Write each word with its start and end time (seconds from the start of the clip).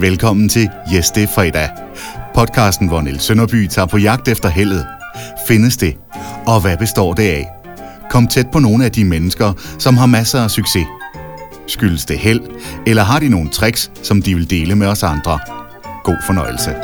Velkommen 0.00 0.48
til 0.48 0.70
Yes, 0.94 1.10
det 1.10 1.22
er 1.22 1.26
fredag. 1.26 1.68
Podcasten, 2.34 2.88
hvor 2.88 3.00
Niels 3.00 3.22
Sønderby 3.22 3.66
tager 3.66 3.86
på 3.86 3.98
jagt 3.98 4.28
efter 4.28 4.48
heldet. 4.48 4.86
Findes 5.48 5.76
det? 5.76 5.96
Og 6.46 6.60
hvad 6.60 6.76
består 6.76 7.14
det 7.14 7.22
af? 7.22 7.46
Kom 8.10 8.28
tæt 8.28 8.46
på 8.52 8.58
nogle 8.58 8.84
af 8.84 8.92
de 8.92 9.04
mennesker, 9.04 9.52
som 9.78 9.96
har 9.96 10.06
masser 10.06 10.40
af 10.40 10.50
succes. 10.50 10.86
Skyldes 11.66 12.04
det 12.04 12.18
held, 12.18 12.40
eller 12.86 13.02
har 13.02 13.18
de 13.18 13.28
nogle 13.28 13.50
tricks, 13.50 13.90
som 14.02 14.22
de 14.22 14.34
vil 14.34 14.50
dele 14.50 14.74
med 14.76 14.86
os 14.86 15.02
andre? 15.02 15.38
God 16.04 16.16
fornøjelse. 16.26 16.74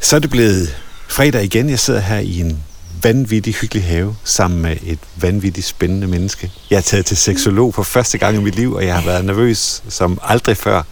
Så 0.00 0.16
er 0.16 0.20
det 0.20 0.30
blevet 0.30 0.68
fredag 1.08 1.44
igen. 1.44 1.70
Jeg 1.70 1.78
sidder 1.78 2.00
her 2.00 2.18
i 2.18 2.40
en 2.40 2.62
vanvittig 3.06 3.54
hyggelig 3.54 3.84
have 3.84 4.16
sammen 4.24 4.62
med 4.62 4.76
et 4.82 4.98
vanvittigt 5.16 5.66
spændende 5.66 6.06
menneske. 6.06 6.52
Jeg 6.70 6.76
er 6.76 6.80
taget 6.80 7.06
til 7.06 7.16
seksolog 7.16 7.74
for 7.74 7.82
første 7.82 8.18
gang 8.18 8.36
i 8.36 8.40
mit 8.40 8.54
liv, 8.54 8.72
og 8.72 8.86
jeg 8.86 8.94
har 8.94 9.02
været 9.02 9.24
nervøs 9.24 9.82
som 9.88 10.18
aldrig 10.22 10.56
før. 10.56 10.82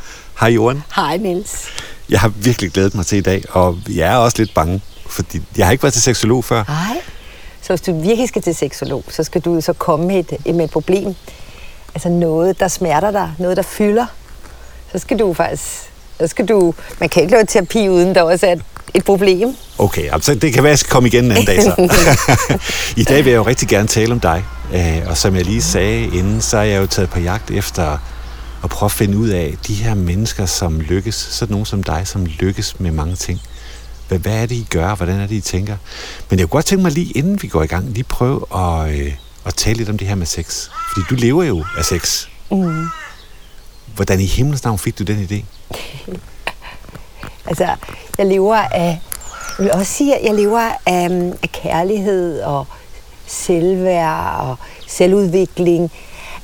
Hej 0.41 0.49
Johan. 0.49 0.83
Hej 0.97 1.17
Niels. 1.17 1.67
Jeg 2.09 2.21
har 2.21 2.29
virkelig 2.29 2.71
glædet 2.71 2.95
mig 2.95 3.07
til 3.07 3.19
i 3.19 3.21
dag, 3.21 3.45
og 3.51 3.79
jeg 3.89 4.13
er 4.13 4.17
også 4.17 4.39
lidt 4.39 4.55
bange, 4.55 4.81
fordi 5.07 5.43
jeg 5.57 5.67
har 5.67 5.73
ikke 5.73 5.83
været 5.83 5.93
til 5.93 6.03
seksolog 6.03 6.45
før. 6.45 6.65
Hej. 6.69 6.97
Så 7.63 7.69
hvis 7.69 7.81
du 7.81 8.01
virkelig 8.01 8.29
skal 8.29 8.43
til 8.43 8.55
seksolog, 8.55 9.05
så 9.09 9.25
skal 9.25 9.41
du 9.41 9.61
så 9.61 9.73
komme 9.73 10.07
med 10.07 10.33
et, 10.47 10.55
med 10.55 10.65
et 10.65 10.71
problem. 10.71 11.15
Altså 11.95 12.09
noget, 12.09 12.61
der 12.61 12.69
smerter 12.69 13.11
dig, 13.11 13.33
noget, 13.39 13.57
der 13.57 13.63
fylder. 13.63 14.07
Så 14.93 14.99
skal 14.99 15.19
du 15.19 15.35
faktisk... 15.35 15.94
Så 16.21 16.27
skal 16.27 16.47
du, 16.47 16.75
man 17.01 17.09
kan 17.09 17.23
ikke 17.23 17.35
lave 17.35 17.45
terapi, 17.45 17.89
uden 17.89 18.15
der 18.15 18.23
også 18.23 18.47
er 18.47 18.53
et, 18.53 18.63
et 18.95 19.05
problem. 19.05 19.57
Okay, 19.79 20.13
altså 20.13 20.35
det 20.35 20.53
kan 20.53 20.63
være, 20.63 20.71
at 20.71 20.73
jeg 20.73 20.79
skal 20.79 20.91
komme 20.91 21.09
igen 21.09 21.25
en 21.25 21.31
anden 21.31 21.47
dag 21.47 21.63
så. 21.63 21.75
I 23.01 23.05
dag 23.05 23.25
vil 23.25 23.31
jeg 23.31 23.37
jo 23.37 23.47
rigtig 23.47 23.69
gerne 23.69 23.89
tale 23.89 24.13
om 24.13 24.21
dig. 24.21 24.45
Øh, 24.75 25.03
og 25.07 25.17
som 25.17 25.37
jeg 25.37 25.45
lige 25.45 25.63
sagde 25.63 26.05
inden, 26.05 26.41
så 26.41 26.59
er 26.59 26.63
jeg 26.63 26.81
jo 26.81 26.87
taget 26.87 27.11
på 27.11 27.21
jagt 27.21 27.51
efter 27.51 27.99
at 28.65 28.71
prøve 28.71 28.87
at 28.87 28.93
finde 28.93 29.17
ud 29.19 29.29
af 29.29 29.55
de 29.67 29.75
her 29.75 29.95
mennesker, 29.95 30.47
som 30.47 30.81
lykkes. 30.81 31.15
Sådan 31.15 31.53
nogen 31.53 31.67
som 31.67 31.83
dig, 31.83 32.03
som 32.05 32.27
lykkes 32.27 32.81
med 32.81 32.91
mange 32.91 33.17
ting. 33.17 33.41
Hvad, 34.09 34.19
hvad 34.19 34.43
er 34.43 34.47
det, 34.47 34.55
I 34.55 34.67
gør? 34.71 34.95
Hvordan 34.95 35.21
er 35.21 35.27
det, 35.27 35.35
I 35.35 35.41
tænker? 35.41 35.77
Men 36.31 36.39
jeg 36.39 36.49
kunne 36.49 36.57
godt 36.57 36.67
tænke 36.67 36.83
mig 36.83 36.93
lige, 36.93 37.13
inden 37.13 37.43
vi 37.43 37.49
går 37.49 37.63
i 37.63 37.67
gang, 37.67 37.91
lige 37.91 38.05
prøve 38.05 38.45
at, 38.55 38.95
øh, 38.95 39.13
at 39.47 39.55
tale 39.55 39.77
lidt 39.77 39.89
om 39.89 39.99
det 39.99 40.09
her 40.09 40.15
med 40.15 40.27
sex. 40.27 40.69
Fordi 40.93 41.07
du 41.11 41.15
lever 41.15 41.45
jo 41.45 41.65
af 41.79 41.85
sex. 41.85 42.27
Mm. 42.51 42.87
Hvordan 43.95 44.21
i 44.21 44.25
himlens 44.25 44.65
navn 44.65 44.79
fik 44.79 44.99
du 44.99 45.05
den 45.05 45.29
idé? 45.31 45.45
Altså, 47.47 47.69
jeg 48.19 48.27
lever 48.27 48.57
af... 48.57 49.01
Jeg 49.59 49.65
vil 49.65 49.73
også 49.73 49.93
sige, 49.93 50.17
at 50.17 50.25
jeg 50.25 50.35
lever 50.35 50.71
af, 50.87 51.11
mm, 51.11 51.33
af 51.43 51.53
kærlighed 51.53 52.43
og 52.43 52.67
selvværd 53.27 54.41
og 54.41 54.57
selvudvikling. 54.87 55.93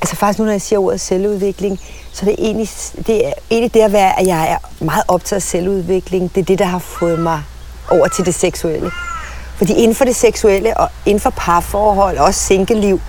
Altså 0.01 0.17
faktisk 0.17 0.39
nu, 0.39 0.45
når 0.45 0.53
jeg 0.53 0.63
siger 0.63 0.79
ordet 0.79 1.01
selvudvikling, 1.01 1.81
så 2.13 2.27
er 2.27 2.31
det 2.31 2.37
egentlig 2.39 2.69
det, 3.07 3.27
er 3.27 3.33
egentlig 3.51 3.75
det 3.75 3.81
at 3.81 3.93
være, 3.93 4.21
at 4.21 4.27
jeg 4.27 4.53
er 4.53 4.85
meget 4.85 5.05
optaget 5.09 5.37
af 5.39 5.43
selvudvikling. 5.43 6.35
Det 6.35 6.41
er 6.41 6.45
det, 6.45 6.59
der 6.59 6.65
har 6.65 6.79
fået 6.79 7.19
mig 7.19 7.43
over 7.89 8.09
til 8.09 8.27
det 8.27 8.35
seksuelle. 8.35 8.91
Fordi 9.57 9.73
inden 9.73 9.95
for 9.95 10.05
det 10.05 10.17
seksuelle 10.17 10.77
og 10.77 10.89
inden 11.07 11.21
for 11.21 11.31
parforhold 11.31 12.19
og 12.19 12.25
også 12.25 12.41
single-liv, 12.41 13.01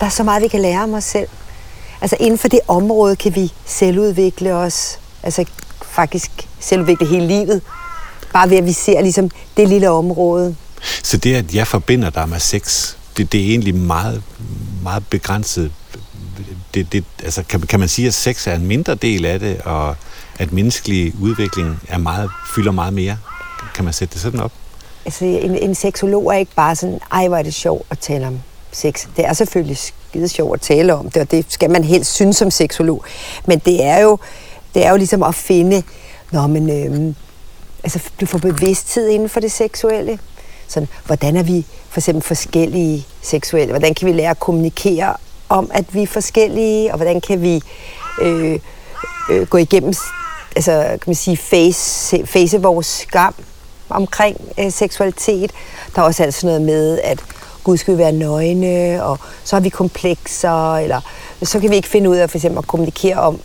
der 0.00 0.06
er 0.06 0.10
så 0.10 0.22
meget, 0.22 0.42
vi 0.42 0.48
kan 0.48 0.60
lære 0.60 0.82
om 0.82 0.94
os 0.94 1.04
selv. 1.04 1.28
Altså 2.00 2.16
inden 2.20 2.38
for 2.38 2.48
det 2.48 2.60
område 2.68 3.16
kan 3.16 3.34
vi 3.34 3.52
selvudvikle 3.66 4.54
os. 4.54 4.98
Altså 5.22 5.44
faktisk 5.82 6.48
selvudvikle 6.60 7.06
hele 7.06 7.26
livet. 7.26 7.62
Bare 8.32 8.50
ved, 8.50 8.56
at 8.56 8.64
vi 8.64 8.72
ser 8.72 9.00
ligesom 9.00 9.30
det 9.56 9.68
lille 9.68 9.90
område. 9.90 10.56
Så 11.02 11.16
det, 11.16 11.34
at 11.34 11.54
jeg 11.54 11.66
forbinder 11.66 12.10
dig 12.10 12.28
med 12.28 12.40
sex, 12.40 12.94
det, 13.16 13.32
det 13.32 13.40
er 13.40 13.44
egentlig 13.44 13.74
meget, 13.74 14.22
meget 14.82 15.06
begrænset. 15.10 15.72
Det, 16.74 16.92
det, 16.92 17.04
altså, 17.24 17.42
kan, 17.42 17.60
kan 17.60 17.80
man 17.80 17.88
sige, 17.88 18.08
at 18.08 18.14
sex 18.14 18.46
er 18.46 18.54
en 18.54 18.66
mindre 18.66 18.94
del 18.94 19.24
af 19.24 19.40
det, 19.40 19.60
og 19.60 19.96
at 20.38 20.52
menneskelig 20.52 21.14
udvikling 21.20 21.80
er 21.88 21.98
meget, 21.98 22.30
fylder 22.54 22.72
meget 22.72 22.92
mere? 22.92 23.18
Kan 23.74 23.84
man 23.84 23.92
sætte 23.92 24.14
det 24.14 24.22
sådan 24.22 24.40
op? 24.40 24.52
Altså, 25.04 25.24
en, 25.24 25.56
en 25.56 25.74
seksolog 25.74 26.26
er 26.26 26.38
ikke 26.38 26.54
bare 26.56 26.76
sådan, 26.76 27.00
ej, 27.12 27.28
hvor 27.28 27.36
er 27.36 27.42
det 27.42 27.54
sjovt 27.54 27.86
at 27.90 27.98
tale 27.98 28.26
om 28.26 28.40
sex. 28.72 29.06
Det 29.16 29.26
er 29.26 29.32
selvfølgelig 29.32 29.78
skide 30.18 30.28
sjovt 30.28 30.54
at 30.54 30.60
tale 30.60 30.94
om 30.94 31.10
det, 31.10 31.22
og 31.22 31.30
det 31.30 31.46
skal 31.48 31.70
man 31.70 31.84
helst 31.84 32.14
synes 32.14 32.36
som 32.36 32.50
seksolog. 32.50 33.04
Men 33.46 33.58
det 33.58 33.84
er 33.84 34.00
jo, 34.00 34.18
det 34.74 34.86
er 34.86 34.90
jo 34.90 34.96
ligesom 34.96 35.22
at 35.22 35.34
finde, 35.34 35.82
når 36.32 36.46
men, 36.46 36.70
øh, 36.70 37.14
altså, 37.84 38.00
du 38.20 38.26
får 38.26 38.38
bevidsthed 38.38 39.08
inden 39.08 39.28
for 39.28 39.40
det 39.40 39.52
seksuelle. 39.52 40.18
Sådan, 40.68 40.88
hvordan 41.06 41.36
er 41.36 41.42
vi 41.42 41.66
for 41.88 42.00
eksempel 42.00 42.22
forskellige 42.22 43.06
seksuelle? 43.22 43.72
Hvordan 43.72 43.94
kan 43.94 44.06
vi 44.06 44.12
lære 44.12 44.30
at 44.30 44.40
kommunikere 44.40 45.14
om, 45.48 45.70
at 45.74 45.94
vi 45.94 46.02
er 46.02 46.06
forskellige? 46.06 46.92
Og 46.92 46.96
hvordan 46.96 47.20
kan 47.20 47.42
vi 47.42 47.62
øh, 48.22 48.58
øh, 49.30 49.46
gå 49.46 49.58
igennem, 49.58 49.94
altså 50.56 50.72
kan 50.72 51.00
man 51.06 51.14
sige, 51.14 51.36
face, 51.36 52.26
face 52.26 52.62
vores 52.62 52.86
skam 52.86 53.34
omkring 53.88 54.36
øh, 54.58 54.72
seksualitet? 54.72 55.52
Der 55.94 56.02
er 56.02 56.06
også 56.06 56.22
altså 56.22 56.46
noget 56.46 56.62
med, 56.62 56.98
at 57.04 57.24
Gud 57.68 57.76
skal 57.76 57.94
vi 57.94 57.98
være 57.98 58.12
nøgne, 58.12 59.04
og 59.04 59.18
så 59.44 59.56
har 59.56 59.60
vi 59.60 59.68
komplekser, 59.68 60.76
eller 60.76 61.00
så 61.42 61.60
kan 61.60 61.70
vi 61.70 61.76
ikke 61.76 61.88
finde 61.88 62.10
ud 62.10 62.16
af 62.16 62.30
for 62.30 62.38
eksempel 62.38 62.58
at 62.58 62.66
kommunikere 62.66 63.16
om, 63.16 63.40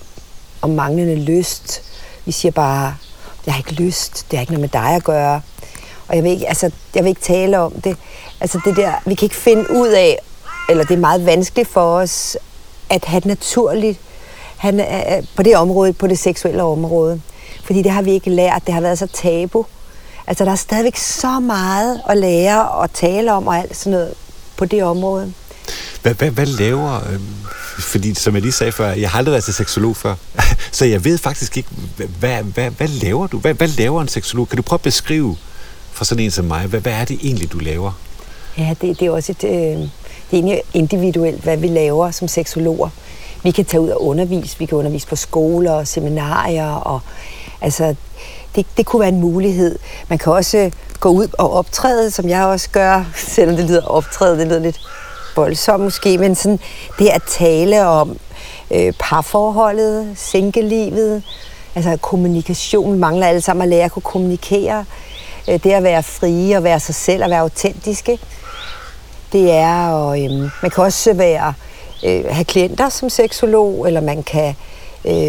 om 0.61 0.69
manglende 0.69 1.15
lyst. 1.15 1.81
Vi 2.25 2.31
siger 2.31 2.51
bare, 2.51 2.95
jeg 3.45 3.53
har 3.53 3.59
ikke 3.59 3.83
lyst, 3.83 4.25
det 4.31 4.37
har 4.37 4.41
ikke 4.41 4.53
noget 4.53 4.61
med 4.61 4.81
dig 4.81 4.95
at 4.95 5.03
gøre. 5.03 5.41
Og 6.07 6.15
jeg 6.15 6.23
vil 6.23 6.31
ikke, 6.31 6.47
altså, 6.47 6.71
jeg 6.95 7.03
vil 7.03 7.09
ikke 7.09 7.21
tale 7.21 7.59
om 7.59 7.71
det. 7.71 7.97
Altså 8.41 8.59
det 8.65 8.75
der, 8.75 8.91
vi 9.05 9.15
kan 9.15 9.25
ikke 9.25 9.35
finde 9.35 9.71
ud 9.71 9.87
af, 9.87 10.19
eller 10.69 10.83
det 10.83 10.93
er 10.93 10.99
meget 10.99 11.25
vanskeligt 11.25 11.69
for 11.69 11.95
os, 11.95 12.37
at 12.89 13.05
have 13.05 13.19
det 13.19 13.27
naturligt 13.27 13.99
han 14.57 14.79
øh, 14.79 15.17
øh, 15.17 15.23
på 15.35 15.43
det 15.43 15.57
område, 15.57 15.93
på 15.93 16.07
det 16.07 16.19
seksuelle 16.19 16.63
område. 16.63 17.21
Fordi 17.63 17.81
det 17.81 17.91
har 17.91 18.01
vi 18.01 18.11
ikke 18.11 18.29
lært, 18.29 18.61
det 18.65 18.73
har 18.73 18.81
været 18.81 18.99
så 18.99 19.07
tabu. 19.07 19.65
Altså 20.27 20.45
der 20.45 20.51
er 20.51 20.55
stadigvæk 20.55 20.97
så 20.97 21.39
meget 21.39 22.01
at 22.09 22.17
lære 22.17 22.69
og 22.69 22.93
tale 22.93 23.33
om 23.33 23.47
og 23.47 23.57
alt 23.57 23.77
sådan 23.77 23.91
noget 23.91 24.13
på 24.57 24.65
det 24.65 24.83
område. 24.83 25.33
Hvad, 26.01 26.13
hvad, 26.13 26.31
hvad 26.31 26.45
laver, 26.45 26.95
øh, 26.95 27.19
fordi 27.79 28.13
som 28.13 28.33
jeg 28.33 28.41
lige 28.41 28.51
sagde 28.51 28.71
før, 28.71 28.91
jeg 28.91 29.09
har 29.09 29.17
aldrig 29.17 29.31
været 29.31 29.43
til 29.43 29.53
seksolog 29.53 29.95
før, 29.95 30.15
så 30.71 30.85
jeg 30.85 31.05
ved 31.05 31.17
faktisk 31.17 31.57
ikke, 31.57 31.69
hvad, 32.19 32.43
hvad, 32.43 32.69
hvad 32.69 32.87
laver 32.87 33.27
du? 33.27 33.39
Hvad, 33.39 33.53
hvad 33.53 33.67
laver 33.67 34.01
en 34.01 34.07
seksolog? 34.07 34.49
Kan 34.49 34.57
du 34.57 34.63
prøve 34.63 34.77
at 34.77 34.81
beskrive 34.81 35.37
for 35.91 36.05
sådan 36.05 36.23
en 36.23 36.31
som 36.31 36.45
mig, 36.45 36.65
hvad, 36.65 36.79
hvad 36.79 36.93
er 36.93 37.05
det 37.05 37.19
egentlig, 37.23 37.51
du 37.51 37.57
laver? 37.57 37.91
Ja, 38.57 38.75
det, 38.81 38.99
det 38.99 39.05
er 39.05 39.11
også 39.11 39.31
et, 39.31 39.43
øh, 39.43 39.51
det 39.51 39.79
er 39.79 39.87
egentlig 40.31 40.61
individuelt, 40.73 41.43
hvad 41.43 41.57
vi 41.57 41.67
laver 41.67 42.11
som 42.11 42.27
seksologer. 42.27 42.89
Vi 43.43 43.51
kan 43.51 43.65
tage 43.65 43.81
ud 43.81 43.89
og 43.89 44.03
undervise, 44.03 44.59
vi 44.59 44.65
kan 44.65 44.77
undervise 44.77 45.07
på 45.07 45.15
skoler, 45.15 45.83
seminarier, 45.83 46.71
og 46.71 46.99
altså, 47.61 47.95
det, 48.55 48.65
det 48.77 48.85
kunne 48.85 48.99
være 48.99 49.09
en 49.09 49.19
mulighed. 49.19 49.79
Man 50.07 50.17
kan 50.17 50.33
også 50.33 50.71
gå 50.99 51.09
ud 51.09 51.27
og 51.37 51.53
optræde, 51.53 52.11
som 52.11 52.29
jeg 52.29 52.45
også 52.45 52.69
gør, 52.69 53.05
selvom 53.35 53.55
det 53.55 53.65
lyder 53.65 53.85
optræde, 53.85 54.39
det 54.39 54.47
lyder 54.47 54.59
lidt 54.59 54.79
voldsomt 55.35 55.83
måske, 55.83 56.17
men 56.17 56.35
sådan 56.35 56.59
det 56.99 57.07
at 57.07 57.23
tale 57.23 57.87
om 57.87 58.17
øh, 58.71 58.93
parforholdet, 58.99 60.11
sænkelivet, 60.15 61.23
altså 61.75 61.97
kommunikation, 62.01 62.99
mangler 62.99 63.27
alle 63.27 63.41
sammen 63.41 63.63
at 63.63 63.69
lære 63.69 63.85
at 63.85 63.91
kunne 63.91 64.01
kommunikere, 64.01 64.85
øh, 65.49 65.63
det 65.63 65.71
at 65.71 65.83
være 65.83 66.03
frie 66.03 66.57
og 66.57 66.63
være 66.63 66.79
sig 66.79 66.95
selv 66.95 67.23
og 67.23 67.29
være 67.29 67.39
autentiske, 67.39 68.19
det 69.31 69.51
er, 69.51 69.89
og 69.89 70.23
øh, 70.23 70.31
man 70.61 70.71
kan 70.75 70.83
også 70.83 71.13
være, 71.13 71.53
øh, 72.05 72.25
have 72.29 72.45
klienter 72.45 72.89
som 72.89 73.09
seksolog, 73.09 73.87
eller 73.87 74.01
man 74.01 74.23
kan 74.23 74.49
øh, 74.49 74.72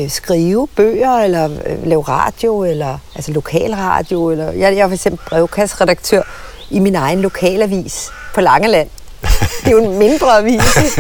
skrive 0.09 0.69
bøger, 0.77 1.19
eller 1.19 1.45
øh, 1.45 1.87
lave 1.87 2.03
radio, 2.03 2.65
eller 2.65 2.99
altså 3.15 3.33
lokalradio, 3.33 4.31
eller 4.31 4.51
jeg, 4.53 4.77
jeg 4.77 4.83
er 4.83 4.89
for 4.89 4.95
eksempel 4.95 5.21
brevkasseredaktør 5.29 6.23
i 6.71 6.79
min 6.79 6.95
egen 6.95 7.21
lokalavis 7.21 8.11
på 8.35 8.41
Langeland. 8.41 8.89
Det 9.61 9.67
er 9.67 9.71
jo 9.71 9.85
en 9.85 9.99
mindre 9.99 10.39
avis. 10.39 10.99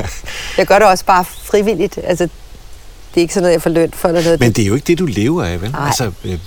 Jeg 0.59 0.67
gør 0.67 0.79
det 0.79 0.89
også 0.89 1.05
bare 1.05 1.25
frivilligt. 1.25 1.99
Altså, 2.05 2.25
det 2.25 3.21
er 3.21 3.21
ikke 3.21 3.35
sådan 3.35 3.43
noget, 3.43 3.53
jeg 3.53 3.63
får 3.63 3.71
løn 3.71 3.93
for. 3.95 4.09
Eller 4.09 4.23
noget. 4.23 4.41
Men 4.41 4.53
det 4.53 4.63
er 4.63 4.67
jo 4.67 4.75
ikke 4.75 4.87
det, 4.87 4.99
du 4.99 5.07
lever 5.07 5.45
af, 5.45 5.63
vel? 5.63 5.71
Nej. 5.71 5.87
Altså, 5.87 6.13
øh, 6.25 6.39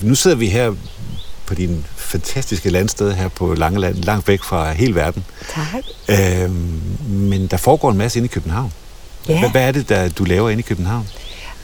nu 0.00 0.14
sidder 0.14 0.36
vi 0.36 0.48
her 0.48 0.72
på 1.46 1.54
din 1.54 1.86
fantastiske 1.96 2.70
landsted 2.70 3.12
her 3.12 3.28
på 3.28 3.54
Langeland, 3.54 3.94
langt 3.94 4.28
væk 4.28 4.42
fra 4.42 4.72
hele 4.72 4.94
verden. 4.94 5.24
Tak. 5.54 5.84
Øhm, 6.08 6.82
men 7.08 7.46
der 7.46 7.56
foregår 7.56 7.90
en 7.90 7.98
masse 7.98 8.18
inde 8.18 8.26
i 8.26 8.28
København. 8.28 8.72
Ja. 9.28 9.38
Hvad, 9.38 9.50
hvad 9.50 9.62
er 9.62 9.72
det, 9.72 9.88
der 9.88 10.08
du 10.08 10.24
laver 10.24 10.50
inde 10.50 10.60
i 10.60 10.62
København? 10.62 11.08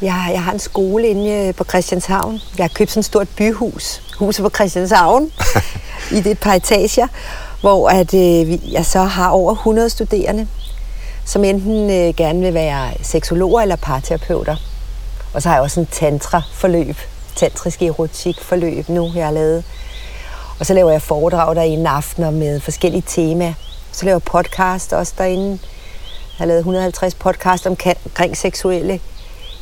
Jeg, 0.05 0.31
jeg 0.33 0.43
har 0.43 0.53
en 0.53 0.59
skole 0.59 1.09
inde 1.09 1.31
øh, 1.31 1.55
på 1.55 1.65
Christianshavn. 1.65 2.41
Jeg 2.59 2.65
har 2.65 2.69
købt 2.75 2.91
sådan 2.91 3.01
et 3.01 3.05
stort 3.05 3.29
byhus. 3.37 4.03
Huset 4.19 4.43
på 4.43 4.51
Christianshavn. 4.51 5.33
I 6.17 6.21
det 6.21 6.27
et 6.27 6.39
par 6.39 6.55
etager. 6.55 7.07
Hvor 7.61 7.89
at, 7.89 8.15
øh, 8.15 8.73
jeg 8.73 8.87
så 8.87 9.03
har 9.03 9.31
over 9.31 9.53
100 9.53 9.91
studerende, 9.91 10.49
som 11.25 11.45
enten 11.45 11.91
øh, 11.91 12.15
gerne 12.15 12.41
vil 12.41 12.55
være 12.55 12.91
seksologer 13.03 13.61
eller 13.63 13.77
parterapeuter. 13.77 14.57
Og 15.35 15.43
så 15.43 15.49
har 15.49 15.57
jeg 15.57 15.63
også 15.63 15.81
en 15.81 15.87
tantra-forløb, 15.87 16.97
tantrisk 17.37 17.83
erotik-forløb 17.83 18.89
nu, 18.89 19.13
jeg 19.15 19.25
har 19.25 19.33
lavet. 19.33 19.65
Og 20.61 20.67
så 20.67 20.75
laver 20.75 20.91
jeg 20.91 21.03
foredrag 21.03 21.57
derinde 21.57 21.91
aftener 21.91 22.31
med 22.31 22.61
forskellige 22.61 23.05
temaer. 23.07 23.55
Så 23.93 24.05
laver 24.05 24.15
jeg 24.15 24.23
podcast 24.23 24.93
også 24.93 25.13
derinde. 25.19 25.51
Jeg 25.51 26.39
har 26.39 26.47
lavet 26.47 26.59
150 26.59 27.15
podcast 27.15 27.67
omkring 27.67 28.37
seksuelle 28.37 29.01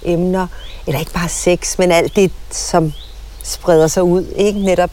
emner, 0.04 0.46
eller 0.86 1.00
ikke 1.00 1.12
bare 1.12 1.28
sex, 1.28 1.78
men 1.78 1.92
alt 1.92 2.16
det, 2.16 2.30
som 2.50 2.92
spreder 3.42 3.86
sig 3.86 4.02
ud, 4.02 4.24
ikke 4.36 4.60
netop 4.60 4.90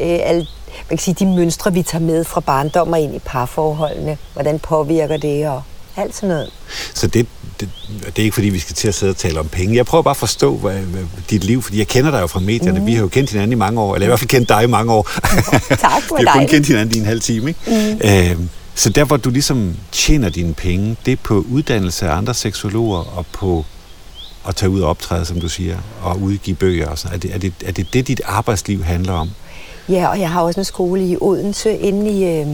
øh, 0.00 0.18
alt, 0.22 0.48
man 0.90 0.98
kan 0.98 0.98
sige, 0.98 1.14
de 1.18 1.26
mønstre, 1.26 1.72
vi 1.72 1.82
tager 1.82 2.04
med 2.04 2.24
fra 2.24 2.40
barndom 2.40 2.92
og 2.92 3.00
ind 3.00 3.14
i 3.14 3.18
parforholdene, 3.18 4.18
hvordan 4.32 4.58
påvirker 4.58 5.16
det, 5.16 5.48
og 5.48 5.62
alt 5.96 6.14
sådan 6.14 6.28
noget. 6.28 6.50
Så 6.94 7.06
det, 7.06 7.26
det, 7.60 7.68
det 8.06 8.18
er 8.18 8.22
ikke 8.22 8.34
fordi, 8.34 8.48
vi 8.48 8.58
skal 8.58 8.74
til 8.74 8.88
at 8.88 8.94
sidde 8.94 9.10
og 9.10 9.16
tale 9.16 9.40
om 9.40 9.48
penge. 9.48 9.76
Jeg 9.76 9.86
prøver 9.86 10.02
bare 10.02 10.10
at 10.10 10.16
forstå 10.16 10.56
hvad, 10.56 10.74
hvad, 10.74 11.02
dit 11.30 11.44
liv, 11.44 11.62
fordi 11.62 11.78
jeg 11.78 11.88
kender 11.88 12.10
dig 12.10 12.20
jo 12.20 12.26
fra 12.26 12.40
medierne. 12.40 12.80
Mm. 12.80 12.86
Vi 12.86 12.94
har 12.94 13.00
jo 13.00 13.08
kendt 13.08 13.30
hinanden 13.30 13.52
i 13.52 13.54
mange 13.54 13.80
år, 13.80 13.94
eller 13.94 14.06
i 14.06 14.08
hvert 14.08 14.18
fald 14.18 14.28
kendt 14.28 14.48
dig 14.48 14.64
i 14.64 14.66
mange 14.66 14.92
år. 14.92 15.02
tak 15.68 16.02
for 16.02 16.16
Vi 16.20 16.24
har 16.26 16.38
kun 16.38 16.46
kendt 16.46 16.66
hinanden 16.66 16.96
i 16.96 16.98
en 16.98 17.06
halv 17.06 17.20
time, 17.20 17.48
ikke? 17.48 17.60
Mm. 17.66 18.08
Øhm, 18.10 18.48
så 18.74 18.90
der, 18.90 19.04
hvor 19.04 19.16
du 19.16 19.30
ligesom 19.30 19.76
tjener 19.92 20.28
dine 20.28 20.54
penge, 20.54 20.96
det 21.06 21.12
er 21.12 21.16
på 21.22 21.44
uddannelse 21.50 22.08
af 22.08 22.16
andre 22.16 22.34
seksologer 22.34 23.16
og 23.16 23.26
på 23.26 23.64
at 24.48 24.56
tage 24.56 24.70
ud 24.70 24.80
og 24.80 24.90
optræde, 24.90 25.24
som 25.24 25.40
du 25.40 25.48
siger, 25.48 25.78
og 26.02 26.20
udgive 26.20 26.56
bøger 26.56 26.88
og 26.88 26.98
sådan. 26.98 27.14
Er 27.14 27.20
det, 27.20 27.34
er 27.34 27.38
det, 27.38 27.52
er 27.64 27.72
det 27.72 27.86
det, 27.92 28.08
dit 28.08 28.20
arbejdsliv 28.24 28.82
handler 28.82 29.12
om? 29.12 29.30
Ja, 29.88 30.08
og 30.08 30.20
jeg 30.20 30.30
har 30.30 30.42
også 30.42 30.60
en 30.60 30.64
skole 30.64 31.06
i 31.06 31.16
Odense, 31.20 31.78
inde 31.78 32.10
i, 32.10 32.24
øh, 32.24 32.46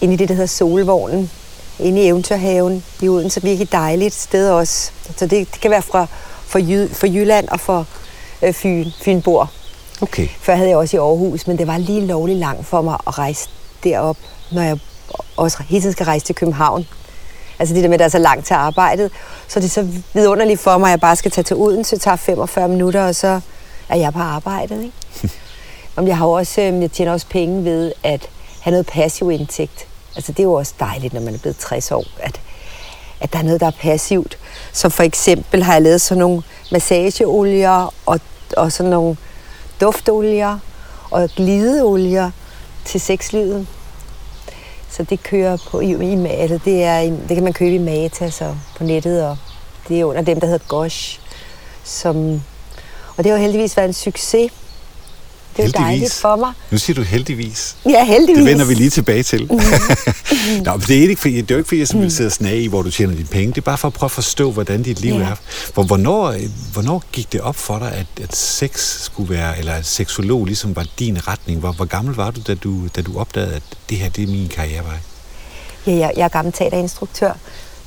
inde 0.00 0.14
i 0.14 0.16
det, 0.16 0.28
der 0.28 0.34
hedder 0.34 0.46
Solvognen, 0.46 1.30
inde 1.78 2.02
i 2.02 2.06
Eventyrhaven 2.06 2.84
i 3.02 3.08
Odense. 3.08 3.42
Virkelig 3.42 3.72
dejligt 3.72 4.14
sted 4.14 4.50
også. 4.50 4.90
Så 5.16 5.26
det, 5.26 5.30
det 5.52 5.60
kan 5.60 5.70
være 5.70 5.82
fra, 5.82 6.06
fra, 6.46 6.58
Jy, 6.58 6.94
fra 6.94 7.06
Jylland 7.06 7.48
og 7.48 7.60
fra 7.60 7.84
øh, 8.42 8.54
Fyn, 8.54 8.90
Fynborg. 9.02 9.48
Okay. 10.02 10.28
Før 10.40 10.54
havde 10.54 10.68
jeg 10.68 10.78
også 10.78 10.96
i 10.96 11.00
Aarhus, 11.00 11.46
men 11.46 11.58
det 11.58 11.66
var 11.66 11.78
lige 11.78 12.06
lovligt 12.06 12.38
langt 12.38 12.66
for 12.66 12.82
mig 12.82 12.98
at 13.06 13.18
rejse 13.18 13.48
derop, 13.84 14.16
når 14.52 14.62
jeg 14.62 14.78
også 15.36 15.62
hele 15.68 15.82
tiden 15.82 15.92
skal 15.92 16.06
rejse 16.06 16.26
til 16.26 16.34
København. 16.34 16.86
Altså 17.60 17.74
det 17.74 17.82
der 17.82 17.88
med, 17.88 17.94
at 17.94 17.98
der 17.98 18.04
er 18.04 18.08
så 18.08 18.18
langt 18.18 18.46
til 18.46 18.54
arbejdet. 18.54 19.10
Så 19.48 19.60
det 19.60 19.66
er 19.66 19.70
så 19.70 19.86
vidunderligt 20.14 20.60
for 20.60 20.78
mig, 20.78 20.86
at 20.86 20.90
jeg 20.90 21.00
bare 21.00 21.16
skal 21.16 21.30
tage 21.30 21.44
til 21.44 21.56
Odense, 21.56 21.98
tager 21.98 22.16
45 22.16 22.68
minutter, 22.68 23.02
og 23.02 23.14
så 23.14 23.40
er 23.88 23.96
jeg 23.96 24.12
på 24.12 24.18
arbejdet. 24.18 24.82
Ikke? 24.84 25.34
Om 25.96 26.06
jeg 26.06 26.16
har 26.16 26.26
også, 26.26 26.60
øh, 26.60 26.82
jeg 26.82 26.92
tjener 26.92 27.12
også 27.12 27.26
penge 27.26 27.64
ved 27.64 27.92
at 28.02 28.28
have 28.60 28.72
noget 28.72 28.86
passiv 28.86 29.30
indtægt. 29.30 29.86
Altså 30.16 30.32
det 30.32 30.40
er 30.40 30.44
jo 30.44 30.52
også 30.52 30.74
dejligt, 30.80 31.14
når 31.14 31.20
man 31.20 31.34
er 31.34 31.38
blevet 31.38 31.56
60 31.56 31.92
år, 31.92 32.04
at, 32.18 32.40
at 33.20 33.32
der 33.32 33.38
er 33.38 33.42
noget, 33.42 33.60
der 33.60 33.66
er 33.66 33.76
passivt. 33.80 34.38
Så 34.72 34.88
for 34.88 35.02
eksempel 35.02 35.62
har 35.62 35.72
jeg 35.72 35.82
lavet 35.82 36.00
sådan 36.00 36.18
nogle 36.18 36.42
massageolier 36.72 37.94
og, 38.06 38.20
og 38.56 38.72
sådan 38.72 38.90
nogle 38.90 39.16
duftolier 39.80 40.58
og 41.10 41.30
glideolier 41.36 42.30
til 42.84 43.00
sexlivet. 43.00 43.66
Så 44.90 45.02
det 45.02 45.22
kører 45.22 45.56
på 45.70 45.80
i, 45.80 46.12
i 46.12 46.26
altså 46.26 46.60
det, 46.64 46.84
er, 46.84 47.00
det 47.00 47.28
kan 47.28 47.44
man 47.44 47.52
købe 47.52 47.74
i 47.74 47.78
Mata 47.78 48.30
så 48.30 48.54
på 48.76 48.84
nettet, 48.84 49.24
og 49.24 49.36
det 49.88 50.00
er 50.00 50.04
under 50.04 50.22
dem, 50.22 50.40
der 50.40 50.46
hedder 50.46 50.64
Gosh. 50.68 51.20
Som, 51.84 52.42
og 53.16 53.24
det 53.24 53.26
har 53.26 53.32
jo 53.32 53.42
heldigvis 53.42 53.76
været 53.76 53.88
en 53.88 53.94
succes. 53.94 54.52
Det 55.56 55.62
er 55.62 55.66
jo 55.66 55.72
dejligt 55.84 56.12
for 56.12 56.36
mig. 56.36 56.52
Nu 56.70 56.78
siger 56.78 56.94
du 56.94 57.02
heldigvis. 57.02 57.76
Ja, 57.88 58.04
heldigvis. 58.04 58.38
Det 58.38 58.46
vender 58.46 58.64
vi 58.64 58.74
lige 58.74 58.90
tilbage 58.90 59.22
til. 59.22 59.42
Mm. 59.42 59.60
Nå, 60.64 60.72
men 60.72 60.80
det 60.80 60.98
er, 60.98 61.00
ikke, 61.00 61.16
fordi, 61.16 61.40
det 61.40 61.50
er 61.50 61.54
jo 61.54 61.58
ikke, 61.58 61.68
fordi 61.68 61.80
jeg 61.80 62.02
vil 62.02 62.12
sidde 62.12 62.28
og 62.28 62.32
snage 62.32 62.62
i, 62.62 62.66
hvor 62.66 62.82
du 62.82 62.90
tjener 62.90 63.14
dine 63.14 63.28
penge. 63.28 63.48
Det 63.48 63.58
er 63.58 63.62
bare 63.62 63.78
for 63.78 63.88
at 63.88 63.94
prøve 63.94 64.08
at 64.08 64.10
forstå, 64.10 64.50
hvordan 64.50 64.82
dit 64.82 65.00
liv 65.00 65.14
ja. 65.14 65.20
er. 65.20 65.36
Hvor, 65.74 65.82
hvornår, 65.82 66.34
hvornår 66.72 67.02
gik 67.12 67.32
det 67.32 67.40
op 67.40 67.56
for 67.56 67.78
dig, 67.78 67.92
at, 67.92 68.24
at 68.24 68.36
sex 68.36 69.02
skulle 69.02 69.34
være, 69.34 69.58
eller 69.58 69.72
at 69.72 69.86
seksolog 69.86 70.44
ligesom 70.44 70.76
var 70.76 70.86
din 70.98 71.28
retning? 71.28 71.60
Hvor, 71.60 71.72
hvor 71.72 71.84
gammel 71.84 72.14
var 72.14 72.30
du 72.30 72.40
da, 72.46 72.54
du, 72.54 72.88
da 72.96 73.02
du 73.02 73.18
opdagede, 73.18 73.54
at 73.54 73.62
det 73.90 73.98
her, 73.98 74.08
det 74.08 74.24
er 74.24 74.28
min 74.28 74.48
karrierevej? 74.48 74.98
Ja, 75.86 75.92
jeg, 75.92 76.12
jeg 76.16 76.24
er 76.24 76.28
gammel 76.28 76.52
teaterinstruktør. 76.52 77.32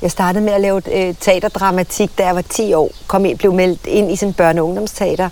Jeg 0.02 0.10
startede 0.10 0.44
med 0.44 0.52
at 0.52 0.60
lave 0.60 0.82
øh, 0.92 1.14
teaterdramatik, 1.20 2.18
da 2.18 2.26
jeg 2.26 2.34
var 2.34 2.42
10 2.42 2.74
år. 2.74 2.90
Kom 3.06 3.24
ind, 3.24 3.38
blev 3.38 3.52
meldt 3.52 3.86
ind 3.86 4.12
i 4.12 4.16
sådan 4.16 4.34
børne- 4.40 4.60
og 4.60 4.66
ungdomsteater. 4.66 5.28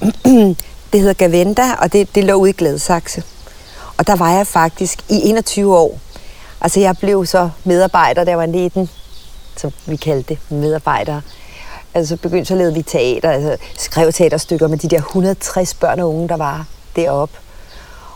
Det 0.92 1.00
hedder 1.00 1.14
Gavenda, 1.14 1.74
og 1.74 1.92
det, 1.92 2.14
det 2.14 2.24
lå 2.24 2.34
ude 2.34 2.50
i 2.50 2.52
Gladsaxe. 2.52 3.22
Og 3.98 4.06
der 4.06 4.16
var 4.16 4.32
jeg 4.32 4.46
faktisk 4.46 5.04
i 5.08 5.20
21 5.24 5.78
år. 5.78 5.98
Altså 6.60 6.80
jeg 6.80 6.96
blev 6.96 7.26
så 7.26 7.50
medarbejder, 7.64 8.24
der 8.24 8.34
var 8.34 8.46
19, 8.46 8.90
som 9.56 9.72
vi 9.86 9.96
kaldte 9.96 10.28
det, 10.28 10.52
medarbejdere. 10.52 11.22
Altså 11.94 12.16
begyndte 12.16 12.44
så 12.44 12.54
lavede 12.54 12.74
vi 12.74 12.82
teater, 12.82 13.30
altså 13.30 13.56
skrev 13.78 14.12
teaterstykker 14.12 14.68
med 14.68 14.78
de 14.78 14.88
der 14.88 14.96
160 14.96 15.74
børn 15.74 16.00
og 16.00 16.14
unge, 16.14 16.28
der 16.28 16.36
var 16.36 16.66
deroppe. 16.96 17.38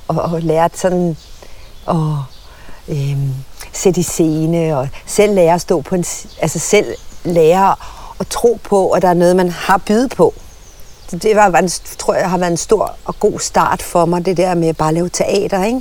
Og, 0.08 0.16
og 0.16 0.40
lærte 0.40 0.78
sådan 0.78 1.16
at 1.88 1.96
øhm, 2.88 3.34
sætte 3.72 4.00
i 4.00 4.02
scene, 4.02 4.76
og 4.76 4.88
selv 5.06 5.34
lære 5.34 5.54
at 5.54 5.60
stå 5.60 5.80
på 5.80 5.94
en... 5.94 6.04
Altså 6.40 6.58
selv 6.58 6.94
lære 7.24 7.74
at 8.20 8.26
tro 8.26 8.60
på, 8.62 8.90
at 8.90 9.02
der 9.02 9.08
er 9.08 9.14
noget, 9.14 9.36
man 9.36 9.50
har 9.50 9.78
byde 9.78 10.08
på 10.08 10.34
det 11.16 11.36
var, 11.36 11.48
var, 11.48 11.70
tror 11.98 12.14
jeg 12.14 12.30
har 12.30 12.38
været 12.38 12.50
en 12.50 12.56
stor 12.56 12.96
og 13.04 13.18
god 13.18 13.40
start 13.40 13.82
for 13.82 14.04
mig, 14.04 14.26
det 14.26 14.36
der 14.36 14.54
med 14.54 14.74
bare 14.74 14.88
at 14.88 14.94
lave 14.94 15.08
teater, 15.08 15.64
ikke? 15.64 15.80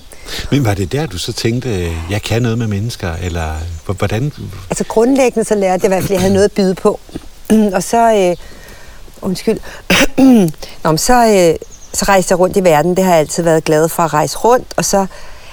Men 0.52 0.66
var 0.66 0.74
det 0.74 0.92
der, 0.92 1.06
du 1.06 1.18
så 1.18 1.34
tænkte, 1.34 1.92
jeg 2.10 2.22
kan 2.22 2.42
noget 2.42 2.58
med 2.58 2.68
mennesker, 2.68 3.14
eller 3.22 3.54
hvordan? 3.86 4.34
Altså 4.70 4.84
grundlæggende 4.84 5.48
så 5.48 5.56
lærte 5.56 5.82
jeg 5.84 5.86
i 5.86 5.88
hvert 5.88 6.04
fald, 6.04 6.12
at 6.12 6.14
jeg 6.14 6.20
havde 6.20 6.34
noget 6.34 6.46
at 6.46 6.52
byde 6.52 6.76
på. 6.76 7.00
og 7.76 7.84
så, 7.84 8.14
øh, 8.16 8.36
undskyld, 9.22 9.60
Nå, 10.84 10.98
så, 10.98 11.14
øh, 11.14 11.56
så 11.94 12.06
rejste 12.06 12.32
jeg 12.32 12.40
rundt 12.40 12.58
i 12.58 12.64
verden. 12.64 12.96
Det 12.96 13.04
har 13.04 13.12
jeg 13.12 13.20
altid 13.20 13.44
været 13.44 13.64
glad 13.64 13.90
for 13.90 14.04
at 14.04 14.14
rejse 14.14 14.38
rundt, 14.38 14.68
og 14.78 14.86
så 14.86 15.06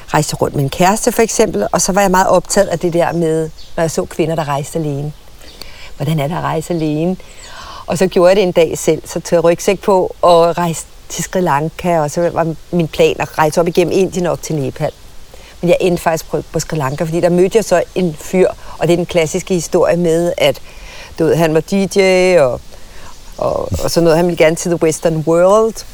rejste 0.08 0.34
jeg 0.34 0.42
rundt 0.42 0.56
med 0.56 0.64
en 0.64 0.70
kæreste 0.70 1.12
for 1.12 1.22
eksempel, 1.22 1.66
og 1.72 1.80
så 1.80 1.92
var 1.92 2.00
jeg 2.00 2.10
meget 2.10 2.28
optaget 2.28 2.68
af 2.68 2.78
det 2.78 2.92
der 2.92 3.12
med, 3.12 3.50
når 3.76 3.82
jeg 3.82 3.90
så 3.90 4.04
kvinder, 4.04 4.34
der 4.34 4.48
rejste 4.48 4.78
alene. 4.78 5.12
Hvordan 5.96 6.20
er 6.20 6.28
det 6.28 6.34
at 6.34 6.42
rejse 6.42 6.74
alene? 6.74 7.16
Og 7.88 7.98
så 7.98 8.06
gjorde 8.06 8.28
jeg 8.28 8.36
det 8.36 8.42
en 8.42 8.52
dag 8.52 8.78
selv, 8.78 9.02
så 9.04 9.20
tog 9.20 9.36
jeg 9.36 9.44
rygsæk 9.44 9.80
på 9.80 10.14
og 10.22 10.58
rejste 10.58 10.86
til 11.08 11.24
Sri 11.24 11.40
Lanka, 11.40 11.98
og 12.00 12.10
så 12.10 12.30
var 12.30 12.54
min 12.70 12.88
plan 12.88 13.16
at 13.18 13.38
rejse 13.38 13.60
op 13.60 13.68
igennem 13.68 13.92
Indien 13.92 14.26
op 14.26 14.42
til 14.42 14.54
Nepal. 14.54 14.90
Men 15.60 15.68
jeg 15.68 15.76
endte 15.80 16.02
faktisk 16.02 16.30
på, 16.30 16.42
på 16.52 16.60
Sri 16.60 16.76
Lanka, 16.76 17.04
fordi 17.04 17.20
der 17.20 17.28
mødte 17.28 17.56
jeg 17.56 17.64
så 17.64 17.82
en 17.94 18.16
fyr, 18.18 18.48
og 18.78 18.86
det 18.86 18.92
er 18.92 18.96
den 18.96 19.06
klassiske 19.06 19.54
historie 19.54 19.96
med, 19.96 20.32
at 20.36 20.60
du 21.18 21.24
ved, 21.24 21.34
han 21.34 21.54
var 21.54 21.60
DJ, 21.60 22.00
og, 22.38 22.60
og, 23.38 23.68
og 23.84 23.90
så 23.90 24.00
noget. 24.00 24.16
han 24.16 24.26
ville 24.26 24.44
gerne 24.44 24.56
til 24.56 24.70
The 24.70 24.82
Western 24.82 25.16
World. 25.16 25.84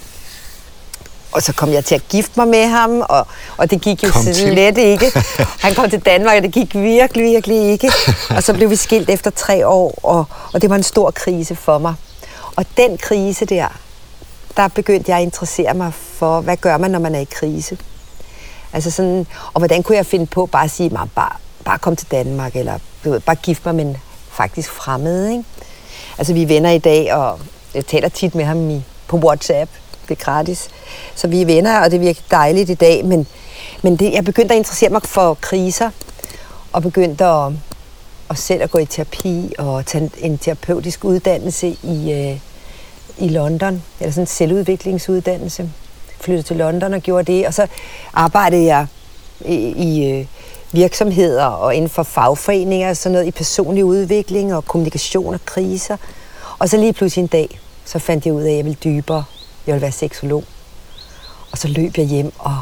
Og 1.34 1.42
så 1.42 1.52
kom 1.52 1.72
jeg 1.72 1.84
til 1.84 1.94
at 1.94 2.08
gifte 2.08 2.32
mig 2.36 2.48
med 2.48 2.66
ham, 2.66 3.00
og, 3.00 3.26
og 3.56 3.70
det 3.70 3.80
gik 3.80 4.02
jo 4.02 4.10
kom 4.10 4.22
slet 4.22 4.74
til. 4.74 4.84
ikke. 4.84 5.12
Han 5.64 5.74
kom 5.74 5.90
til 5.90 6.00
Danmark, 6.00 6.36
og 6.36 6.42
det 6.42 6.52
gik 6.52 6.74
virkelig, 6.74 7.24
virkelig 7.24 7.70
ikke. 7.70 7.92
Og 8.30 8.42
så 8.42 8.54
blev 8.54 8.70
vi 8.70 8.76
skilt 8.76 9.10
efter 9.10 9.30
tre 9.30 9.66
år, 9.66 9.98
og, 10.02 10.24
og 10.52 10.62
det 10.62 10.70
var 10.70 10.76
en 10.76 10.82
stor 10.82 11.10
krise 11.10 11.56
for 11.56 11.78
mig. 11.78 11.94
Og 12.56 12.66
den 12.76 12.98
krise 12.98 13.44
der, 13.44 13.68
der 14.56 14.68
begyndte 14.68 15.10
jeg 15.10 15.18
at 15.18 15.22
interessere 15.22 15.74
mig 15.74 15.94
for, 15.94 16.40
hvad 16.40 16.56
gør 16.56 16.78
man, 16.78 16.90
når 16.90 16.98
man 16.98 17.14
er 17.14 17.20
i 17.20 17.28
krise? 17.30 17.78
Altså 18.72 18.90
sådan, 18.90 19.26
og 19.52 19.58
hvordan 19.60 19.82
kunne 19.82 19.96
jeg 19.96 20.06
finde 20.06 20.26
på 20.26 20.46
bare 20.46 20.64
at 20.64 20.70
sige, 20.70 20.90
mig 20.90 21.08
bare, 21.14 21.32
bare 21.64 21.78
kom 21.78 21.96
til 21.96 22.06
Danmark, 22.10 22.56
eller 22.56 22.78
du 23.04 23.10
ved, 23.10 23.20
bare 23.20 23.36
gift 23.36 23.64
mig 23.64 23.74
med 23.74 23.84
en 23.84 23.96
faktisk 24.30 24.70
fremmed, 24.70 25.28
ikke? 25.28 25.44
Altså 26.18 26.32
vi 26.32 26.42
er 26.42 26.46
venner 26.46 26.70
i 26.70 26.78
dag, 26.78 27.14
og 27.14 27.40
jeg 27.74 27.86
taler 27.86 28.08
tit 28.08 28.34
med 28.34 28.44
ham 28.44 28.70
i, 28.70 28.82
på 29.08 29.16
WhatsApp, 29.16 29.70
det 30.08 30.20
er 30.20 30.24
gratis. 30.24 30.68
Så 31.14 31.28
vi 31.28 31.42
er 31.42 31.46
venner, 31.46 31.80
og 31.80 31.90
det 31.90 32.00
virker 32.00 32.22
dejligt 32.30 32.70
i 32.70 32.74
dag. 32.74 33.04
Men, 33.04 33.26
men 33.82 33.96
det, 33.96 34.12
jeg 34.12 34.24
begyndte 34.24 34.54
at 34.54 34.58
interessere 34.58 34.90
mig 34.90 35.02
for 35.04 35.34
kriser, 35.40 35.90
og 36.72 36.82
begyndte 36.82 37.24
at, 37.24 37.52
at 38.30 38.38
selv 38.38 38.62
at 38.62 38.70
gå 38.70 38.78
i 38.78 38.84
terapi 38.84 39.54
og 39.58 39.86
tage 39.86 40.10
en 40.18 40.38
terapeutisk 40.38 41.04
uddannelse 41.04 41.76
i, 41.82 42.12
øh, 42.12 42.38
i 43.18 43.28
London, 43.28 43.82
eller 44.00 44.12
sådan 44.12 44.22
en 44.22 44.26
selvudviklingsuddannelse. 44.26 45.70
Flyttede 46.20 46.46
til 46.46 46.56
London 46.56 46.94
og 46.94 47.00
gjorde 47.00 47.32
det, 47.32 47.46
og 47.46 47.54
så 47.54 47.66
arbejdede 48.14 48.64
jeg 48.64 48.86
i, 49.44 49.54
i 49.56 50.10
øh, 50.10 50.26
virksomheder 50.72 51.44
og 51.44 51.74
inden 51.74 51.90
for 51.90 52.02
fagforeninger 52.02 52.90
og 52.90 52.96
sådan 52.96 53.12
noget 53.12 53.26
i 53.26 53.30
personlig 53.30 53.84
udvikling 53.84 54.54
og 54.54 54.64
kommunikation 54.64 55.34
og 55.34 55.40
kriser. 55.44 55.96
Og 56.58 56.68
så 56.68 56.76
lige 56.76 56.92
pludselig 56.92 57.22
en 57.22 57.26
dag, 57.26 57.60
så 57.84 57.98
fandt 57.98 58.26
jeg 58.26 58.34
ud 58.34 58.42
af, 58.42 58.50
at 58.50 58.56
jeg 58.56 58.64
ville 58.64 58.78
dybere 58.84 59.24
jeg 59.66 59.74
vil 59.74 59.82
være 59.82 59.92
seksolog. 59.92 60.44
Og 61.52 61.58
så 61.58 61.68
løb 61.68 61.98
jeg 61.98 62.06
hjem 62.06 62.32
og, 62.38 62.60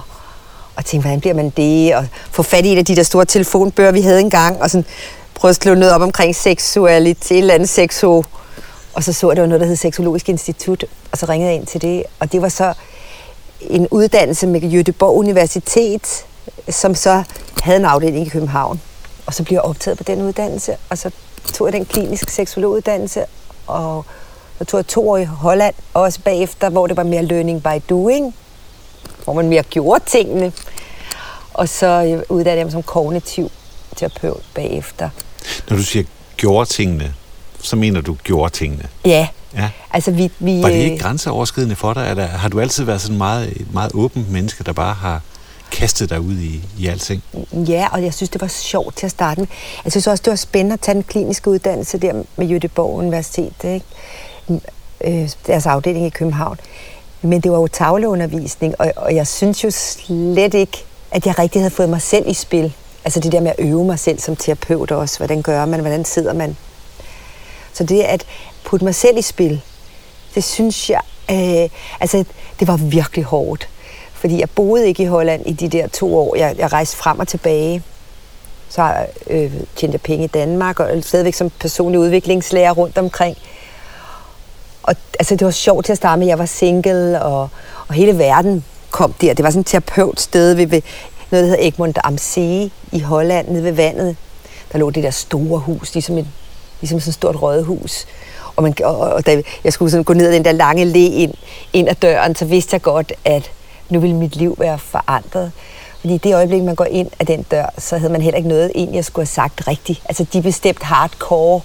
og 0.77 0.85
tænkte, 0.85 1.07
hvordan 1.07 1.21
bliver 1.21 1.35
man 1.35 1.51
det? 1.51 1.95
Og 1.95 2.07
få 2.31 2.43
fat 2.43 2.65
i 2.65 2.73
et 2.73 2.79
af 2.79 2.85
de 2.85 2.97
der 2.97 3.03
store 3.03 3.25
telefonbøger, 3.25 3.93
vi 3.93 4.01
havde 4.01 4.21
engang, 4.21 4.63
og 4.63 4.71
sådan 4.71 4.87
prøve 5.35 5.51
at 5.51 5.57
slå 5.57 5.75
noget 5.75 5.95
op 5.95 6.01
omkring 6.01 6.37
seksualitet, 6.37 7.31
et 7.31 7.39
eller 7.39 7.55
andet 7.55 7.69
sekso. 7.69 8.25
Og 8.95 9.05
så 9.05 9.13
så 9.13 9.31
jeg, 9.31 9.37
der 9.37 9.43
var 9.43 9.49
noget, 9.49 9.61
der 9.61 9.67
hed 9.67 9.77
Seksologisk 9.77 10.29
Institut, 10.29 10.85
og 11.13 11.19
så 11.19 11.27
ringede 11.29 11.51
jeg 11.51 11.59
ind 11.59 11.67
til 11.67 11.83
det. 11.83 12.05
Og 12.21 12.33
det 12.33 12.43
var 12.43 12.49
så 12.49 12.75
en 13.61 13.89
uddannelse 13.91 14.47
med 14.47 14.61
Göteborg 14.61 15.11
Universitet, 15.11 16.25
som 16.69 16.95
så 16.95 17.23
havde 17.63 17.79
en 17.79 17.85
afdeling 17.85 18.27
i 18.27 18.29
København. 18.29 18.81
Og 19.27 19.35
så 19.35 19.43
blev 19.45 19.55
jeg 19.55 19.63
optaget 19.63 19.99
på 19.99 20.05
den 20.05 20.23
uddannelse, 20.23 20.77
og 20.91 20.99
så 20.99 21.11
tog 21.53 21.67
jeg 21.67 21.73
den 21.73 21.85
kliniske 21.85 22.33
seksologuddannelse, 22.33 23.25
og 23.67 24.05
så 24.63 24.71
tog 24.71 24.79
jeg 24.79 24.87
to 24.87 25.11
år 25.11 25.17
i 25.17 25.25
Holland, 25.25 25.75
også 25.95 26.21
bagefter, 26.21 26.71
hvor 26.71 26.87
det 26.87 26.97
var 26.97 27.03
mere 27.03 27.23
learning 27.23 27.63
by 27.63 27.83
doing, 27.91 28.35
hvor 29.25 29.33
man 29.33 29.49
mere 29.49 29.63
gjorde 29.63 30.05
tingene. 30.07 30.53
Og 31.55 31.69
så 31.69 31.87
øh, 31.87 32.23
uddannede 32.29 32.59
jeg 32.59 32.67
mig 32.67 32.73
som 32.73 32.83
kognitiv 32.83 33.51
terapeut 33.97 34.43
bagefter. 34.55 35.09
Når 35.69 35.77
du 35.77 35.83
siger 35.83 36.05
gjorde 36.37 36.71
tingene, 36.71 37.15
så 37.61 37.77
mener 37.77 38.01
du 38.01 38.17
gjorde 38.25 38.53
tingene. 38.53 38.89
Ja. 39.05 39.29
Ja. 39.57 39.71
Altså, 39.91 40.11
vi, 40.11 40.31
vi, 40.39 40.63
Var 40.63 40.69
det 40.69 40.77
øh, 40.77 40.85
ikke 40.85 40.99
grænseoverskridende 40.99 41.77
for 41.77 41.95
dig? 41.95 42.11
Eller 42.11 42.27
har 42.27 42.49
du 42.49 42.61
altid 42.61 42.85
været 42.85 43.01
sådan 43.01 43.19
meget, 43.19 43.61
et 43.61 43.73
meget 43.73 43.91
åbent 43.95 44.31
menneske, 44.31 44.65
der 44.65 44.73
bare 44.73 44.95
har 44.95 45.21
kastet 45.73 46.11
dig 46.11 46.21
ud 46.21 46.37
i, 46.39 46.61
i 46.79 46.87
alting? 46.87 47.23
Ja, 47.53 47.89
og 47.93 48.03
jeg 48.03 48.15
synes, 48.15 48.31
det 48.31 48.41
var 48.41 48.47
sjovt 48.47 48.97
til 48.97 49.07
at 49.07 49.11
starte 49.11 49.41
med. 49.41 49.49
Jeg 49.85 49.93
synes 49.93 50.07
også, 50.07 50.23
det 50.23 50.31
var 50.31 50.37
spændende 50.37 50.75
at 50.75 50.81
tage 50.81 50.95
den 50.95 51.03
kliniske 51.03 51.51
uddannelse 51.51 51.99
der 51.99 52.23
med 52.37 52.47
Jødeborg 52.47 52.99
Universitet, 52.99 53.65
ikke? 53.65 53.87
Øh, 55.05 55.31
deres 55.47 55.67
afdeling 55.67 56.07
i 56.07 56.11
København. 56.11 56.59
Men 57.23 57.41
det 57.41 57.53
var 57.53 57.59
jo 57.59 57.67
tavleundervisning, 57.67 58.75
og, 58.79 58.93
og 58.97 59.15
jeg 59.15 59.27
synes 59.27 59.65
jo 59.65 59.71
slet 59.71 60.55
ikke, 60.55 60.85
at 61.11 61.27
jeg 61.27 61.39
rigtig 61.39 61.61
havde 61.61 61.71
fået 61.71 61.89
mig 61.89 62.03
selv 62.03 62.29
i 62.29 62.35
spil. 62.35 62.75
Altså 63.05 63.21
det 63.21 63.33
der 63.33 63.41
med 63.41 63.51
at 63.51 63.65
øve 63.65 63.85
mig 63.85 63.99
selv 63.99 64.19
som 64.19 64.37
terapeut 64.37 64.91
også. 64.91 65.19
Hvordan 65.19 65.43
gør 65.43 65.65
man? 65.65 65.81
Hvordan 65.81 66.05
sidder 66.05 66.33
man? 66.33 66.57
Så 67.73 67.85
det 67.85 68.03
at 68.03 68.27
putte 68.65 68.85
mig 68.85 68.95
selv 68.95 69.19
i 69.19 69.23
spil, 69.23 69.61
det 70.35 70.45
synes 70.45 70.91
jeg, 70.91 71.01
øh, 71.31 71.69
altså 72.01 72.25
det 72.61 72.69
var 72.69 72.77
virkelig 72.77 73.25
hårdt. 73.25 73.69
Fordi 74.13 74.41
jeg 74.41 74.51
boede 74.51 74.89
ikke 74.89 75.03
i 75.03 75.07
Holland 75.07 75.47
i 75.47 75.53
de 75.53 75.69
der 75.69 75.87
to 75.87 76.19
år. 76.19 76.37
Jeg, 76.37 76.55
jeg 76.59 76.73
rejste 76.73 76.97
frem 76.97 77.19
og 77.19 77.29
tilbage. 77.29 77.83
Så 78.69 78.95
øh, 79.31 79.53
tjente 79.77 79.95
jeg 79.95 80.01
penge 80.01 80.25
i 80.25 80.29
Danmark, 80.29 80.81
og 80.81 80.89
stadigvæk 81.01 81.35
som 81.35 81.51
personlig 81.51 82.01
udviklingslærer 82.01 82.73
rundt 82.73 82.99
omkring. 82.99 83.37
Og 84.83 84.95
altså, 85.19 85.37
det 85.37 85.45
var 85.45 85.51
sjovt 85.51 85.85
til 85.85 85.93
at 85.93 85.99
starte 85.99 86.19
med, 86.19 86.27
jeg 86.27 86.39
var 86.39 86.47
single, 86.47 87.23
og, 87.23 87.49
og 87.89 87.95
hele 87.95 88.19
verden 88.19 88.65
kom 88.91 89.13
der. 89.13 89.35
Det 89.35 89.43
var 89.43 89.51
sådan 89.51 89.61
et 89.61 89.67
terapeutsted 89.67 90.55
ved, 90.55 90.67
ved 90.67 90.83
noget, 91.31 91.45
der 91.45 91.51
hedder 91.51 91.67
Egmont 91.67 91.99
am 92.05 92.19
See 92.19 92.71
i 92.93 93.01
Holland, 93.01 93.49
nede 93.49 93.65
ved 93.65 93.73
vandet. 93.73 94.17
Der 94.73 94.79
lå 94.79 94.91
det 94.91 95.03
der 95.03 95.11
store 95.11 95.59
hus, 95.59 95.95
ligesom, 95.95 96.19
et, 96.19 96.27
ligesom 96.81 97.01
sådan 97.01 97.11
et 97.11 97.15
stort 97.15 97.43
rødhus. 97.43 98.07
Og, 98.57 98.63
man, 98.63 98.75
og, 98.85 98.99
og 98.99 99.27
da 99.27 99.43
jeg 99.65 99.73
skulle 99.73 99.91
sådan 99.91 100.05
gå 100.05 100.13
ned 100.13 100.27
ad 100.27 100.33
den 100.33 100.45
der 100.45 100.53
lange 100.53 100.85
læ 100.85 101.07
ind, 101.07 101.35
ind 101.73 101.89
ad 101.89 101.95
døren, 101.95 102.35
så 102.35 102.45
vidste 102.45 102.75
jeg 102.75 102.83
godt, 102.83 103.13
at 103.25 103.51
nu 103.89 104.01
ville 104.01 104.17
mit 104.17 104.37
liv 104.37 104.55
være 104.59 104.79
forandret. 104.79 105.53
Fordi 106.01 106.15
i 106.15 106.19
det 106.19 106.35
øjeblik, 106.35 106.63
man 106.63 106.75
går 106.75 106.85
ind 106.85 107.11
ad 107.21 107.27
den 107.27 107.43
dør, 107.43 107.67
så 107.79 107.99
havde 107.99 108.13
man 108.13 108.23
heller 108.23 108.37
ikke 108.37 108.49
noget 108.49 108.73
egentlig, 108.75 108.97
jeg 108.97 109.05
skulle 109.05 109.23
have 109.23 109.33
sagt 109.35 109.69
rigtigt. 109.69 110.03
Altså 110.05 110.27
de 110.33 110.43
bestemt 110.43 110.83
hardcore, 110.83 111.61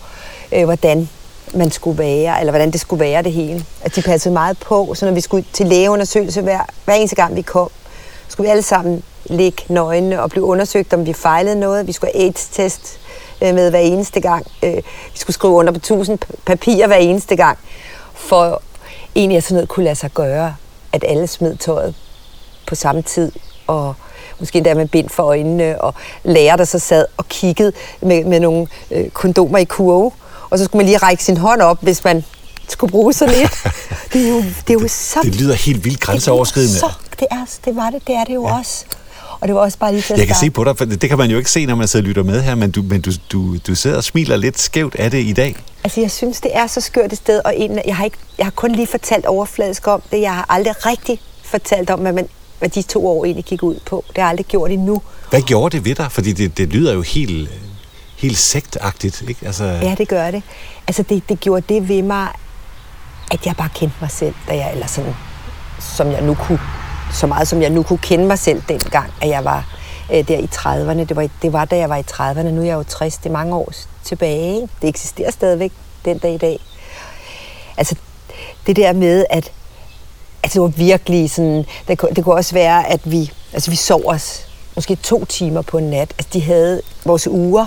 øh, 0.51 0.63
hvordan 0.63 1.09
man 1.53 1.71
skulle 1.71 1.97
være, 1.97 2.39
eller 2.39 2.51
hvordan 2.51 2.71
det 2.71 2.79
skulle 2.79 2.99
være 2.99 3.23
det 3.23 3.31
hele. 3.31 3.65
At 3.81 3.95
de 3.95 4.01
passede 4.01 4.33
meget 4.33 4.57
på, 4.59 4.93
så 4.95 5.05
når 5.05 5.13
vi 5.13 5.21
skulle 5.21 5.45
til 5.53 5.67
lægeundersøgelse 5.67 6.41
hver, 6.41 6.59
hver 6.85 6.93
eneste 6.93 7.15
gang 7.15 7.35
vi 7.35 7.41
kom, 7.41 7.69
skulle 8.27 8.45
vi 8.47 8.51
alle 8.51 8.63
sammen 8.63 9.03
ligge 9.25 9.63
nøgne 9.67 10.21
og 10.21 10.29
blive 10.29 10.45
undersøgt, 10.45 10.93
om 10.93 11.05
vi 11.05 11.13
fejlede 11.13 11.59
noget. 11.59 11.87
Vi 11.87 11.91
skulle 11.91 12.11
have 12.15 12.25
AIDS-test 12.25 12.99
øh, 13.41 13.55
med 13.55 13.69
hver 13.69 13.79
eneste 13.79 14.19
gang. 14.19 14.45
Øh, 14.63 14.75
vi 15.13 15.17
skulle 15.17 15.33
skrive 15.33 15.53
under 15.53 15.73
på 15.73 15.79
tusind 15.79 16.19
papirer 16.45 16.87
hver 16.87 16.95
eneste 16.95 17.35
gang, 17.35 17.57
for 18.13 18.61
egentlig 19.15 19.37
at 19.37 19.43
sådan 19.43 19.55
noget 19.55 19.69
kunne 19.69 19.83
lade 19.83 19.95
sig 19.95 20.11
gøre, 20.13 20.55
at 20.93 21.03
alle 21.07 21.27
smed 21.27 21.55
tøjet 21.55 21.95
på 22.67 22.75
samme 22.75 23.01
tid, 23.01 23.31
og 23.67 23.93
måske 24.39 24.57
endda 24.57 24.73
med 24.73 24.87
bind 24.87 25.09
for 25.09 25.23
øjnene, 25.23 25.81
og 25.81 25.93
lærer, 26.23 26.55
der 26.55 26.65
så 26.65 26.79
sad 26.79 27.05
og 27.17 27.27
kiggede 27.27 27.71
med, 28.01 28.23
med 28.23 28.39
nogle 28.39 28.67
øh, 28.91 29.09
kondomer 29.09 29.57
i 29.57 29.63
kurve, 29.63 30.11
og 30.49 30.57
så 30.57 30.65
skulle 30.65 30.79
man 30.79 30.85
lige 30.85 30.97
række 30.97 31.23
sin 31.23 31.37
hånd 31.37 31.61
op, 31.61 31.77
hvis 31.81 32.03
man 32.03 32.23
skulle 32.69 32.91
bruge 32.91 33.13
sådan 33.13 33.35
lidt. 33.35 33.63
Det 34.13 34.25
er 34.25 34.29
jo, 34.29 34.37
det 34.37 34.69
er 34.69 34.73
jo 34.81 34.87
så... 34.87 35.19
Det 35.23 35.35
lyder 35.35 35.53
helt 35.53 35.85
vildt 35.85 35.99
grænseoverskridende. 35.99 36.73
Det, 36.73 36.79
så, 36.79 36.91
det, 37.19 37.27
er, 37.31 37.45
det 37.65 37.75
var 37.75 37.89
det, 37.89 38.07
det 38.07 38.15
er 38.15 38.23
det 38.23 38.35
jo 38.35 38.47
ja. 38.47 38.59
også. 38.59 38.85
Og 39.39 39.47
det 39.47 39.55
var 39.55 39.61
også 39.61 39.77
bare 39.77 39.91
lige 39.91 40.01
til 40.01 40.15
Jeg 40.17 40.27
kan 40.27 40.35
se 40.35 40.49
på 40.49 40.63
dig, 40.63 40.77
for 40.77 40.85
det 40.85 41.01
det 41.01 41.09
kan 41.09 41.17
man 41.17 41.29
jo 41.29 41.37
ikke 41.37 41.51
se, 41.51 41.65
når 41.65 41.75
man 41.75 41.87
sidder 41.87 42.03
og 42.03 42.07
lytter 42.07 42.23
med 42.23 42.41
her, 42.41 42.55
men 42.55 42.71
du, 42.71 42.81
men 42.81 43.01
du, 43.01 43.11
du, 43.31 43.57
du 43.67 43.75
sidder 43.75 43.97
og 43.97 44.03
smiler 44.03 44.37
lidt 44.37 44.59
skævt 44.59 44.95
af 44.95 45.11
det 45.11 45.17
i 45.17 45.33
dag. 45.33 45.55
Altså, 45.83 46.01
jeg 46.01 46.11
synes, 46.11 46.41
det 46.41 46.51
er 46.53 46.67
så 46.67 46.81
skørt 46.81 47.11
et 47.11 47.17
sted, 47.17 47.41
og 47.45 47.53
en, 47.57 47.79
jeg, 47.85 47.95
har 47.95 48.05
ikke, 48.05 48.17
jeg 48.37 48.45
har 48.45 48.51
kun 48.51 48.71
lige 48.71 48.87
fortalt 48.87 49.25
overfladisk 49.25 49.87
om 49.87 50.01
det. 50.11 50.21
Jeg 50.21 50.33
har 50.33 50.45
aldrig 50.49 50.85
rigtig 50.85 51.19
fortalt 51.43 51.89
om, 51.89 51.99
hvad, 51.99 52.13
man, 52.13 52.27
hvad 52.59 52.69
de 52.69 52.81
to 52.81 53.07
år 53.07 53.25
egentlig 53.25 53.45
gik 53.45 53.63
ud 53.63 53.75
på. 53.85 54.05
Det 54.07 54.17
har 54.17 54.23
jeg 54.23 54.29
aldrig 54.29 54.45
gjort 54.45 54.71
endnu. 54.71 55.01
Hvad 55.29 55.41
gjorde 55.41 55.77
det 55.77 55.85
ved 55.85 55.95
dig? 55.95 56.11
Fordi 56.11 56.31
det, 56.31 56.57
det 56.57 56.69
lyder 56.69 56.93
jo 56.93 57.01
helt, 57.01 57.49
helt 58.17 58.37
sektagtigt, 58.37 59.21
ikke? 59.27 59.45
Altså, 59.45 59.63
Ja, 59.63 59.95
det 59.97 60.07
gør 60.07 60.31
det. 60.31 60.43
Altså, 60.87 61.03
det, 61.03 61.29
det 61.29 61.39
gjorde 61.39 61.73
det 61.73 61.89
ved 61.89 62.01
mig, 62.01 62.27
at 63.31 63.45
jeg 63.45 63.55
bare 63.55 63.69
kendte 63.75 63.95
mig 64.01 64.11
selv, 64.11 64.33
da 64.47 64.55
jeg, 64.55 64.71
eller 64.73 64.87
sådan, 64.87 65.15
som 65.79 66.11
jeg 66.11 66.21
nu 66.21 66.33
kunne, 66.33 66.59
så 67.13 67.27
meget 67.27 67.47
som 67.47 67.61
jeg 67.61 67.69
nu 67.69 67.83
kunne 67.83 67.99
kende 67.99 68.25
mig 68.25 68.39
selv 68.39 68.61
dengang, 68.69 69.11
at 69.21 69.29
jeg 69.29 69.45
var 69.45 69.65
øh, 70.13 70.27
der 70.27 70.37
i 70.37 70.49
30'erne. 70.55 71.05
Det 71.05 71.15
var, 71.15 71.27
det 71.41 71.53
var, 71.53 71.65
da 71.65 71.77
jeg 71.77 71.89
var 71.89 71.95
i 71.97 72.03
30'erne. 72.11 72.41
Nu 72.49 72.61
er 72.61 72.65
jeg 72.65 72.73
jo 72.73 72.83
60. 72.83 73.17
Det 73.17 73.25
er 73.25 73.33
mange 73.33 73.55
år 73.55 73.71
tilbage. 74.03 74.55
Ikke? 74.55 74.67
Det 74.81 74.87
eksisterer 74.89 75.31
stadigvæk 75.31 75.71
den 76.05 76.17
dag 76.17 76.33
i 76.33 76.37
dag. 76.37 76.59
Altså, 77.77 77.95
det 78.67 78.75
der 78.75 78.93
med, 78.93 79.25
at 79.29 79.51
altså, 80.43 80.53
det 80.53 80.61
var 80.61 80.67
virkelig 80.67 81.29
sådan... 81.31 81.65
Det, 81.87 81.97
kunne- 81.97 82.11
det 82.15 82.23
kunne 82.23 82.35
også 82.35 82.53
være, 82.53 82.87
at 82.87 83.11
vi... 83.11 83.31
Altså, 83.53 83.71
vi 83.71 83.75
sov 83.77 84.01
os 84.05 84.47
måske 84.75 84.95
to 84.95 85.25
timer 85.25 85.61
på 85.61 85.77
en 85.77 85.89
nat. 85.89 86.13
Altså, 86.17 86.29
de 86.33 86.41
havde 86.41 86.81
vores 87.05 87.27
uger. 87.27 87.65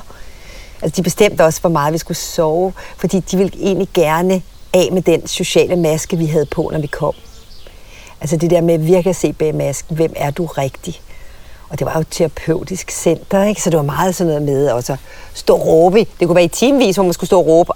Altså, 0.83 0.97
de 0.97 1.03
bestemte 1.03 1.45
også, 1.45 1.61
hvor 1.61 1.71
meget 1.71 1.93
vi 1.93 1.99
skulle 1.99 2.19
sove, 2.19 2.73
fordi 2.97 3.21
de 3.21 3.37
ville 3.37 3.53
egentlig 3.61 3.89
gerne 3.95 4.43
af 4.75 4.89
med 4.93 5.03
den 5.03 5.27
sociale 5.27 5.77
maske, 5.77 6.17
vi 6.17 6.27
havde 6.27 6.47
på, 6.47 6.71
når 6.73 6.79
vi 6.79 6.87
kom. 6.87 7.15
Altså 8.21 8.37
det 8.37 8.51
der 8.51 8.61
med 8.61 8.79
virkelig 8.79 9.11
at 9.11 9.17
se 9.17 9.33
bag 9.33 9.55
masken, 9.55 9.97
hvem 9.97 10.13
er 10.17 10.31
du 10.31 10.47
rigtig? 10.47 11.01
Og 11.69 11.79
det 11.79 11.87
var 11.87 11.93
jo 11.95 12.01
et 12.01 12.07
terapeutisk 12.11 12.91
center, 12.91 13.45
ikke? 13.45 13.63
så 13.63 13.71
det 13.71 13.77
var 13.77 13.83
meget 13.83 14.15
sådan 14.15 14.29
noget 14.29 14.43
med 14.43 14.69
at 14.69 14.99
stå 15.35 15.55
og 15.55 15.67
råbe. 15.67 15.99
Det 15.99 16.27
kunne 16.29 16.35
være 16.35 16.45
i 16.45 16.49
timevis, 16.49 16.97
hvor 16.97 17.05
man 17.05 17.13
skulle 17.13 17.29
stå 17.29 17.41
og 17.41 17.47
råbe, 17.47 17.73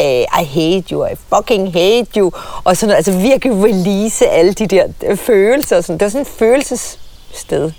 I 0.00 0.44
hate 0.44 0.84
you, 0.90 1.06
I 1.06 1.14
fucking 1.34 1.72
hate 1.72 2.20
you. 2.20 2.32
Og 2.64 2.76
sådan 2.76 2.88
noget, 2.88 2.96
altså 2.96 3.12
virkelig 3.12 3.64
release 3.64 4.28
alle 4.28 4.52
de 4.52 4.66
der 4.66 4.86
øh, 5.06 5.16
følelser. 5.16 5.80
Sådan. 5.80 5.98
Det 5.98 6.04
var 6.04 6.10
sådan 6.10 6.22
et 6.22 6.28
følelsessted. 6.28 7.70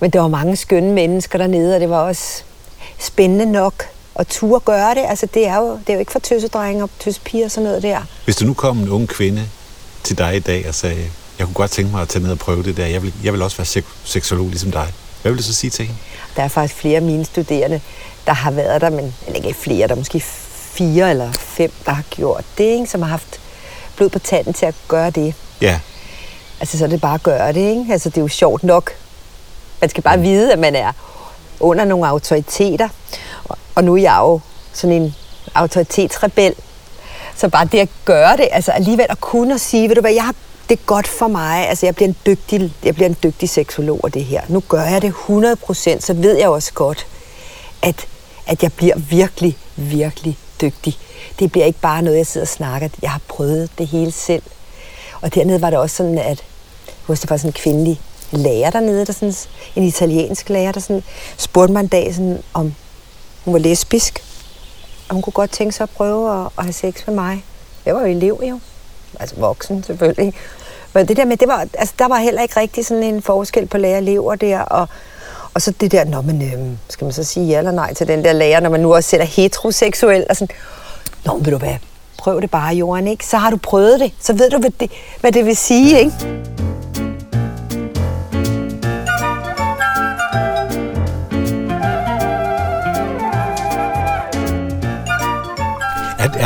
Men 0.00 0.10
der 0.10 0.20
var 0.20 0.28
mange 0.28 0.56
skønne 0.56 0.92
mennesker 0.92 1.38
dernede, 1.38 1.74
og 1.74 1.80
det 1.80 1.90
var 1.90 2.00
også 2.00 2.44
spændende 3.02 3.46
nok 3.52 3.74
at 4.16 4.26
turde 4.26 4.60
gøre 4.64 4.94
det. 4.94 5.04
Altså 5.08 5.26
det 5.34 5.46
er 5.46 5.56
jo, 5.56 5.70
det 5.72 5.88
er 5.88 5.94
jo 5.94 6.00
ikke 6.00 6.12
for 6.12 6.18
tøsedrenge 6.18 6.82
og 6.82 6.90
tøsepiger 7.00 7.44
og 7.44 7.50
sådan 7.50 7.64
noget 7.64 7.82
der. 7.82 8.00
Hvis 8.24 8.36
du 8.36 8.44
nu 8.44 8.54
kom 8.54 8.78
en 8.78 8.88
ung 8.88 9.08
kvinde 9.08 9.48
til 10.04 10.18
dig 10.18 10.36
i 10.36 10.40
dag 10.40 10.68
og 10.68 10.74
sagde, 10.74 11.04
jeg 11.38 11.46
kunne 11.46 11.54
godt 11.54 11.70
tænke 11.70 11.92
mig 11.92 12.02
at 12.02 12.08
tage 12.08 12.22
ned 12.22 12.32
og 12.32 12.38
prøve 12.38 12.62
det 12.62 12.76
der, 12.76 12.86
jeg 12.86 13.02
vil, 13.02 13.14
jeg 13.24 13.32
vil 13.32 13.42
også 13.42 13.56
være 13.56 13.66
sek- 13.82 13.96
seksolog 14.04 14.48
ligesom 14.48 14.70
dig. 14.70 14.86
Hvad 15.22 15.32
vil 15.32 15.38
du 15.38 15.44
så 15.44 15.54
sige 15.54 15.70
til 15.70 15.84
hende? 15.86 16.00
Der 16.36 16.42
er 16.42 16.48
faktisk 16.48 16.80
flere 16.80 16.96
af 16.96 17.02
mine 17.02 17.24
studerende, 17.24 17.80
der 18.26 18.32
har 18.32 18.50
været 18.50 18.80
der, 18.80 18.90
men 18.90 19.14
eller 19.26 19.36
ikke 19.46 19.54
flere, 19.54 19.86
der 19.88 19.94
er 19.94 19.98
måske 19.98 20.20
fire 20.50 21.10
eller 21.10 21.32
fem, 21.32 21.72
der 21.86 21.92
har 21.92 22.04
gjort 22.10 22.44
det, 22.58 22.64
ikke? 22.64 22.86
som 22.86 23.02
har 23.02 23.08
haft 23.08 23.40
blod 23.96 24.08
på 24.08 24.18
tanden 24.18 24.52
til 24.54 24.66
at 24.66 24.74
gøre 24.88 25.10
det. 25.10 25.34
Ja, 25.60 25.80
Altså, 26.60 26.78
så 26.78 26.84
er 26.84 26.88
det 26.88 27.00
bare 27.00 27.14
at 27.14 27.22
gøre 27.22 27.52
det, 27.52 27.60
ikke? 27.70 27.86
Altså, 27.90 28.08
det 28.08 28.16
er 28.16 28.20
jo 28.22 28.28
sjovt 28.28 28.64
nok. 28.64 28.90
Man 29.80 29.90
skal 29.90 30.02
bare 30.02 30.20
vide, 30.20 30.52
at 30.52 30.58
man 30.58 30.76
er 30.76 30.92
under 31.62 31.84
nogle 31.84 32.08
autoriteter. 32.08 32.88
Og- 33.74 33.84
nu 33.84 33.92
er 33.96 34.00
jeg 34.00 34.18
jo 34.20 34.40
sådan 34.72 34.96
en 35.02 35.14
autoritetsrebel. 35.54 36.54
Så 37.36 37.48
bare 37.48 37.64
det 37.72 37.78
at 37.78 37.88
gøre 38.04 38.36
det, 38.36 38.48
altså 38.52 38.70
alligevel 38.72 39.06
at 39.10 39.20
kunne 39.20 39.58
sige, 39.58 39.88
ved 39.88 39.94
du 39.94 40.00
hvad, 40.00 40.12
jeg 40.12 40.24
har, 40.24 40.34
det 40.68 40.78
er 40.78 40.82
godt 40.86 41.08
for 41.08 41.26
mig. 41.28 41.68
Altså, 41.68 41.86
jeg 41.86 41.94
bliver 41.94 42.08
en 42.08 42.16
dygtig, 42.26 42.72
jeg 42.84 42.94
bliver 42.94 43.08
en 43.08 43.16
dygtig 43.22 43.48
seksolog 43.48 44.00
af 44.04 44.12
det 44.12 44.24
her. 44.24 44.40
Nu 44.48 44.62
gør 44.68 44.82
jeg 44.84 45.02
det 45.02 45.12
100%, 45.12 46.00
så 46.04 46.12
ved 46.14 46.38
jeg 46.38 46.48
også 46.48 46.72
godt, 46.72 47.06
at, 47.82 48.06
at 48.46 48.62
jeg 48.62 48.72
bliver 48.72 48.96
virkelig, 48.96 49.56
virkelig 49.76 50.38
dygtig. 50.60 50.98
Det 51.38 51.52
bliver 51.52 51.66
ikke 51.66 51.80
bare 51.80 52.02
noget, 52.02 52.18
jeg 52.18 52.26
sidder 52.26 52.44
og 52.44 52.48
snakker. 52.48 52.88
Jeg 53.02 53.10
har 53.10 53.20
prøvet 53.28 53.70
det 53.78 53.86
hele 53.86 54.12
selv. 54.12 54.42
Og 55.20 55.34
dernede 55.34 55.62
var 55.62 55.70
det 55.70 55.78
også 55.78 55.96
sådan, 55.96 56.18
at 56.18 56.42
hos 57.06 57.20
det 57.20 57.30
var 57.30 57.36
sådan 57.36 57.48
en 57.48 57.52
kvindelig 57.52 58.00
lærer 58.32 58.70
dernede, 58.70 59.06
der 59.06 59.12
sådan, 59.12 59.34
en 59.76 59.82
italiensk 59.82 60.48
lærer, 60.48 60.72
der 60.72 60.80
sådan, 60.80 61.02
spurgte 61.36 61.72
mig 61.72 61.80
en 61.80 61.86
dag, 61.86 62.14
sådan, 62.14 62.38
om 62.54 62.74
hun 63.44 63.54
var 63.54 63.60
lesbisk. 63.60 64.24
Og 65.08 65.14
hun 65.14 65.22
kunne 65.22 65.32
godt 65.32 65.50
tænke 65.50 65.72
sig 65.72 65.84
at 65.84 65.90
prøve 65.90 66.40
at, 66.40 66.48
at 66.58 66.64
have 66.64 66.72
sex 66.72 67.06
med 67.06 67.14
mig. 67.14 67.44
Jeg 67.86 67.94
var 67.94 68.00
jo 68.00 68.06
elev 68.06 68.42
jo. 68.48 68.60
Altså 69.20 69.36
voksen 69.38 69.82
selvfølgelig. 69.82 70.34
Men 70.94 71.08
det 71.08 71.16
der 71.16 71.24
med, 71.24 71.36
det 71.36 71.48
var, 71.48 71.66
altså, 71.78 71.94
der 71.98 72.08
var 72.08 72.16
heller 72.16 72.42
ikke 72.42 72.60
rigtig 72.60 72.86
sådan 72.86 73.02
en 73.02 73.22
forskel 73.22 73.66
på 73.66 73.78
lærer 73.78 73.96
og 73.96 74.02
elever 74.02 74.34
der. 74.34 74.60
Og, 74.60 74.88
og 75.54 75.62
så 75.62 75.72
det 75.80 75.92
der, 75.92 76.04
nå, 76.04 76.20
men 76.20 76.52
øhm, 76.52 76.78
skal 76.88 77.04
man 77.04 77.12
så 77.12 77.24
sige 77.24 77.46
ja 77.46 77.58
eller 77.58 77.70
nej 77.70 77.94
til 77.94 78.08
den 78.08 78.24
der 78.24 78.32
lærer, 78.32 78.60
når 78.60 78.70
man 78.70 78.80
nu 78.80 78.94
også 78.94 79.10
sætter 79.10 79.26
heteroseksuel 79.26 80.26
og 80.30 80.36
sådan, 80.36 80.56
nå, 81.26 81.34
men 81.34 81.44
ved 81.44 81.52
du 81.52 81.58
hvad, 81.58 81.76
prøv 82.18 82.40
det 82.40 82.50
bare, 82.50 82.74
Johan, 82.74 83.06
ikke? 83.06 83.26
Så 83.26 83.36
har 83.36 83.50
du 83.50 83.56
prøvet 83.56 84.00
det, 84.00 84.12
så 84.20 84.32
ved 84.32 84.50
du, 84.50 84.58
hvad 84.58 84.70
det, 84.80 84.90
hvad 85.20 85.32
det 85.32 85.46
vil 85.46 85.56
sige, 85.56 85.98
ikke? 85.98 86.51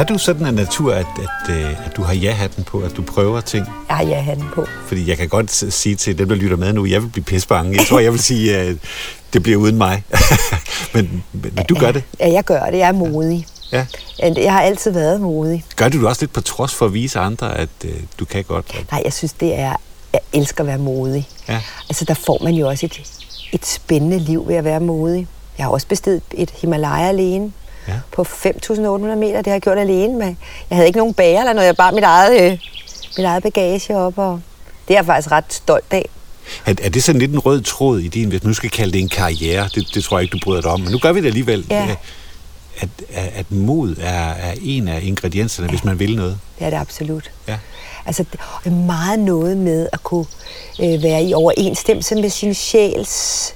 Er, 0.01 0.05
du 0.05 0.19
sådan 0.19 0.47
en 0.47 0.55
natur, 0.55 0.93
at, 0.93 1.07
at, 1.19 1.57
øh, 1.57 1.87
at 1.87 1.97
du 1.97 2.03
har 2.03 2.15
ja-hatten 2.15 2.65
på, 2.65 2.81
at 2.81 2.97
du 2.97 3.03
prøver 3.03 3.41
ting? 3.41 3.67
Jeg 3.89 3.97
har 3.97 4.05
ja-hatten 4.05 4.47
på. 4.55 4.67
Fordi 4.87 5.09
jeg 5.09 5.17
kan 5.17 5.29
godt 5.29 5.51
sige 5.51 5.97
til 5.97 6.19
dem, 6.19 6.29
der 6.29 6.37
lytter 6.37 6.57
med 6.57 6.73
nu, 6.73 6.87
jeg 6.87 7.03
vil 7.03 7.09
blive 7.09 7.25
pissebange. 7.25 7.79
Jeg 7.79 7.87
tror, 7.87 7.99
jeg 7.99 8.13
vil 8.13 8.21
sige, 8.21 8.57
at 8.57 8.77
det 9.33 9.43
bliver 9.43 9.59
uden 9.59 9.77
mig. 9.77 10.03
men, 10.95 11.25
men, 11.33 11.65
du 11.69 11.75
gør 11.75 11.93
det. 11.93 12.03
Ja, 12.21 12.33
jeg 12.33 12.45
gør 12.45 12.61
det. 12.71 12.79
Jeg 12.79 12.89
er 12.89 12.93
modig. 12.93 13.47
Ja. 13.73 13.87
Jeg 14.19 14.53
har 14.53 14.61
altid 14.61 14.91
været 14.91 15.21
modig. 15.21 15.65
Gør 15.77 15.89
du 15.89 15.99
det 15.99 16.07
også 16.09 16.23
lidt 16.23 16.33
på 16.33 16.41
trods 16.41 16.75
for 16.75 16.87
at 16.87 16.95
vise 16.95 17.19
andre, 17.19 17.59
at 17.59 17.69
øh, 17.85 17.91
du 18.19 18.25
kan 18.25 18.45
godt? 18.45 18.85
Nej, 18.91 19.03
jeg 19.05 19.13
synes, 19.13 19.33
det 19.33 19.59
er... 19.59 19.77
Jeg 20.13 20.21
elsker 20.33 20.61
at 20.61 20.67
være 20.67 20.79
modig. 20.79 21.29
Ja. 21.49 21.61
Altså, 21.89 22.05
der 22.05 22.15
får 22.15 22.45
man 22.45 22.55
jo 22.55 22.69
også 22.69 22.87
et, 22.87 23.01
et 23.53 23.67
spændende 23.67 24.19
liv 24.19 24.49
ved 24.49 24.55
at 24.55 24.65
være 24.65 24.81
modig. 24.81 25.27
Jeg 25.59 25.67
har 25.67 25.71
også 25.71 25.87
bestedet 25.87 26.23
et 26.35 26.51
Himalaya 26.51 27.09
alene 27.09 27.53
Ja. 27.89 27.93
på 28.13 28.23
5.800 28.23 28.75
meter. 29.15 29.37
Det 29.37 29.47
har 29.47 29.53
jeg 29.53 29.61
gjort 29.61 29.79
alene 29.79 30.19
med. 30.19 30.35
Jeg 30.71 30.77
havde 30.77 30.87
ikke 30.87 30.99
nogen 30.99 31.15
bager 31.15 31.41
eller 31.41 31.53
noget. 31.53 31.67
Jeg 31.67 31.77
bare 31.77 31.93
mit 31.93 32.05
eget, 32.05 32.43
øh, 32.43 32.59
mit 33.17 33.27
eget 33.27 33.43
bagage 33.43 33.97
op. 33.97 34.19
Og 34.19 34.41
det 34.89 34.95
er 34.95 34.99
jeg 34.99 35.07
faktisk 35.07 35.33
ret 35.33 35.53
stolt 35.53 35.85
af. 35.91 36.09
Er, 36.67 36.75
er 36.83 36.89
det 36.89 37.05
sådan 37.05 37.19
lidt 37.19 37.33
en 37.33 37.39
rød 37.39 37.63
tråd 37.63 37.99
i 38.01 38.09
din, 38.09 38.29
hvis 38.29 38.43
man 38.43 38.51
nu 38.51 38.55
skal 38.55 38.71
kalde 38.71 38.93
det 38.93 39.01
en 39.01 39.09
karriere? 39.09 39.69
Det, 39.75 39.95
det 39.95 40.05
tror 40.05 40.19
jeg 40.19 40.23
ikke, 40.23 40.33
du 40.33 40.41
bryder 40.45 40.61
dig 40.61 40.71
om. 40.71 40.81
Men 40.81 40.91
nu 40.91 40.99
gør 40.99 41.13
vi 41.13 41.21
det 41.21 41.27
alligevel. 41.27 41.67
Ja. 41.71 41.97
At, 42.79 42.89
at, 43.13 43.31
at 43.35 43.53
mod 43.53 43.97
er, 44.01 44.31
er 44.31 44.55
en 44.63 44.89
af 44.89 45.01
ingredienserne, 45.03 45.67
ja. 45.67 45.71
hvis 45.71 45.85
man 45.85 45.99
vil 45.99 46.17
noget. 46.17 46.39
Det 46.59 46.67
er 46.67 46.71
det 46.71 46.77
absolut. 46.77 47.31
Ja. 47.49 47.59
Altså, 48.07 48.25
er 48.65 48.71
meget 48.71 49.19
noget 49.19 49.57
med 49.57 49.89
at 49.93 50.03
kunne 50.03 50.27
øh, 50.81 51.03
være 51.03 51.25
i 51.25 51.35
overensstemmelse 51.35 52.15
med 52.15 52.31
sin 52.31 52.55
sjæls 52.55 53.55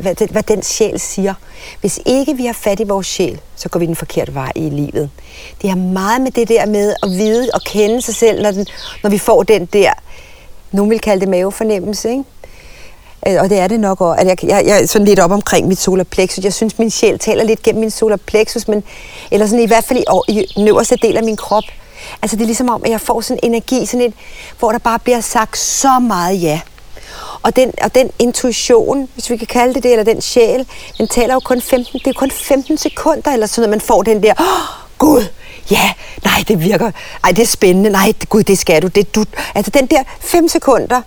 hvad, 0.00 0.14
den, 0.14 0.28
hvad 0.30 0.42
den 0.42 0.62
sjæl 0.62 1.00
siger. 1.00 1.34
Hvis 1.80 2.00
ikke 2.06 2.36
vi 2.36 2.46
har 2.46 2.52
fat 2.52 2.80
i 2.80 2.84
vores 2.84 3.06
sjæl, 3.06 3.40
så 3.56 3.68
går 3.68 3.80
vi 3.80 3.86
den 3.86 3.96
forkerte 3.96 4.34
vej 4.34 4.52
i 4.54 4.70
livet. 4.70 5.10
Det 5.62 5.70
har 5.70 5.76
meget 5.76 6.20
med 6.20 6.30
det 6.30 6.48
der 6.48 6.66
med 6.66 6.94
at 7.02 7.08
vide 7.10 7.48
og 7.54 7.60
kende 7.60 8.02
sig 8.02 8.14
selv, 8.14 8.42
når, 8.42 8.50
den, 8.50 8.66
når 9.02 9.10
vi 9.10 9.18
får 9.18 9.42
den 9.42 9.64
der, 9.64 9.92
nogen 10.72 10.90
vil 10.90 11.00
kalde 11.00 11.20
det 11.20 11.28
mavefornemmelse, 11.28 12.10
ikke? 12.10 12.24
Øh, 13.28 13.36
og 13.40 13.50
det 13.50 13.58
er 13.58 13.68
det 13.68 13.80
nok 13.80 14.00
også. 14.00 14.20
At 14.20 14.26
jeg, 14.26 14.44
jeg, 14.44 14.66
jeg 14.66 14.82
er 14.82 14.86
sådan 14.86 15.06
lidt 15.06 15.20
op 15.20 15.30
omkring 15.30 15.68
mit 15.68 15.78
solar 15.78 16.04
plexus. 16.04 16.44
Jeg 16.44 16.54
synes, 16.54 16.78
min 16.78 16.90
sjæl 16.90 17.18
taler 17.18 17.44
lidt 17.44 17.62
gennem 17.62 17.80
min 17.80 17.90
solar 17.90 18.16
plexus, 18.16 18.68
men, 18.68 18.84
eller 19.30 19.46
sådan 19.46 19.64
i 19.64 19.66
hvert 19.66 19.84
fald 19.84 19.98
i, 20.28 20.40
i 20.40 20.46
den 20.56 20.68
øverste 20.68 20.96
del 20.96 21.16
af 21.16 21.22
min 21.22 21.36
krop. 21.36 21.64
Altså 22.22 22.36
det 22.36 22.42
er 22.42 22.46
ligesom 22.46 22.68
om, 22.68 22.82
at 22.84 22.90
jeg 22.90 23.00
får 23.00 23.20
sådan 23.20 23.40
en 23.42 23.50
energi, 23.50 23.86
sådan 23.86 24.06
et, 24.06 24.14
hvor 24.58 24.72
der 24.72 24.78
bare 24.78 24.98
bliver 24.98 25.20
sagt 25.20 25.58
så 25.58 25.98
meget 25.98 26.42
ja. 26.42 26.60
Og 27.44 27.56
den, 27.56 27.72
og 27.82 27.94
den 27.94 28.10
intuition, 28.18 29.08
hvis 29.14 29.30
vi 29.30 29.36
kan 29.36 29.46
kalde 29.46 29.74
det 29.74 29.82
det, 29.82 29.90
eller 29.90 30.04
den 30.04 30.20
sjæl, 30.20 30.66
den 30.98 31.08
taler 31.08 31.34
jo 31.34 31.40
kun 31.40 31.60
15, 31.60 31.98
det 31.98 32.06
er 32.06 32.12
kun 32.12 32.30
15 32.30 32.78
sekunder, 32.78 33.32
eller 33.32 33.46
sådan, 33.46 33.64
at 33.64 33.70
man 33.70 33.80
får 33.80 34.02
den 34.02 34.22
der, 34.22 34.34
oh, 34.38 34.86
Gud, 34.98 35.24
ja, 35.70 35.92
nej, 36.24 36.44
det 36.48 36.60
virker, 36.60 36.90
ej, 37.24 37.30
det 37.30 37.42
er 37.42 37.46
spændende, 37.46 37.90
nej, 37.90 38.12
Gud, 38.28 38.42
det 38.42 38.58
skal 38.58 38.82
du, 38.82 38.86
det 38.86 39.14
du, 39.14 39.24
altså 39.54 39.70
den 39.70 39.86
der 39.86 40.02
5 40.20 40.48
sekunder, 40.48 41.00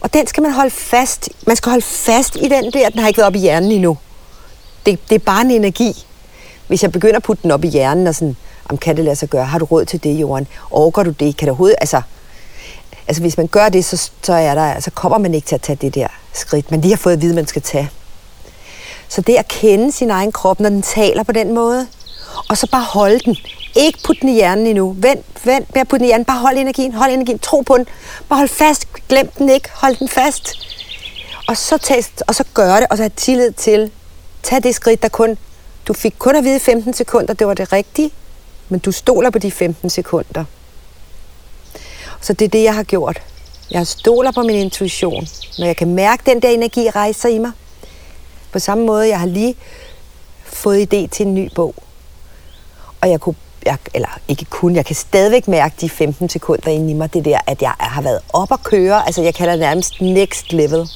og 0.00 0.14
den 0.14 0.26
skal 0.26 0.42
man 0.42 0.52
holde 0.52 0.70
fast, 0.70 1.28
man 1.46 1.56
skal 1.56 1.70
holde 1.70 1.84
fast 1.84 2.36
i 2.36 2.48
den 2.48 2.72
der, 2.72 2.88
den 2.88 3.00
har 3.00 3.08
ikke 3.08 3.18
været 3.18 3.26
op 3.26 3.34
i 3.34 3.38
hjernen 3.38 3.72
endnu. 3.72 3.98
Det, 4.86 4.98
det 5.08 5.14
er 5.14 5.18
bare 5.18 5.40
en 5.40 5.50
energi. 5.50 6.06
Hvis 6.66 6.82
jeg 6.82 6.92
begynder 6.92 7.16
at 7.16 7.22
putte 7.22 7.42
den 7.42 7.50
op 7.50 7.64
i 7.64 7.68
hjernen, 7.68 8.06
og 8.06 8.14
sådan, 8.14 8.36
om 8.68 8.78
kan 8.78 8.96
det 8.96 9.04
lade 9.04 9.16
sig 9.16 9.28
gøre, 9.28 9.44
har 9.44 9.58
du 9.58 9.64
råd 9.64 9.84
til 9.84 10.04
det, 10.04 10.10
Jorden? 10.10 10.46
Orker 10.70 11.02
du 11.02 11.10
det? 11.10 11.36
Kan 11.36 11.46
du 11.46 11.52
overhovedet, 11.52 11.76
altså, 11.80 12.02
altså 13.08 13.22
hvis 13.22 13.36
man 13.36 13.46
gør 13.46 13.68
det, 13.68 13.84
så, 13.84 14.10
så, 14.22 14.32
er 14.32 14.54
der, 14.54 14.80
så 14.80 14.90
kommer 14.90 15.18
man 15.18 15.34
ikke 15.34 15.46
til 15.46 15.54
at 15.54 15.62
tage 15.62 15.78
det 15.80 15.94
der 15.94 16.08
skridt, 16.32 16.70
man 16.70 16.80
lige 16.80 16.92
har 16.92 16.96
fået 16.96 17.12
at 17.12 17.22
vide, 17.22 17.34
man 17.34 17.46
skal 17.46 17.62
tage. 17.62 17.90
Så 19.08 19.20
det 19.20 19.36
at 19.36 19.48
kende 19.48 19.92
sin 19.92 20.10
egen 20.10 20.32
krop, 20.32 20.60
når 20.60 20.68
den 20.68 20.82
taler 20.82 21.22
på 21.22 21.32
den 21.32 21.54
måde, 21.54 21.86
og 22.48 22.58
så 22.58 22.66
bare 22.66 22.82
holde 22.82 23.18
den. 23.18 23.36
Ikke 23.76 23.98
putte 24.04 24.20
den 24.20 24.28
i 24.28 24.34
hjernen 24.34 24.66
endnu. 24.66 24.96
Vent, 24.98 25.26
vent 25.44 25.74
med 25.74 25.80
at 25.80 25.88
putte 25.88 25.98
den 25.98 26.04
i 26.04 26.08
hjernen. 26.08 26.24
Bare 26.24 26.38
hold 26.38 26.58
energien, 26.58 26.92
hold 26.92 27.10
energien. 27.10 27.38
Tro 27.38 27.60
på 27.60 27.76
den. 27.76 27.86
Bare 28.28 28.38
hold 28.38 28.48
fast. 28.48 28.86
Glem 29.08 29.30
den 29.38 29.48
ikke. 29.48 29.68
Hold 29.74 29.96
den 29.96 30.08
fast. 30.08 30.52
Og 31.48 31.56
så, 31.56 31.78
test, 31.78 32.22
og 32.26 32.34
så 32.34 32.44
gør 32.54 32.76
det, 32.76 32.86
og 32.90 32.96
så 32.96 33.02
have 33.02 33.10
tillid 33.16 33.52
til. 33.52 33.90
Tag 34.42 34.62
det 34.62 34.74
skridt, 34.74 35.02
der 35.02 35.08
kun... 35.08 35.38
Du 35.88 35.92
fik 35.92 36.14
kun 36.18 36.36
at 36.36 36.44
vide 36.44 36.60
15 36.60 36.92
sekunder, 36.92 37.34
det 37.34 37.46
var 37.46 37.54
det 37.54 37.72
rigtige, 37.72 38.10
men 38.68 38.80
du 38.80 38.92
stoler 38.92 39.30
på 39.30 39.38
de 39.38 39.50
15 39.50 39.90
sekunder. 39.90 40.44
Så 42.26 42.32
det 42.32 42.44
er 42.44 42.48
det, 42.48 42.62
jeg 42.62 42.74
har 42.74 42.82
gjort. 42.82 43.22
Jeg 43.70 43.86
stoler 43.86 44.32
på 44.32 44.42
min 44.42 44.56
intuition. 44.56 45.26
Når 45.58 45.66
jeg 45.66 45.76
kan 45.76 45.94
mærke 45.94 46.22
den 46.26 46.42
der 46.42 46.48
energi 46.48 46.90
rejse 46.90 47.30
i 47.30 47.38
mig. 47.38 47.52
På 48.52 48.58
samme 48.58 48.86
måde, 48.86 49.08
jeg 49.08 49.20
har 49.20 49.26
lige 49.26 49.54
fået 50.44 50.82
idé 50.82 51.08
til 51.08 51.26
en 51.26 51.34
ny 51.34 51.50
bog. 51.54 51.74
Og 53.00 53.10
jeg 53.10 53.20
kunne, 53.20 53.34
jeg, 53.66 53.78
eller 53.94 54.08
ikke 54.28 54.44
kun, 54.44 54.76
jeg 54.76 54.84
kan 54.86 54.96
stadigvæk 54.96 55.48
mærke 55.48 55.74
de 55.80 55.88
15 55.88 56.28
sekunder 56.28 56.70
inde 56.70 56.90
i 56.90 56.94
mig, 56.94 57.14
det 57.14 57.24
der, 57.24 57.38
at 57.46 57.62
jeg 57.62 57.74
har 57.78 58.02
været 58.02 58.20
op 58.32 58.52
at 58.52 58.62
køre. 58.62 59.06
Altså, 59.06 59.22
jeg 59.22 59.34
kalder 59.34 59.52
det 59.52 59.60
nærmest 59.60 60.00
next 60.00 60.52
level. 60.52 60.88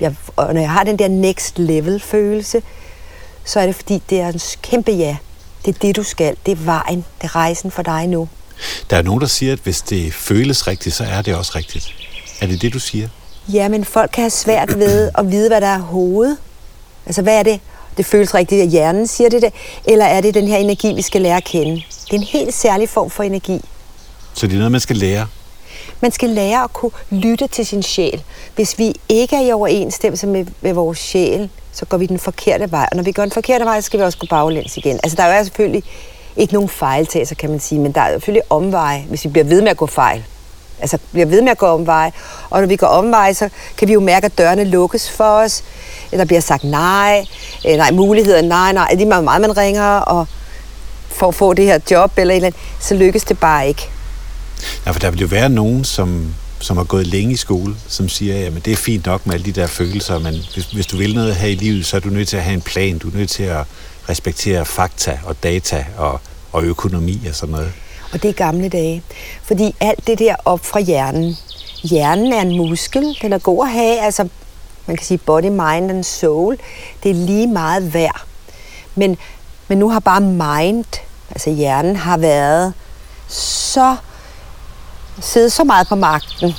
Jeg, 0.00 0.14
og 0.36 0.54
når 0.54 0.60
jeg 0.60 0.70
har 0.70 0.84
den 0.84 0.98
der 0.98 1.08
next 1.08 1.58
level 1.58 2.00
følelse, 2.00 2.62
så 3.44 3.60
er 3.60 3.66
det 3.66 3.74
fordi, 3.74 4.02
det 4.10 4.20
er 4.20 4.28
en 4.28 4.40
kæmpe 4.62 4.92
ja. 4.92 5.16
Det 5.64 5.74
er 5.74 5.78
det, 5.78 5.96
du 5.96 6.02
skal. 6.02 6.36
Det 6.46 6.52
er 6.52 6.56
vejen. 6.64 7.04
Det 7.18 7.24
er 7.24 7.36
rejsen 7.36 7.70
for 7.70 7.82
dig 7.82 8.06
nu. 8.06 8.28
Der 8.90 8.96
er 8.96 9.02
nogen, 9.02 9.20
der 9.20 9.26
siger, 9.26 9.52
at 9.52 9.58
hvis 9.58 9.80
det 9.80 10.14
føles 10.14 10.66
rigtigt, 10.66 10.94
så 10.94 11.04
er 11.04 11.22
det 11.22 11.34
også 11.34 11.52
rigtigt. 11.56 11.94
Er 12.40 12.46
det 12.46 12.62
det, 12.62 12.72
du 12.72 12.78
siger? 12.78 13.08
Ja, 13.48 13.68
men 13.68 13.84
folk 13.84 14.10
kan 14.12 14.22
have 14.22 14.30
svært 14.30 14.78
ved 14.78 15.10
at 15.18 15.30
vide, 15.30 15.48
hvad 15.48 15.60
der 15.60 15.66
er 15.66 15.78
hovedet. 15.78 16.36
Altså, 17.06 17.22
hvad 17.22 17.38
er 17.38 17.42
det? 17.42 17.60
Det 17.96 18.06
føles 18.06 18.34
rigtigt, 18.34 18.62
at 18.62 18.68
hjernen 18.68 19.06
siger 19.06 19.30
det, 19.30 19.42
det, 19.42 19.52
eller 19.84 20.04
er 20.04 20.20
det 20.20 20.34
den 20.34 20.48
her 20.48 20.56
energi, 20.56 20.92
vi 20.94 21.02
skal 21.02 21.22
lære 21.22 21.36
at 21.36 21.44
kende? 21.44 21.74
Det 21.74 22.12
er 22.12 22.16
en 22.16 22.22
helt 22.22 22.54
særlig 22.54 22.88
form 22.88 23.10
for 23.10 23.22
energi. 23.22 23.60
Så 24.34 24.46
det 24.46 24.52
er 24.52 24.58
noget, 24.58 24.72
man 24.72 24.80
skal 24.80 24.96
lære. 24.96 25.26
Man 26.00 26.12
skal 26.12 26.28
lære 26.28 26.64
at 26.64 26.72
kunne 26.72 26.90
lytte 27.10 27.46
til 27.46 27.66
sin 27.66 27.82
sjæl. 27.82 28.22
Hvis 28.54 28.78
vi 28.78 28.92
ikke 29.08 29.36
er 29.36 29.40
i 29.40 29.52
overensstemmelse 29.52 30.26
med, 30.26 30.46
med 30.60 30.72
vores 30.72 30.98
sjæl, 30.98 31.50
så 31.72 31.84
går 31.84 31.96
vi 31.96 32.06
den 32.06 32.18
forkerte 32.18 32.70
vej. 32.70 32.88
Og 32.90 32.96
når 32.96 33.02
vi 33.04 33.12
går 33.12 33.22
den 33.22 33.32
forkerte 33.32 33.64
vej, 33.64 33.80
så 33.80 33.86
skal 33.86 34.00
vi 34.00 34.04
også 34.04 34.18
gå 34.18 34.26
baglæns 34.30 34.76
igen. 34.76 35.00
Altså, 35.02 35.16
der 35.16 35.22
er 35.22 35.38
jo 35.38 35.44
selvfølgelig 35.44 35.84
ikke 36.36 36.52
nogen 36.52 36.68
fejltagelser, 36.68 37.34
kan 37.34 37.50
man 37.50 37.60
sige, 37.60 37.80
men 37.80 37.92
der 37.92 38.00
er 38.00 38.12
selvfølgelig 38.12 38.42
omveje, 38.50 39.04
hvis 39.08 39.24
vi 39.24 39.30
bliver 39.30 39.44
ved 39.44 39.62
med 39.62 39.70
at 39.70 39.76
gå 39.76 39.86
fejl. 39.86 40.24
Altså, 40.80 40.98
bliver 41.12 41.26
ved 41.26 41.42
med 41.42 41.50
at 41.50 41.58
gå 41.58 41.66
omveje. 41.66 42.12
Og 42.50 42.60
når 42.60 42.68
vi 42.68 42.76
går 42.76 42.86
omveje, 42.86 43.34
så 43.34 43.48
kan 43.76 43.88
vi 43.88 43.92
jo 43.92 44.00
mærke, 44.00 44.26
at 44.26 44.38
dørene 44.38 44.64
lukkes 44.64 45.10
for 45.10 45.24
os. 45.24 45.64
Der 46.10 46.24
bliver 46.24 46.40
sagt 46.40 46.64
nej, 46.64 47.26
øh, 47.68 47.76
nej, 47.76 47.90
muligheder, 47.90 48.42
nej, 48.42 48.72
nej. 48.72 48.94
Lige 48.94 49.06
meget, 49.06 49.24
meget 49.24 49.40
man 49.40 49.56
ringer, 49.56 49.96
og 49.96 50.26
for 51.08 51.28
at 51.28 51.34
få 51.34 51.54
det 51.54 51.64
her 51.64 51.78
job 51.90 52.12
eller 52.16 52.34
et 52.34 52.36
eller 52.36 52.46
andet, 52.46 52.60
så 52.80 52.94
lykkes 52.94 53.24
det 53.24 53.38
bare 53.38 53.68
ikke. 53.68 53.88
Ja, 54.86 54.90
for 54.90 54.98
der 54.98 55.10
vil 55.10 55.20
jo 55.20 55.26
være 55.26 55.48
nogen, 55.48 55.84
som, 55.84 56.34
som 56.60 56.76
har 56.76 56.84
gået 56.84 57.06
længe 57.06 57.32
i 57.32 57.36
skole, 57.36 57.74
som 57.88 58.08
siger, 58.08 58.46
at 58.46 58.64
det 58.64 58.72
er 58.72 58.76
fint 58.76 59.06
nok 59.06 59.26
med 59.26 59.34
alle 59.34 59.46
de 59.46 59.52
der 59.52 59.66
følelser, 59.66 60.18
men 60.18 60.34
hvis, 60.54 60.64
hvis 60.64 60.86
du 60.86 60.96
vil 60.96 61.14
noget 61.14 61.34
her 61.34 61.48
i 61.48 61.54
livet, 61.54 61.86
så 61.86 61.96
er 61.96 62.00
du 62.00 62.08
nødt 62.08 62.28
til 62.28 62.36
at 62.36 62.42
have 62.42 62.54
en 62.54 62.62
plan. 62.62 62.98
Du 62.98 63.08
er 63.08 63.16
nødt 63.16 63.30
til 63.30 63.42
at 63.42 63.64
respektere 64.10 64.64
fakta 64.64 65.18
og 65.26 65.42
data 65.42 65.86
og, 65.98 66.20
og 66.52 66.64
økonomi 66.64 67.26
og 67.28 67.34
sådan 67.34 67.52
noget. 67.52 67.72
Og 68.12 68.22
det 68.22 68.28
er 68.28 68.32
gamle 68.32 68.68
dage. 68.68 69.02
Fordi 69.42 69.74
alt 69.80 70.06
det 70.06 70.18
der 70.18 70.34
op 70.44 70.64
fra 70.64 70.80
hjernen. 70.80 71.36
Hjernen 71.82 72.32
er 72.32 72.40
en 72.40 72.56
muskel. 72.56 73.18
Den 73.22 73.32
er 73.32 73.38
god 73.38 73.66
at 73.66 73.72
have. 73.72 74.00
Altså, 74.00 74.28
man 74.86 74.96
kan 74.96 75.06
sige 75.06 75.18
body, 75.18 75.44
mind 75.44 75.90
and 75.90 76.04
soul. 76.04 76.58
Det 77.02 77.10
er 77.10 77.14
lige 77.14 77.46
meget 77.46 77.94
værd. 77.94 78.22
Men, 78.94 79.16
men 79.68 79.78
nu 79.78 79.90
har 79.90 80.00
bare 80.00 80.20
mind, 80.20 80.84
altså 81.30 81.50
hjernen, 81.50 81.96
har 81.96 82.16
været 82.16 82.74
så 83.28 83.96
siddet 85.20 85.52
så 85.52 85.64
meget 85.64 85.88
på 85.88 85.94
magten. 85.94 86.54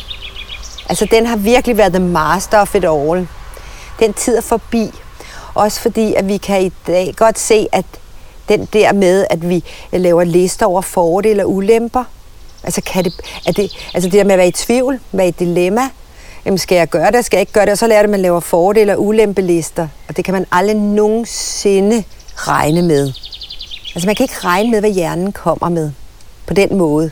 Altså, 0.89 1.07
den 1.11 1.25
har 1.25 1.35
virkelig 1.35 1.77
været 1.77 1.93
the 1.93 2.03
master 2.03 2.59
of 2.59 2.75
it 2.75 2.85
all. 2.85 3.27
Den 3.99 4.13
tid 4.13 4.37
er 4.37 4.41
forbi. 4.41 4.91
Også 5.53 5.81
fordi, 5.81 6.13
at 6.13 6.27
vi 6.27 6.37
kan 6.37 6.61
i 6.61 6.71
dag 6.87 7.13
godt 7.17 7.39
se, 7.39 7.67
at 7.71 7.85
den 8.49 8.67
der 8.73 8.93
med, 8.93 9.25
at 9.29 9.49
vi 9.49 9.63
laver 9.91 10.23
lister 10.23 10.65
over 10.65 10.81
fordele 10.81 11.45
og 11.45 11.51
ulemper, 11.51 12.03
altså, 12.63 12.81
kan 12.81 13.03
det, 13.03 13.13
er 13.45 13.51
det, 13.51 13.71
altså 13.93 14.09
det 14.09 14.17
der 14.17 14.23
med 14.23 14.31
at 14.31 14.37
være 14.37 14.47
i 14.47 14.51
tvivl, 14.51 14.99
være 15.11 15.25
i 15.25 15.29
et 15.29 15.39
dilemma, 15.39 15.81
jamen 16.45 16.57
skal 16.57 16.75
jeg 16.75 16.87
gøre 16.87 17.11
det, 17.11 17.25
skal 17.25 17.37
jeg 17.37 17.41
ikke 17.41 17.53
gøre 17.53 17.65
det, 17.65 17.71
og 17.71 17.77
så 17.77 17.87
lærer 17.87 17.99
det, 17.99 18.07
at 18.07 18.09
man 18.09 18.21
laver 18.21 18.39
fordele 18.39 18.93
og 18.93 19.05
ulempelister, 19.05 19.87
og 20.07 20.17
det 20.17 20.25
kan 20.25 20.33
man 20.33 20.45
aldrig 20.51 20.75
nogensinde 20.75 22.03
regne 22.35 22.81
med. 22.81 23.13
Altså 23.95 24.05
man 24.05 24.15
kan 24.15 24.23
ikke 24.23 24.39
regne 24.43 24.71
med, 24.71 24.79
hvad 24.79 24.91
hjernen 24.91 25.31
kommer 25.31 25.69
med 25.69 25.91
på 26.47 26.53
den 26.53 26.77
måde. 26.77 27.11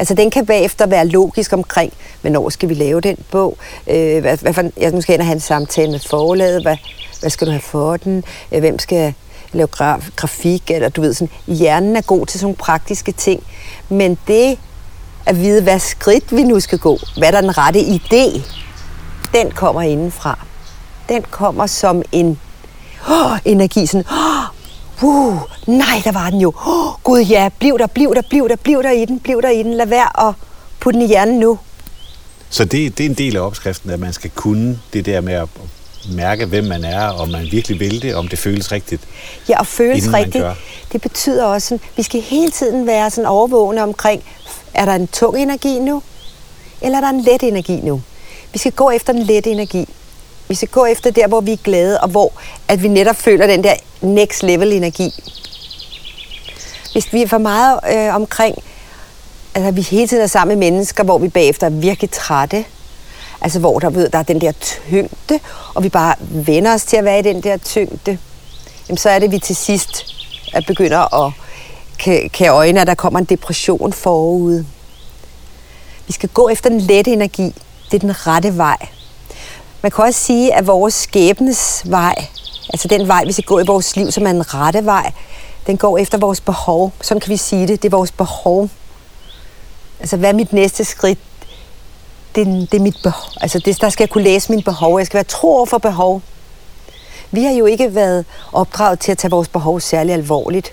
Altså 0.00 0.14
den 0.14 0.30
kan 0.30 0.46
bagefter 0.46 0.86
være 0.86 1.06
logisk 1.06 1.52
omkring, 1.52 1.92
hvornår 2.20 2.48
skal 2.48 2.68
vi 2.68 2.74
lave 2.74 3.00
den 3.00 3.16
bog? 3.30 3.58
Øh, 3.86 4.20
hvad, 4.20 4.36
hvad 4.36 4.54
for, 4.54 4.70
jeg 4.76 4.92
nu 4.92 5.00
skal 5.00 5.12
ind 5.12 5.20
og 5.20 5.26
have 5.26 5.34
en 5.34 5.40
samtale 5.40 5.90
med 5.90 6.00
forlaget. 6.00 6.62
Hvad, 6.62 6.76
hvad 7.20 7.30
skal 7.30 7.46
du 7.46 7.52
have 7.52 7.62
for 7.62 7.96
den? 7.96 8.24
Øh, 8.52 8.60
hvem 8.60 8.78
skal 8.78 9.14
lave 9.52 9.66
graf, 9.66 10.08
grafik? 10.16 10.70
Eller 10.70 10.88
du 10.88 11.00
ved 11.00 11.14
sådan, 11.14 11.30
hjernen 11.46 11.96
er 11.96 12.00
god 12.00 12.26
til 12.26 12.40
sådan 12.40 12.44
nogle 12.44 12.56
praktiske 12.56 13.12
ting. 13.12 13.42
Men 13.88 14.18
det 14.26 14.58
at 15.26 15.40
vide, 15.40 15.62
hvad 15.62 15.78
skridt 15.78 16.36
vi 16.36 16.42
nu 16.42 16.60
skal 16.60 16.78
gå, 16.78 16.98
hvad 17.18 17.32
der 17.32 17.38
er 17.38 17.42
den 17.42 17.58
rette 17.58 17.80
idé, 17.80 18.42
den 19.34 19.50
kommer 19.50 19.82
indenfra. 19.82 20.38
Den 21.08 21.22
kommer 21.30 21.66
som 21.66 22.02
en 22.12 22.38
oh, 23.10 23.38
energi, 23.44 23.86
sådan, 23.86 24.04
oh, 24.10 24.49
Uh, 25.02 25.38
nej, 25.66 26.02
der 26.04 26.12
var 26.12 26.30
den 26.30 26.40
jo. 26.40 26.52
Oh, 26.66 26.92
Gud 27.04 27.20
ja, 27.20 27.48
bliv 27.58 27.78
der, 27.78 27.86
bliv 27.86 28.14
der, 28.14 28.22
bliv 28.22 28.48
der, 28.48 28.56
bliv 28.56 28.82
der 28.82 28.90
i 28.90 29.04
den, 29.04 29.20
bliv 29.20 29.42
der 29.42 29.50
i 29.50 29.62
den. 29.62 29.74
Lad 29.74 29.86
være 29.86 30.28
at 30.28 30.34
putte 30.80 30.98
den 30.98 31.06
i 31.06 31.08
hjernen 31.08 31.38
nu. 31.38 31.58
Så 32.50 32.64
det, 32.64 32.98
det 32.98 33.06
er 33.06 33.10
en 33.10 33.14
del 33.14 33.36
af 33.36 33.40
opskriften, 33.40 33.90
at 33.90 34.00
man 34.00 34.12
skal 34.12 34.30
kunne 34.30 34.78
det 34.92 35.06
der 35.06 35.20
med 35.20 35.34
at, 35.34 35.48
mærke, 36.08 36.46
hvem 36.46 36.64
man 36.64 36.84
er, 36.84 37.08
om 37.08 37.28
man 37.28 37.48
virkelig 37.50 37.80
vil 37.80 38.02
det, 38.02 38.14
om 38.14 38.28
det 38.28 38.38
føles 38.38 38.72
rigtigt. 38.72 39.02
Ja, 39.48 39.58
og 39.58 39.66
føles 39.66 40.12
rigtigt, 40.12 40.44
det 40.92 41.00
betyder 41.00 41.44
også, 41.44 41.74
at 41.74 41.80
vi 41.96 42.02
skal 42.02 42.20
hele 42.20 42.50
tiden 42.50 42.86
være 42.86 43.10
sådan 43.10 43.26
overvågne 43.26 43.82
omkring, 43.82 44.22
er 44.74 44.84
der 44.84 44.94
en 44.94 45.08
tung 45.08 45.38
energi 45.38 45.78
nu, 45.78 46.02
eller 46.80 46.98
er 46.98 47.02
der 47.02 47.08
en 47.08 47.20
let 47.20 47.42
energi 47.42 47.80
nu? 47.80 48.02
Vi 48.52 48.58
skal 48.58 48.72
gå 48.72 48.90
efter 48.90 49.12
den 49.12 49.22
lette 49.22 49.50
energi. 49.50 49.88
Vi 50.50 50.54
skal 50.54 50.68
gå 50.68 50.84
efter 50.84 51.10
der, 51.10 51.26
hvor 51.26 51.40
vi 51.40 51.52
er 51.52 51.56
glade, 51.56 52.00
og 52.00 52.08
hvor 52.08 52.32
at 52.68 52.82
vi 52.82 52.88
netop 52.88 53.16
føler 53.16 53.46
den 53.46 53.64
der 53.64 53.74
next 54.00 54.42
level 54.42 54.72
energi. 54.72 55.22
Hvis 56.92 57.12
vi 57.12 57.22
er 57.22 57.26
for 57.26 57.38
meget 57.38 57.80
øh, 57.92 58.14
omkring, 58.14 58.62
altså 59.54 59.70
vi 59.70 59.80
hele 59.80 60.08
tiden 60.08 60.22
er 60.22 60.26
sammen 60.26 60.58
med 60.58 60.70
mennesker, 60.70 61.04
hvor 61.04 61.18
vi 61.18 61.28
bagefter 61.28 61.66
er 61.66 61.70
virkelig 61.70 62.10
trætte, 62.10 62.64
altså 63.40 63.58
hvor 63.58 63.78
der, 63.78 63.90
ved, 63.90 64.08
der 64.08 64.18
er 64.18 64.22
den 64.22 64.40
der 64.40 64.52
tyngde, 64.52 65.40
og 65.74 65.82
vi 65.84 65.88
bare 65.88 66.14
vender 66.20 66.74
os 66.74 66.84
til 66.84 66.96
at 66.96 67.04
være 67.04 67.18
i 67.18 67.22
den 67.22 67.42
der 67.42 67.56
tyngde, 67.56 68.18
jamen 68.88 68.98
så 68.98 69.10
er 69.10 69.18
det, 69.18 69.26
at 69.26 69.32
vi 69.32 69.38
til 69.38 69.56
sidst 69.56 70.06
at 70.52 70.66
begynder 70.66 71.26
at 71.26 71.32
kan, 71.98 72.30
kan 72.30 72.50
øjne, 72.50 72.80
at 72.80 72.86
der 72.86 72.94
kommer 72.94 73.18
en 73.18 73.24
depression 73.24 73.92
forud. 73.92 74.64
Vi 76.06 76.12
skal 76.12 76.28
gå 76.28 76.48
efter 76.48 76.70
den 76.70 76.80
lette 76.80 77.12
energi. 77.12 77.54
Det 77.90 77.94
er 77.94 77.98
den 77.98 78.26
rette 78.26 78.56
vej. 78.56 78.76
Man 79.82 79.90
kan 79.92 80.04
også 80.04 80.20
sige, 80.20 80.54
at 80.54 80.66
vores 80.66 80.94
skæbnes 80.94 81.82
vej, 81.84 82.14
altså 82.72 82.88
den 82.88 83.08
vej, 83.08 83.24
vi 83.24 83.32
skal 83.32 83.44
gå 83.44 83.58
i 83.58 83.64
vores 83.66 83.96
liv, 83.96 84.10
som 84.12 84.26
er 84.26 84.30
en 84.30 84.54
rette 84.54 84.84
vej, 84.84 85.12
den 85.66 85.76
går 85.76 85.98
efter 85.98 86.18
vores 86.18 86.40
behov. 86.40 86.92
Sådan 87.00 87.20
kan 87.20 87.30
vi 87.30 87.36
sige 87.36 87.66
det. 87.68 87.82
Det 87.82 87.88
er 87.92 87.96
vores 87.96 88.12
behov. 88.12 88.68
Altså, 90.00 90.16
hvad 90.16 90.28
er 90.28 90.34
mit 90.34 90.52
næste 90.52 90.84
skridt? 90.84 91.18
Det, 92.34 92.40
er- 92.40 92.66
det 92.66 92.74
er 92.74 92.80
mit 92.80 92.96
behov. 93.02 93.30
Altså, 93.40 93.58
det, 93.58 93.80
der 93.80 93.88
skal 93.90 94.02
jeg 94.04 94.10
kunne 94.10 94.24
læse 94.24 94.50
mine 94.52 94.62
behov. 94.62 94.98
Jeg 94.98 95.06
skal 95.06 95.14
være 95.16 95.24
tro 95.24 95.56
over 95.56 95.66
for 95.66 95.78
behov. 95.78 96.22
Vi 97.30 97.44
har 97.44 97.52
jo 97.52 97.66
ikke 97.66 97.94
været 97.94 98.24
opdraget 98.52 99.00
til 99.00 99.12
at 99.12 99.18
tage 99.18 99.30
vores 99.30 99.48
behov 99.48 99.80
særlig 99.80 100.14
alvorligt. 100.14 100.72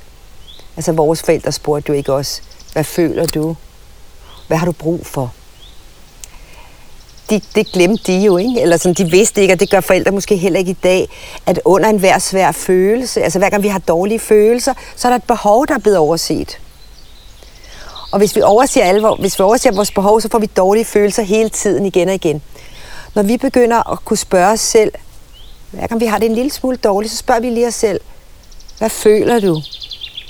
Altså, 0.75 0.91
vores 0.91 1.21
forældre 1.23 1.51
spurgte 1.51 1.89
jo 1.89 1.93
ikke 1.97 2.13
os, 2.13 2.41
hvad 2.73 2.83
føler 2.83 3.25
du? 3.25 3.55
Hvad 4.47 4.57
har 4.57 4.65
du 4.65 4.71
brug 4.71 5.05
for? 5.05 5.31
De, 7.29 7.41
det 7.55 7.71
glemte 7.71 8.11
de 8.11 8.17
jo, 8.17 8.37
ikke? 8.37 8.61
Eller 8.61 8.77
sådan, 8.77 8.93
de 8.93 9.11
vidste 9.11 9.41
ikke, 9.41 9.53
og 9.53 9.59
det 9.59 9.69
gør 9.69 9.81
forældre 9.81 10.11
måske 10.11 10.37
heller 10.37 10.59
ikke 10.59 10.71
i 10.71 10.77
dag, 10.83 11.09
at 11.45 11.59
under 11.65 11.89
enhver 11.89 12.19
svær 12.19 12.51
følelse, 12.51 13.23
altså 13.23 13.39
hver 13.39 13.49
gang 13.49 13.63
vi 13.63 13.67
har 13.67 13.79
dårlige 13.79 14.19
følelser, 14.19 14.73
så 14.95 15.07
er 15.07 15.09
der 15.09 15.17
et 15.17 15.23
behov, 15.23 15.67
der 15.67 15.73
er 15.73 15.79
blevet 15.79 15.97
overset. 15.97 16.59
Og 18.11 18.17
hvis 18.17 18.35
vi 18.35 18.41
overser, 18.41 18.83
alvor, 18.83 19.15
hvis 19.15 19.39
vi 19.39 19.43
overser 19.43 19.71
vores 19.71 19.91
behov, 19.91 20.21
så 20.21 20.29
får 20.29 20.39
vi 20.39 20.45
dårlige 20.45 20.85
følelser 20.85 21.23
hele 21.23 21.49
tiden 21.49 21.85
igen 21.85 22.09
og 22.09 22.15
igen. 22.15 22.41
Når 23.15 23.23
vi 23.23 23.37
begynder 23.37 23.91
at 23.91 24.05
kunne 24.05 24.17
spørge 24.17 24.51
os 24.51 24.59
selv, 24.59 24.91
hver 25.71 25.87
gang 25.87 26.01
vi 26.01 26.05
har 26.05 26.17
det 26.17 26.25
en 26.25 26.35
lille 26.35 26.51
smule 26.51 26.77
dårligt, 26.77 27.11
så 27.11 27.17
spørger 27.17 27.41
vi 27.41 27.49
lige 27.49 27.67
os 27.67 27.75
selv, 27.75 27.99
hvad 28.77 28.89
føler 28.89 29.39
du? 29.39 29.61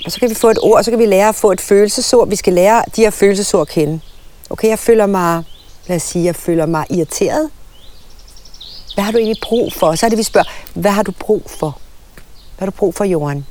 Og 0.04 0.12
så 0.12 0.20
kan 0.20 0.30
vi 0.30 0.34
få 0.34 0.50
et 0.50 0.58
ord, 0.62 0.84
så 0.84 0.90
kan 0.90 0.98
vi 0.98 1.06
lære 1.06 1.28
at 1.28 1.34
få 1.34 1.52
et 1.52 1.60
følelsesord. 1.60 2.28
Vi 2.28 2.36
skal 2.36 2.52
lære 2.52 2.82
de 2.96 3.02
her 3.02 3.10
følelsesord 3.10 3.60
at 3.60 3.68
kende. 3.68 4.00
Okay, 4.50 4.68
jeg 4.68 4.78
føler 4.78 5.06
mig, 5.06 5.44
lad 5.88 5.96
os 5.96 6.02
sige, 6.02 6.24
jeg 6.24 6.36
føler 6.36 6.66
mig 6.66 6.86
irriteret. 6.90 7.50
Hvad 8.94 9.04
har 9.04 9.12
du 9.12 9.18
egentlig 9.18 9.42
brug 9.42 9.72
for? 9.72 9.94
Så 9.94 10.06
er 10.06 10.10
det, 10.10 10.18
vi 10.18 10.22
spørger, 10.22 10.48
hvad 10.74 10.90
har 10.90 11.02
du 11.02 11.12
brug 11.12 11.42
for? 11.46 11.78
Hvad 12.56 12.66
har 12.66 12.66
du 12.66 12.76
brug 12.76 12.94
for, 12.94 13.04
Jorden? 13.04 13.46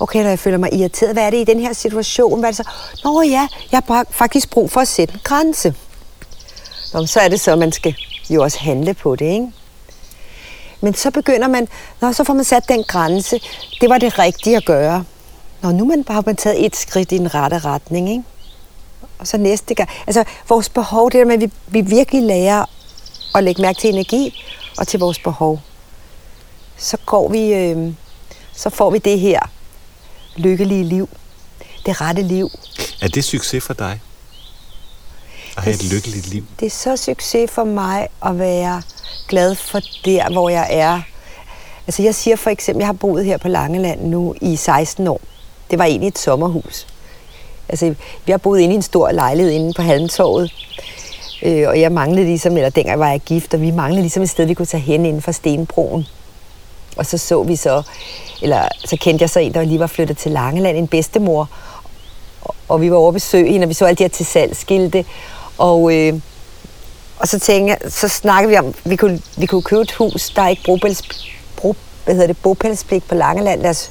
Okay, 0.00 0.22
når 0.22 0.28
jeg 0.28 0.38
føler 0.38 0.58
mig 0.58 0.74
irriteret, 0.74 1.12
hvad 1.12 1.22
er 1.26 1.30
det 1.30 1.38
i 1.38 1.44
den 1.44 1.60
her 1.60 1.72
situation? 1.72 2.40
Hvad 2.40 2.48
er 2.48 2.52
det 2.52 2.56
så? 2.56 2.70
Nå 3.04 3.22
ja, 3.22 3.48
jeg 3.72 3.82
har 3.88 4.06
faktisk 4.10 4.50
brug 4.50 4.70
for 4.70 4.80
at 4.80 4.88
sætte 4.88 5.14
en 5.14 5.20
grænse. 5.24 5.74
Nå, 6.92 7.06
så 7.06 7.20
er 7.20 7.28
det 7.28 7.40
så, 7.40 7.52
at 7.52 7.58
man 7.58 7.72
skal 7.72 7.94
jo 8.30 8.42
også 8.42 8.58
handle 8.58 8.94
på 8.94 9.16
det, 9.16 9.26
ikke? 9.26 9.52
Men 10.80 10.94
så 10.94 11.10
begynder 11.10 11.48
man, 11.48 11.68
når 12.00 12.12
så 12.12 12.24
får 12.24 12.34
man 12.34 12.44
sat 12.44 12.68
den 12.68 12.84
grænse, 12.84 13.40
det 13.80 13.90
var 13.90 13.98
det 13.98 14.18
rigtige 14.18 14.56
at 14.56 14.64
gøre. 14.64 15.04
Når 15.62 15.72
nu 15.72 15.84
man 15.84 16.04
bare 16.04 16.14
har 16.14 16.22
man 16.26 16.36
taget 16.36 16.66
et 16.66 16.76
skridt 16.76 17.12
i 17.12 17.18
den 17.18 17.34
rette 17.34 17.58
retning, 17.58 18.10
ikke? 18.10 18.22
Og 19.18 19.26
så 19.26 19.36
næste 19.36 19.74
gang. 19.74 19.88
Altså, 20.06 20.24
vores 20.48 20.68
behov, 20.68 21.10
det 21.10 21.20
er 21.20 21.24
med, 21.24 21.34
at 21.34 21.40
vi, 21.40 21.50
vi 21.66 21.80
virkelig 21.80 22.22
lærer 22.22 22.64
at 23.34 23.44
lægge 23.44 23.62
mærke 23.62 23.80
til 23.80 23.90
energi 23.90 24.44
og 24.78 24.88
til 24.88 25.00
vores 25.00 25.18
behov. 25.18 25.60
Så 26.76 26.96
går 27.06 27.28
vi, 27.28 27.54
øh, 27.54 27.92
så 28.52 28.70
får 28.70 28.90
vi 28.90 28.98
det 28.98 29.20
her 29.20 29.40
lykkelige 30.36 30.84
liv. 30.84 31.08
Det 31.86 32.00
rette 32.00 32.22
liv. 32.22 32.50
Er 33.00 33.08
det 33.08 33.24
succes 33.24 33.64
for 33.64 33.74
dig? 33.74 34.00
At 35.56 35.62
have 35.62 35.74
et 35.74 35.92
lykkeligt 35.92 36.26
liv? 36.26 36.44
Det 36.60 36.66
er 36.66 36.70
så 36.70 36.96
succes 36.96 37.50
for 37.50 37.64
mig 37.64 38.08
at 38.26 38.38
være 38.38 38.82
glad 39.28 39.54
for 39.54 39.80
der, 40.04 40.32
hvor 40.32 40.48
jeg 40.48 40.66
er. 40.70 41.02
Altså 41.86 42.02
jeg 42.02 42.14
siger 42.14 42.36
for 42.36 42.50
eksempel, 42.50 42.80
jeg 42.80 42.88
har 42.88 42.92
boet 42.92 43.24
her 43.24 43.36
på 43.36 43.48
Langeland 43.48 44.00
nu 44.00 44.34
i 44.40 44.56
16 44.56 45.06
år. 45.06 45.20
Det 45.70 45.78
var 45.78 45.84
egentlig 45.84 46.08
et 46.08 46.18
sommerhus. 46.18 46.86
Altså, 47.68 47.94
vi 48.26 48.32
har 48.32 48.38
boet 48.38 48.60
inde 48.60 48.74
i 48.74 48.76
en 48.76 48.82
stor 48.82 49.10
lejlighed 49.10 49.52
inde 49.52 49.72
på 49.72 49.82
Halmtorvet. 49.82 50.52
Øh, 51.42 51.68
og 51.68 51.80
jeg 51.80 51.92
manglede 51.92 52.26
ligesom, 52.26 52.56
eller 52.56 52.70
dengang 52.70 53.00
var 53.00 53.10
jeg 53.10 53.20
gift, 53.20 53.54
og 53.54 53.60
vi 53.60 53.70
manglede 53.70 54.02
ligesom 54.02 54.22
et 54.22 54.30
sted, 54.30 54.44
vi 54.44 54.54
kunne 54.54 54.66
tage 54.66 54.80
hen 54.80 55.06
inden 55.06 55.22
for 55.22 55.32
Stenbroen. 55.32 56.06
Og 56.96 57.06
så 57.06 57.18
så 57.18 57.42
vi 57.42 57.56
så, 57.56 57.82
eller 58.42 58.68
så 58.84 58.96
kendte 59.00 59.22
jeg 59.22 59.30
så 59.30 59.40
en, 59.40 59.54
der 59.54 59.62
lige 59.62 59.78
var 59.78 59.86
flyttet 59.86 60.18
til 60.18 60.32
Langeland, 60.32 60.76
en 60.76 60.88
bedstemor. 60.88 61.48
Og, 62.42 62.54
og 62.68 62.80
vi 62.80 62.90
var 62.90 62.96
over 62.96 63.12
besøg 63.12 63.52
hende, 63.52 63.64
og 63.64 63.68
vi 63.68 63.74
så 63.74 63.84
alle 63.84 63.96
de 63.96 64.04
her 64.04 64.08
til 64.08 64.26
salgsskilte. 64.26 65.04
Og, 65.58 65.94
øh, 65.94 66.14
og 67.18 67.28
så 67.28 67.38
tænkte 67.38 67.70
jeg, 67.70 67.92
så 67.92 68.08
snakkede 68.08 68.50
vi 68.50 68.56
om, 68.58 68.74
vi 68.84 68.96
kunne, 68.96 69.20
vi 69.36 69.46
kunne 69.46 69.62
købe 69.62 69.82
et 69.82 69.92
hus, 69.92 70.30
der 70.30 70.42
er 70.42 70.48
ikke 70.48 70.62
bopæls, 70.66 71.02
bro, 71.56 71.76
hvad 72.04 72.14
hedder 72.14 72.26
det, 72.26 72.36
bopælspligt 72.42 73.08
på 73.08 73.14
Langeland. 73.14 73.62
Lad 73.62 73.70
os 73.70 73.90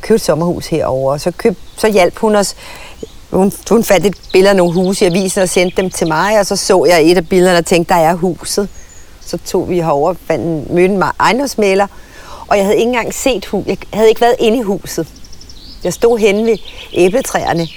købe 0.00 0.18
sommerhus 0.18 0.66
herover. 0.66 1.16
Så, 1.16 1.30
køb, 1.30 1.58
så 1.76 1.88
hjalp 1.88 2.18
hun 2.18 2.36
os. 2.36 2.54
Hun, 3.30 3.52
hun 3.70 3.84
fandt 3.84 4.06
et 4.06 4.16
billede 4.32 4.50
af 4.50 4.56
nogle 4.56 4.74
huse 4.74 5.04
i 5.04 5.08
avisen 5.08 5.42
og 5.42 5.48
sendte 5.48 5.82
dem 5.82 5.90
til 5.90 6.06
mig, 6.06 6.40
og 6.40 6.46
så 6.46 6.56
så 6.56 6.84
jeg 6.84 7.10
et 7.10 7.16
af 7.16 7.28
billederne 7.28 7.58
og 7.58 7.66
tænkte, 7.66 7.94
der 7.94 8.00
er 8.00 8.14
huset. 8.14 8.68
Så 9.20 9.38
tog 9.38 9.68
vi 9.68 9.76
herover, 9.76 10.14
fandt 10.26 10.70
mødte 10.70 10.94
en 10.94 11.02
ejendomsmaler, 11.20 11.86
og 12.48 12.56
jeg 12.56 12.64
havde 12.64 12.76
ikke 12.76 12.88
engang 12.88 13.14
set 13.14 13.46
huset. 13.46 13.68
Jeg 13.68 13.76
havde 13.92 14.08
ikke 14.08 14.20
været 14.20 14.36
inde 14.38 14.58
i 14.58 14.62
huset. 14.62 15.08
Jeg 15.84 15.92
stod 15.92 16.18
henne 16.18 16.46
ved 16.50 16.56
æbletræerne, 16.92 17.68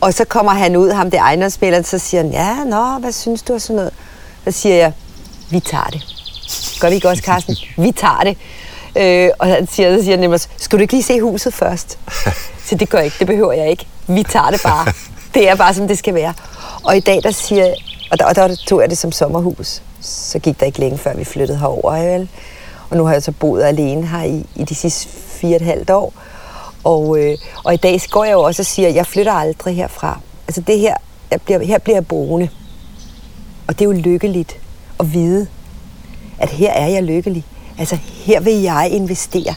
og 0.00 0.14
så 0.14 0.24
kommer 0.24 0.52
han 0.52 0.76
ud, 0.76 0.90
ham 0.90 1.10
det 1.10 1.18
ejendomsmæleren, 1.18 1.84
så 1.84 1.98
siger 1.98 2.22
han, 2.22 2.32
ja, 2.32 2.64
nå, 2.64 2.98
hvad 3.00 3.12
synes 3.12 3.42
du 3.42 3.54
og 3.54 3.60
sådan 3.60 3.76
noget? 3.76 3.92
Så 4.44 4.50
siger 4.50 4.74
jeg, 4.74 4.92
vi 5.50 5.60
tager 5.60 5.84
det. 5.84 6.02
Gør 6.80 6.88
vi 6.88 6.94
ikke 6.94 7.08
også, 7.08 7.22
Carsten? 7.22 7.56
Vi 7.76 7.92
tager 7.92 8.20
det. 8.24 8.36
Øh, 8.96 9.30
og 9.38 9.46
han 9.46 9.66
siger, 9.66 9.98
så 9.98 10.04
siger 10.04 10.30
han 10.30 10.38
skal 10.56 10.78
du 10.78 10.82
ikke 10.82 10.92
lige 10.92 11.02
se 11.02 11.20
huset 11.20 11.54
først? 11.54 11.98
Så 12.66 12.74
det 12.74 12.88
gør 12.88 12.98
ikke, 12.98 13.16
det 13.18 13.26
behøver 13.26 13.52
jeg 13.52 13.70
ikke. 13.70 13.86
Vi 14.06 14.22
tager 14.22 14.50
det 14.50 14.60
bare. 14.62 14.92
Det 15.34 15.48
er 15.48 15.54
bare, 15.54 15.74
som 15.74 15.88
det 15.88 15.98
skal 15.98 16.14
være. 16.14 16.34
Og 16.84 16.96
i 16.96 17.00
dag, 17.00 17.20
der 17.22 17.30
siger 17.30 17.74
og 18.10 18.18
der, 18.18 18.24
og 18.24 18.36
der 18.36 18.56
tog 18.66 18.80
jeg 18.80 18.90
det 18.90 18.98
som 18.98 19.12
sommerhus. 19.12 19.82
Så 20.00 20.38
gik 20.38 20.60
der 20.60 20.66
ikke 20.66 20.78
længe, 20.78 20.98
før 20.98 21.14
vi 21.14 21.24
flyttede 21.24 21.58
herover. 21.58 22.12
Vel? 22.12 22.28
Og 22.90 22.96
nu 22.96 23.04
har 23.04 23.12
jeg 23.12 23.22
så 23.22 23.32
boet 23.32 23.64
alene 23.64 24.06
her 24.06 24.22
i, 24.22 24.46
i 24.54 24.64
de 24.64 24.74
sidste 24.74 25.08
fire 25.08 25.56
og 25.56 25.56
et 25.56 25.62
halvt 25.62 25.90
år. 25.90 26.12
Og, 26.84 27.18
øh, 27.18 27.38
og 27.64 27.74
i 27.74 27.76
dag 27.76 28.00
går 28.10 28.24
jeg 28.24 28.32
jo 28.32 28.42
også 28.42 28.62
og 28.62 28.66
siger, 28.66 28.88
at 28.88 28.94
jeg 28.94 29.06
flytter 29.06 29.32
aldrig 29.32 29.76
herfra. 29.76 30.20
Altså 30.48 30.60
det 30.60 30.78
her, 30.78 30.94
jeg 31.30 31.40
bliver, 31.42 31.64
her 31.64 31.78
bliver 31.78 31.96
jeg 31.96 32.06
boende. 32.06 32.48
Og 33.66 33.78
det 33.78 33.80
er 33.84 33.88
jo 33.88 33.92
lykkeligt 33.92 34.56
at 35.00 35.12
vide, 35.12 35.46
at 36.38 36.50
her 36.50 36.72
er 36.72 36.86
jeg 36.86 37.02
lykkelig. 37.02 37.44
Altså 37.78 37.98
her 38.24 38.40
vil 38.40 38.62
jeg 38.62 38.88
investere. 38.92 39.54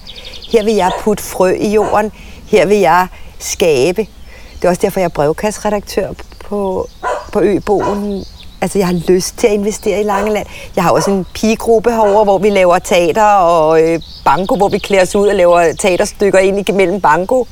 Her 0.51 0.63
vil 0.63 0.73
jeg 0.73 0.91
putte 0.99 1.23
frø 1.23 1.53
i 1.59 1.73
jorden. 1.73 2.11
Her 2.47 2.65
vil 2.65 2.77
jeg 2.77 3.07
skabe. 3.39 4.07
Det 4.55 4.65
er 4.65 4.69
også 4.69 4.81
derfor, 4.81 4.99
jeg 4.99 5.05
er 5.05 5.09
brevkasseredaktør 5.09 6.13
på, 6.45 6.87
på 7.33 7.41
Øboen. 7.41 8.25
Altså, 8.61 8.77
jeg 8.77 8.87
har 8.87 9.01
lyst 9.07 9.37
til 9.37 9.47
at 9.47 9.53
investere 9.53 9.99
i 9.99 10.03
Langeland. 10.03 10.47
Jeg 10.75 10.83
har 10.83 10.91
også 10.91 11.11
en 11.11 11.25
pigegruppe 11.33 11.91
herovre, 11.91 12.23
hvor 12.23 12.37
vi 12.37 12.49
laver 12.49 12.79
teater 12.79 13.25
og 13.33 13.81
øh, 13.81 13.99
banko, 14.25 14.55
hvor 14.55 14.69
vi 14.69 14.77
klæder 14.77 15.03
os 15.03 15.15
ud 15.15 15.27
og 15.27 15.35
laver 15.35 15.73
teaterstykker 15.79 16.39
ind 16.39 16.69
imellem 16.69 17.01
banko 17.01 17.47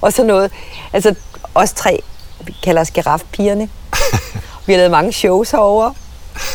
og 0.00 0.12
sådan 0.12 0.26
noget. 0.26 0.50
Altså, 0.92 1.14
os 1.54 1.72
tre, 1.72 2.02
vi 2.44 2.54
kalder 2.64 2.80
os 2.80 2.90
girafpigerne. 2.90 3.68
Vi 4.66 4.72
har 4.72 4.78
lavet 4.78 4.90
mange 4.90 5.12
shows 5.12 5.50
herovre. 5.50 5.94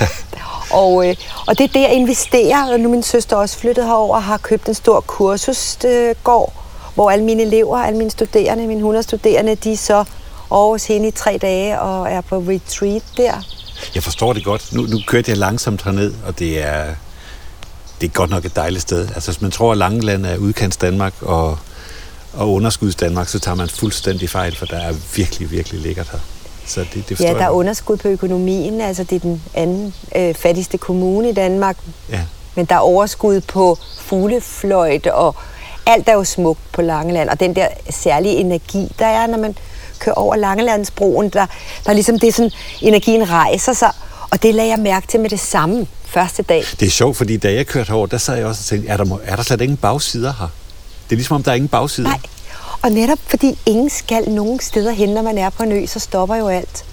Og, 0.73 1.09
øh, 1.09 1.15
og 1.47 1.57
det 1.57 1.63
er 1.63 1.67
det, 1.67 1.81
jeg 1.81 1.93
investerer. 1.93 2.73
Og 2.73 2.79
nu 2.79 2.89
min 2.89 3.03
søster 3.03 3.35
også 3.35 3.57
flyttet 3.57 3.85
herover 3.85 4.15
og 4.15 4.23
har 4.23 4.37
købt 4.37 4.67
en 4.67 4.73
stor 4.73 5.01
kursusgård, 5.01 6.53
hvor 6.95 7.11
alle 7.11 7.25
mine 7.25 7.43
elever, 7.43 7.77
alle 7.77 7.97
mine 7.97 8.11
studerende, 8.11 8.67
mine 8.67 8.79
100 8.79 9.03
studerende, 9.03 9.55
de 9.55 9.71
er 9.71 9.77
så 9.77 10.03
over 10.49 10.71
hos 10.71 10.87
hende 10.87 11.07
i 11.07 11.11
tre 11.11 11.37
dage 11.41 11.79
og 11.79 12.11
er 12.11 12.21
på 12.21 12.37
retreat 12.37 13.03
der. 13.17 13.33
Jeg 13.95 14.03
forstår 14.03 14.33
det 14.33 14.43
godt. 14.43 14.73
Nu, 14.73 14.81
nu 14.81 14.99
kørte 15.07 15.31
jeg 15.31 15.37
langsomt 15.37 15.83
herned, 15.83 16.13
og 16.25 16.39
det 16.39 16.63
er, 16.63 16.85
det 18.01 18.07
er 18.07 18.11
godt 18.11 18.29
nok 18.29 18.45
et 18.45 18.55
dejligt 18.55 18.81
sted. 18.81 19.07
Altså, 19.15 19.31
hvis 19.31 19.41
man 19.41 19.51
tror, 19.51 19.71
at 19.71 19.77
Langeland 19.77 20.25
er 20.25 20.37
udkants 20.37 20.77
Danmark 20.77 21.13
og, 21.21 21.57
og 22.33 22.53
underskuds 22.53 22.95
Danmark, 22.95 23.27
så 23.27 23.39
tager 23.39 23.55
man 23.55 23.69
fuldstændig 23.69 24.29
fejl, 24.29 24.55
for 24.55 24.65
der 24.65 24.77
er 24.77 24.93
virkelig, 25.15 25.51
virkelig 25.51 25.81
lækkert 25.81 26.09
her. 26.11 26.19
Så 26.65 26.85
det, 26.93 27.09
det 27.09 27.19
Ja, 27.19 27.33
der 27.33 27.45
er 27.45 27.49
underskud 27.49 27.97
på 27.97 28.07
økonomien. 28.07 28.81
Altså, 28.81 29.03
det 29.03 29.15
er 29.15 29.19
den 29.19 29.41
anden 29.53 29.93
øh, 30.15 30.35
fattigste 30.35 30.77
kommune 30.77 31.29
i 31.29 31.33
Danmark. 31.33 31.77
Ja. 32.09 32.21
Men 32.55 32.65
der 32.65 32.75
er 32.75 32.79
overskud 32.79 33.41
på 33.41 33.77
fuglefløjte, 34.01 35.13
og 35.13 35.35
alt 35.85 36.09
er 36.09 36.13
jo 36.13 36.23
smukt 36.23 36.59
på 36.71 36.81
Langeland. 36.81 37.29
Og 37.29 37.39
den 37.39 37.55
der 37.55 37.67
særlige 37.89 38.35
energi, 38.35 38.91
der 38.99 39.05
er, 39.05 39.27
når 39.27 39.37
man 39.37 39.55
kører 39.99 40.15
over 40.15 40.35
Langelandsbroen, 40.35 41.29
der, 41.29 41.45
der 41.83 41.89
er 41.89 41.93
ligesom 41.93 42.19
det 42.19 42.33
sådan, 42.33 42.51
energien 42.81 43.29
rejser 43.29 43.73
sig. 43.73 43.91
Og 44.31 44.43
det 44.43 44.55
lagde 44.55 44.71
jeg 44.71 44.79
mærke 44.79 45.07
til 45.07 45.19
med 45.19 45.29
det 45.29 45.39
samme 45.39 45.87
første 46.05 46.43
dag. 46.43 46.63
Det 46.79 46.85
er 46.85 46.89
sjovt, 46.89 47.17
fordi 47.17 47.37
da 47.37 47.53
jeg 47.53 47.67
kørte 47.67 47.87
herover, 47.87 48.07
der 48.07 48.17
sad 48.17 48.37
jeg 48.37 48.45
også 48.45 48.61
og 48.61 48.65
tænkte, 48.65 48.89
er 48.89 48.97
der, 48.97 49.17
er 49.25 49.35
der 49.35 49.43
slet 49.43 49.61
ingen 49.61 49.77
bagsider 49.77 50.33
her? 50.39 50.47
Det 51.09 51.11
er 51.11 51.15
ligesom 51.15 51.35
om, 51.35 51.43
der 51.43 51.51
er 51.51 51.55
ingen 51.55 51.67
bagsider. 51.67 52.07
Nej, 52.09 52.19
og 52.83 52.91
netop 52.91 53.19
fordi 53.27 53.59
ingen 53.65 53.89
skal 53.89 54.29
nogen 54.29 54.59
steder 54.59 54.91
hen, 54.91 55.09
når 55.09 55.21
man 55.21 55.37
er 55.37 55.49
på 55.49 55.63
en 55.63 55.71
ø, 55.71 55.85
så 55.85 55.99
stopper 55.99 56.35
jo 56.35 56.47
alt. 56.47 56.85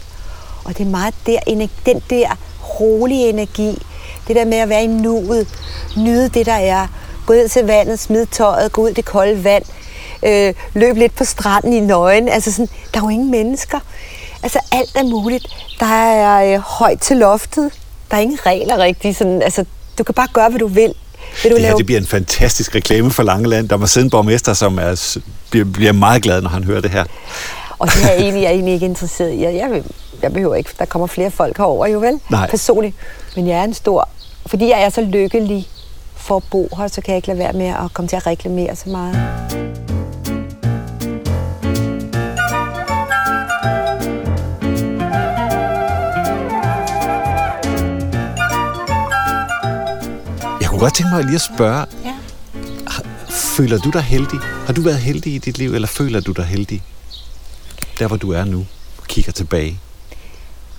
Og 0.64 0.79
det 0.79 0.87
er 0.87 0.90
meget 0.90 1.14
der, 1.26 1.68
den 1.87 2.03
der 2.11 2.37
rolige 2.81 3.29
energi, 3.29 3.83
det 4.29 4.37
der 4.37 4.44
med 4.44 4.59
at 4.59 4.68
være 4.68 4.85
i 4.85 4.87
nuet, 4.87 5.48
nyde 5.96 6.29
det, 6.29 6.46
der 6.46 6.53
er, 6.53 6.87
gå 7.26 7.33
ud 7.33 7.48
til 7.48 7.66
vandet, 7.66 7.98
smid 7.98 8.26
tøjet, 8.26 8.72
gå 8.72 8.83
ud 8.83 8.88
i 8.88 8.92
det 8.92 9.05
kolde 9.05 9.44
vand, 9.44 9.64
øh, 10.22 10.55
løb 10.74 10.96
lidt 10.96 11.16
på 11.16 11.24
stranden 11.24 11.72
i 11.72 11.81
nøgen. 11.81 12.29
Altså 12.29 12.53
sådan, 12.53 12.68
der 12.94 13.00
er 13.00 13.05
jo 13.05 13.09
ingen 13.09 13.31
mennesker. 13.31 13.79
Altså 14.42 14.59
alt 14.72 14.96
er 14.96 15.05
muligt. 15.05 15.46
Der 15.81 15.87
er 15.87 16.55
øh, 16.55 16.61
højt 16.61 17.00
til 17.00 17.16
loftet. 17.16 17.72
Der 18.11 18.16
er 18.16 18.20
ingen 18.20 18.38
regler 18.46 18.79
rigtigt. 18.79 19.16
Sådan, 19.16 19.42
altså, 19.42 19.64
du 19.98 20.05
kan 20.05 20.14
bare 20.14 20.29
gøre, 20.33 20.48
hvad 20.48 20.59
du 20.59 20.66
vil. 20.66 20.94
Vil 21.42 21.50
du 21.50 21.56
det 21.56 21.62
her 21.62 21.68
lave... 21.68 21.78
det 21.78 21.86
bliver 21.86 22.00
en 22.00 22.06
fantastisk 22.06 22.74
reklame 22.74 23.10
for 23.10 23.22
Langeland. 23.22 23.68
Der 23.68 23.76
må 23.76 23.86
sidde 23.86 24.04
en 24.04 24.10
borgmester, 24.10 24.52
som 24.52 24.78
er, 24.78 25.18
bliver, 25.50 25.64
bliver 25.64 25.92
meget 25.92 26.22
glad, 26.22 26.42
når 26.42 26.50
han 26.50 26.64
hører 26.64 26.80
det 26.80 26.90
her. 26.90 27.04
Og 27.78 27.88
det 27.88 28.04
er 28.04 28.12
egentlig, 28.12 28.42
jeg 28.42 28.48
er 28.48 28.52
egentlig 28.52 28.74
ikke 28.74 28.86
interesseret 28.86 29.32
i. 29.32 29.42
Jeg, 29.42 29.54
jeg, 29.54 29.82
jeg 30.22 30.32
behøver 30.32 30.54
ikke, 30.54 30.70
der 30.78 30.84
kommer 30.84 31.06
flere 31.06 31.30
folk 31.30 31.56
herover 31.56 31.86
jo 31.86 31.98
vel, 31.98 32.20
Nej. 32.30 32.50
personligt. 32.50 32.96
Men 33.36 33.48
jeg 33.48 33.58
er 33.58 33.64
en 33.64 33.74
stor, 33.74 34.08
fordi 34.46 34.68
jeg 34.68 34.82
er 34.82 34.88
så 34.88 35.00
lykkelig 35.00 35.68
for 36.16 36.36
at 36.36 36.42
bo 36.50 36.68
her, 36.78 36.88
så 36.88 37.00
kan 37.00 37.12
jeg 37.12 37.16
ikke 37.16 37.28
lade 37.28 37.38
være 37.38 37.52
med 37.52 37.66
at 37.66 37.94
komme 37.94 38.08
til 38.08 38.16
at 38.16 38.26
reklamere 38.26 38.76
så 38.76 38.88
meget. 38.88 39.79
Kunne 50.80 50.86
godt 50.86 50.94
tænke 50.94 51.14
mig 51.14 51.24
lige 51.24 51.34
at 51.34 51.40
spørge, 51.40 51.86
ja. 52.04 52.14
føler 53.30 53.78
du 53.78 53.90
dig 53.90 54.02
heldig? 54.02 54.38
Har 54.66 54.72
du 54.72 54.80
været 54.80 54.98
heldig 54.98 55.34
i 55.34 55.38
dit 55.38 55.58
liv, 55.58 55.74
eller 55.74 55.88
føler 55.88 56.20
du 56.20 56.32
dig 56.32 56.44
heldig? 56.44 56.82
Der, 57.98 58.06
hvor 58.06 58.16
du 58.16 58.32
er 58.32 58.44
nu, 58.44 58.58
og 58.98 59.04
kigger 59.08 59.32
tilbage. 59.32 59.80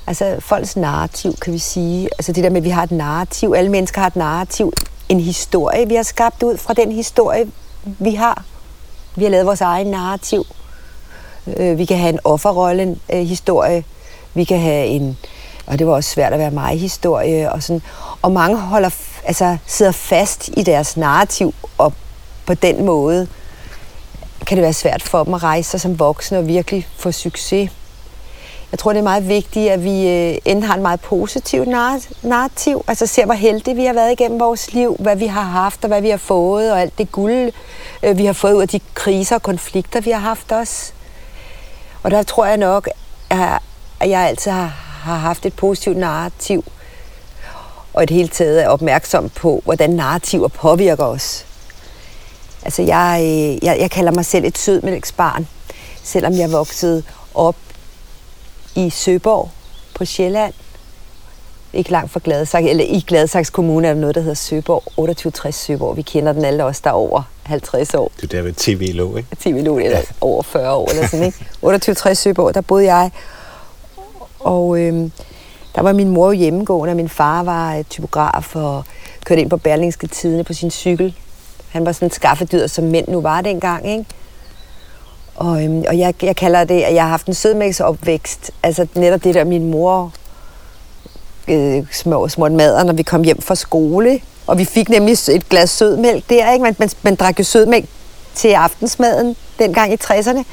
Altså, 0.08 0.38
folks 0.40 0.76
narrativ, 0.76 1.36
kan 1.42 1.54
vi 1.54 1.60
sige. 1.60 2.10
Altså 2.18 2.32
det 2.32 2.44
der 2.44 2.50
med, 2.50 2.58
at 2.58 2.64
vi 2.64 2.70
har 2.70 2.84
et 2.84 2.92
narrativ. 2.92 3.54
Alle 3.58 3.72
mennesker 3.72 4.02
har 4.02 4.08
et 4.08 4.16
narrativ. 4.16 4.74
En 5.10 5.20
historie, 5.20 5.88
vi 5.88 5.96
har 5.96 6.04
skabt 6.04 6.44
ud 6.44 6.58
fra 6.58 6.74
den 6.74 6.92
historie, 6.92 7.52
vi 7.84 8.16
har. 8.16 8.44
Vi 9.16 9.24
har 9.24 9.32
lavet 9.32 9.46
vores 9.46 9.62
egen 9.62 9.88
narrativ. 9.88 10.46
Øh, 11.58 11.78
vi 11.78 11.86
kan 11.86 11.98
have 11.98 12.14
en 12.14 12.20
offerrolle, 12.24 12.84
en 12.84 13.02
øh, 13.14 13.20
historie. 13.20 13.84
Vi 14.34 14.44
kan 14.44 14.60
have 14.60 14.86
en, 14.86 15.18
og 15.66 15.80
det 15.80 15.88
var 15.88 15.94
også 15.94 16.10
svært 16.10 16.34
at 16.34 16.40
være 16.40 16.52
mig 16.52 16.80
historie 16.80 17.52
og 17.52 17.64
sådan. 17.64 17.82
Og 18.22 18.32
mange 18.32 18.58
holder 18.58 18.90
altså, 19.26 19.58
sidder 19.66 19.92
fast 19.92 20.50
i 20.58 20.64
deres 20.64 20.98
narrativ, 20.98 21.54
og 21.78 21.94
på 22.46 22.54
den 22.54 22.86
måde 22.86 23.28
kan 24.48 24.58
det 24.58 24.64
være 24.64 24.74
svært 24.74 25.04
for 25.04 25.24
dem 25.24 25.34
at 25.34 25.44
rejse 25.44 25.70
sig 25.70 25.82
som 25.82 26.00
voksne 26.00 26.38
og 26.38 26.48
virkelig 26.48 26.88
få 26.98 27.12
succes. 27.12 27.72
Jeg 28.72 28.80
tror, 28.80 28.94
det 28.94 29.00
er 29.00 29.04
meget 29.04 29.28
vigtigt, 29.28 29.72
at 29.72 29.84
vi 29.84 30.08
øh, 30.08 30.38
enten 30.46 30.64
har 30.64 30.76
en 30.76 30.82
meget 30.82 31.02
positiv 31.02 31.66
narrativ, 32.24 32.84
altså 32.88 33.08
ser, 33.08 33.26
hvor 33.26 33.34
heldige 33.34 33.76
vi 33.76 33.86
har 33.86 33.94
været 33.94 34.12
igennem 34.12 34.40
vores 34.40 34.74
liv, 34.74 34.96
hvad 35.00 35.16
vi 35.16 35.26
har 35.26 35.42
haft 35.42 35.84
og 35.84 35.88
hvad 35.88 36.02
vi 36.02 36.10
har 36.10 36.18
fået, 36.18 36.72
og 36.72 36.82
alt 36.82 36.98
det 36.98 37.12
guld, 37.12 37.52
øh, 38.04 38.18
vi 38.18 38.26
har 38.26 38.34
fået 38.34 38.54
ud 38.54 38.62
af 38.62 38.68
de 38.68 38.80
kriser 38.94 39.36
og 39.36 39.42
konflikter, 39.42 40.02
vi 40.02 40.12
har 40.12 40.20
haft 40.20 40.52
os. 40.52 40.94
Og 42.04 42.12
der 42.12 42.24
tror 42.24 42.46
jeg 42.46 42.58
nok, 42.58 42.90
at 43.30 44.10
jeg 44.10 44.22
altid 44.22 44.52
har, 44.52 44.76
har 45.04 45.16
haft 45.16 45.46
et 45.46 45.54
positivt 45.54 45.98
narrativ, 45.98 46.64
og 47.94 48.04
et 48.04 48.10
hele 48.10 48.28
taget 48.28 48.64
er 48.64 48.68
opmærksom 48.68 49.30
på, 49.30 49.62
hvordan 49.66 49.90
narrativer 49.90 50.48
påvirker 50.48 51.06
os. 51.06 51.46
Altså, 52.64 52.82
jeg, 52.82 53.20
øh, 53.24 53.66
jeg, 53.66 53.78
jeg 53.80 53.92
kalder 53.92 54.12
mig 54.12 54.26
selv 54.26 54.46
et 54.46 54.58
sødmælksbarn, 54.58 55.48
selvom 56.04 56.34
jeg 56.34 56.52
voksede 56.52 57.04
op 57.34 57.56
i 58.76 58.90
Søborg 58.90 59.50
på 59.94 60.06
Sjælland. 60.06 60.54
Ikke 61.74 61.92
langt 61.92 62.12
fra 62.12 62.20
Gladsaxe, 62.24 62.70
eller 62.70 62.84
i 62.84 63.04
Gladsaxe 63.08 63.52
Kommune 63.52 63.88
er 63.88 63.94
der 63.94 64.02
noget, 64.02 64.16
der 64.16 64.22
hedder 64.22 64.36
Søborg, 64.36 64.84
2860 64.84 65.56
Søborg. 65.56 65.98
Vi 65.98 66.02
kender 66.02 66.34
den 66.34 66.46
alle 66.46 66.64
os, 66.64 66.80
der 66.80 66.90
er 66.90 66.94
over 66.94 67.24
50 67.44 67.94
år. 67.94 68.12
Det 68.16 68.24
er 68.24 68.28
der 68.28 68.42
ved 68.42 68.54
TV 68.54 68.90
lå, 68.94 69.18
ikke? 69.18 69.36
TV 69.40 69.64
lå, 69.64 69.78
eller 69.78 69.98
ja. 69.98 70.04
over 70.22 70.44
40 70.44 70.74
år, 70.74 70.90
eller 70.90 71.08
sådan, 71.08 71.26
ikke? 71.26 71.38
2860 71.38 72.18
Søborg, 72.18 72.54
der 72.54 72.62
boede 72.62 72.94
jeg. 72.96 73.12
Og 74.40 74.80
øhm, 74.80 75.12
der 75.76 75.82
var 75.82 75.94
min 75.94 76.10
mor 76.10 76.26
jo 76.26 76.32
hjemmegående, 76.32 76.92
og 76.92 76.96
min 76.96 77.10
far 77.10 77.44
var 77.44 77.76
øh, 77.76 77.84
typograf 77.84 78.56
og 78.56 78.84
kørte 79.26 79.42
ind 79.42 79.50
på 79.50 79.58
Berlingske 79.58 80.08
Tidene 80.08 80.44
på 80.44 80.54
sin 80.54 80.72
cykel. 80.72 81.16
Han 81.70 81.86
var 81.86 81.92
sådan 81.92 82.06
en 82.06 82.12
skaffedyr, 82.12 82.68
som 82.68 82.84
mænd 82.84 83.08
nu 83.08 83.22
var 83.22 83.42
dengang, 83.42 83.90
ikke? 83.90 84.06
Og, 85.36 85.64
øhm, 85.64 85.84
og 85.88 85.98
jeg, 85.98 86.14
jeg 86.24 86.36
kalder 86.36 86.64
det, 86.64 86.82
at 86.82 86.94
jeg 86.94 87.04
har 87.04 87.10
haft 87.10 87.28
en 87.28 87.34
sødmælksopvækst. 87.34 88.52
Altså 88.64 88.88
netop 88.96 89.24
det 89.24 89.36
der, 89.36 89.44
min 89.44 89.72
mor 89.72 90.14
øh, 91.48 91.84
små, 91.92 92.28
små 92.28 92.50
mader, 92.50 92.84
når 92.84 92.94
vi 92.94 93.04
kom 93.04 93.24
hjem 93.24 93.42
fra 93.42 93.56
skole. 93.56 94.20
Og 94.48 94.58
vi 94.58 94.66
fik 94.66 94.90
nemlig 94.90 95.18
et 95.30 95.50
glas 95.50 95.70
sødmælk 95.70 96.30
der, 96.30 96.52
ikke? 96.52 96.64
Man, 96.64 96.76
man, 96.80 96.90
man 97.02 97.16
drak 97.16 97.40
jo 97.40 97.44
sødmælk 97.44 97.86
til 98.36 98.48
aftensmaden 98.48 99.36
dengang 99.60 99.94
i 99.94 99.98
60'erne. 100.04 100.44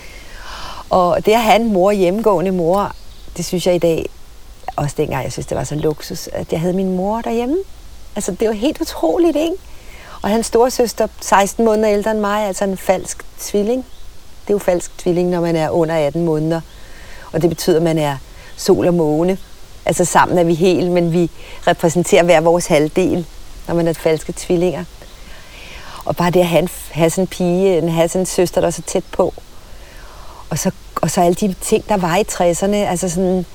Og 0.91 1.27
det 1.27 1.33
at 1.33 1.43
have 1.43 1.61
en 1.61 1.73
mor, 1.73 1.91
hjemmegående 1.91 2.51
mor, 2.51 2.93
det 3.37 3.45
synes 3.45 3.67
jeg 3.67 3.75
i 3.75 3.79
dag 3.79 4.07
også 4.79 4.95
dengang, 4.99 5.25
jeg 5.25 5.33
synes, 5.33 5.47
det 5.47 5.57
var 5.57 5.65
så 5.65 5.75
luksus, 5.75 6.29
at 6.33 6.53
jeg 6.53 6.61
havde 6.61 6.75
min 6.75 6.97
mor 6.97 7.21
derhjemme. 7.21 7.57
Altså, 8.17 8.33
det 8.33 8.49
var 8.49 8.55
helt 8.55 8.81
utroligt, 8.81 9.37
ikke? 9.37 9.55
Og 10.23 10.31
hans 10.31 10.47
storesøster, 10.47 11.07
16 11.21 11.65
måneder 11.65 11.91
ældre 11.91 12.11
end 12.11 12.21
mig, 12.21 12.47
altså 12.47 12.65
en 12.65 12.77
falsk 12.77 13.25
tvilling. 13.39 13.85
Det 14.43 14.51
er 14.51 14.55
jo 14.55 14.59
falsk 14.59 14.99
tvilling, 14.99 15.31
når 15.31 15.41
man 15.41 15.57
er 15.57 15.71
under 15.71 15.95
18 15.95 16.25
måneder. 16.25 16.61
Og 17.33 17.43
det 17.43 17.51
betyder, 17.51 17.77
at 17.77 17.83
man 17.83 17.99
er 17.99 18.17
sol 18.57 18.87
og 18.87 18.95
måne. 18.95 19.39
Altså 19.87 20.05
sammen 20.05 20.39
er 20.39 20.45
vi 20.45 20.55
helt, 20.55 20.91
men 20.91 21.13
vi 21.13 21.31
repræsenterer 21.67 22.23
hver 22.23 22.41
vores 22.41 22.67
halvdel, 22.67 23.27
når 23.69 23.75
man 23.75 23.89
er 23.89 23.93
falske 23.93 24.35
tvillinger. 24.37 24.85
Og 26.05 26.17
bare 26.17 26.31
det 26.31 26.41
at 26.41 26.47
have, 26.47 26.63
en, 26.63 26.69
have 26.91 27.11
sådan 27.11 27.23
en 27.23 27.27
pige, 27.27 27.79
en, 27.79 27.89
have 27.89 28.09
sådan 28.09 28.23
en 28.23 28.27
søster, 28.27 28.61
der 28.61 28.69
er 28.69 28.73
så 28.73 28.83
tæt 28.83 29.05
på. 29.13 29.35
Og 30.51 30.59
så, 30.59 30.71
og 30.95 31.11
så 31.11 31.21
alle 31.21 31.35
de 31.35 31.55
ting, 31.61 31.89
der 31.89 31.97
var 31.97 32.17
i 32.17 32.25
60'erne, 32.31 32.77
altså 32.77 33.09
sådan 33.09 33.47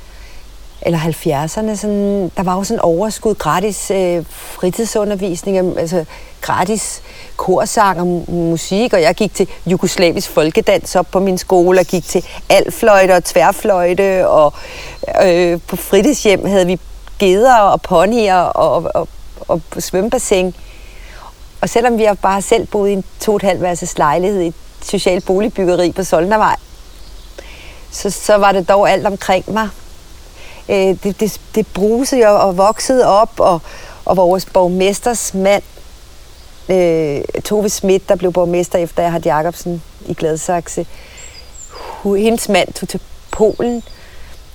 eller 0.85 0.99
70'erne, 0.99 1.75
sådan, 1.75 2.31
der 2.37 2.43
var 2.43 2.55
jo 2.55 2.63
sådan 2.63 2.79
overskud, 2.79 3.35
gratis 3.35 3.91
øh, 3.91 4.25
fritidsundervisning, 4.29 5.79
altså 5.79 6.05
gratis 6.41 7.01
korsang 7.35 7.99
og 7.99 8.33
musik, 8.33 8.93
og 8.93 9.01
jeg 9.01 9.15
gik 9.15 9.33
til 9.33 9.47
jugoslavisk 9.65 10.29
folkedans 10.29 10.95
op 10.95 11.07
på 11.11 11.19
min 11.19 11.37
skole, 11.37 11.79
og 11.79 11.85
gik 11.85 12.03
til 12.03 12.25
alfløjte 12.49 13.11
og 13.11 13.23
tværfløjte, 13.23 14.27
og 14.27 14.53
øh, 15.25 15.59
på 15.67 15.75
fritidshjem 15.75 16.45
havde 16.45 16.65
vi 16.65 16.79
geder 17.19 17.55
og 17.55 17.81
ponyer 17.81 18.35
og, 18.35 18.73
og, 18.95 19.07
og, 19.47 19.61
og 19.75 19.81
svømmebassin. 19.81 20.55
Og 21.61 21.69
selvom 21.69 21.97
vi 21.97 22.03
har 22.03 22.13
bare 22.13 22.41
selv 22.41 22.67
boet 22.67 22.89
i 22.89 22.93
en 22.93 23.03
to 23.19 23.31
og 23.31 23.35
et 23.35 23.41
halvt 23.41 23.61
værelses 23.61 23.97
lejlighed 23.97 24.41
i 24.41 24.47
et 24.47 24.55
socialt 24.81 25.25
boligbyggeri 25.25 25.91
på 25.91 26.03
Solnavej, 26.03 26.55
så, 27.91 28.09
så 28.09 28.35
var 28.35 28.51
det 28.51 28.69
dog 28.69 28.91
alt 28.91 29.07
omkring 29.07 29.53
mig 29.53 29.69
øh, 30.69 30.97
det, 31.03 31.19
det, 31.19 31.41
det 31.55 31.67
brusede 31.67 32.27
og, 32.27 32.39
og 32.39 32.57
voksede 32.57 33.05
op, 33.07 33.39
og, 33.39 33.61
og 34.05 34.17
vores 34.17 34.45
borgmesters 34.45 35.33
mand, 35.33 35.63
øh, 36.69 37.41
Tove 37.43 37.69
Schmidt, 37.69 38.09
der 38.09 38.15
blev 38.15 38.33
borgmester 38.33 38.79
efter 38.79 39.03
Erhard 39.03 39.25
Jacobsen 39.25 39.83
i 40.05 40.13
Gladsaxe, 40.13 40.85
hendes 42.03 42.49
mand 42.49 42.73
tog 42.73 42.89
til 42.89 42.99
Polen, 43.31 43.83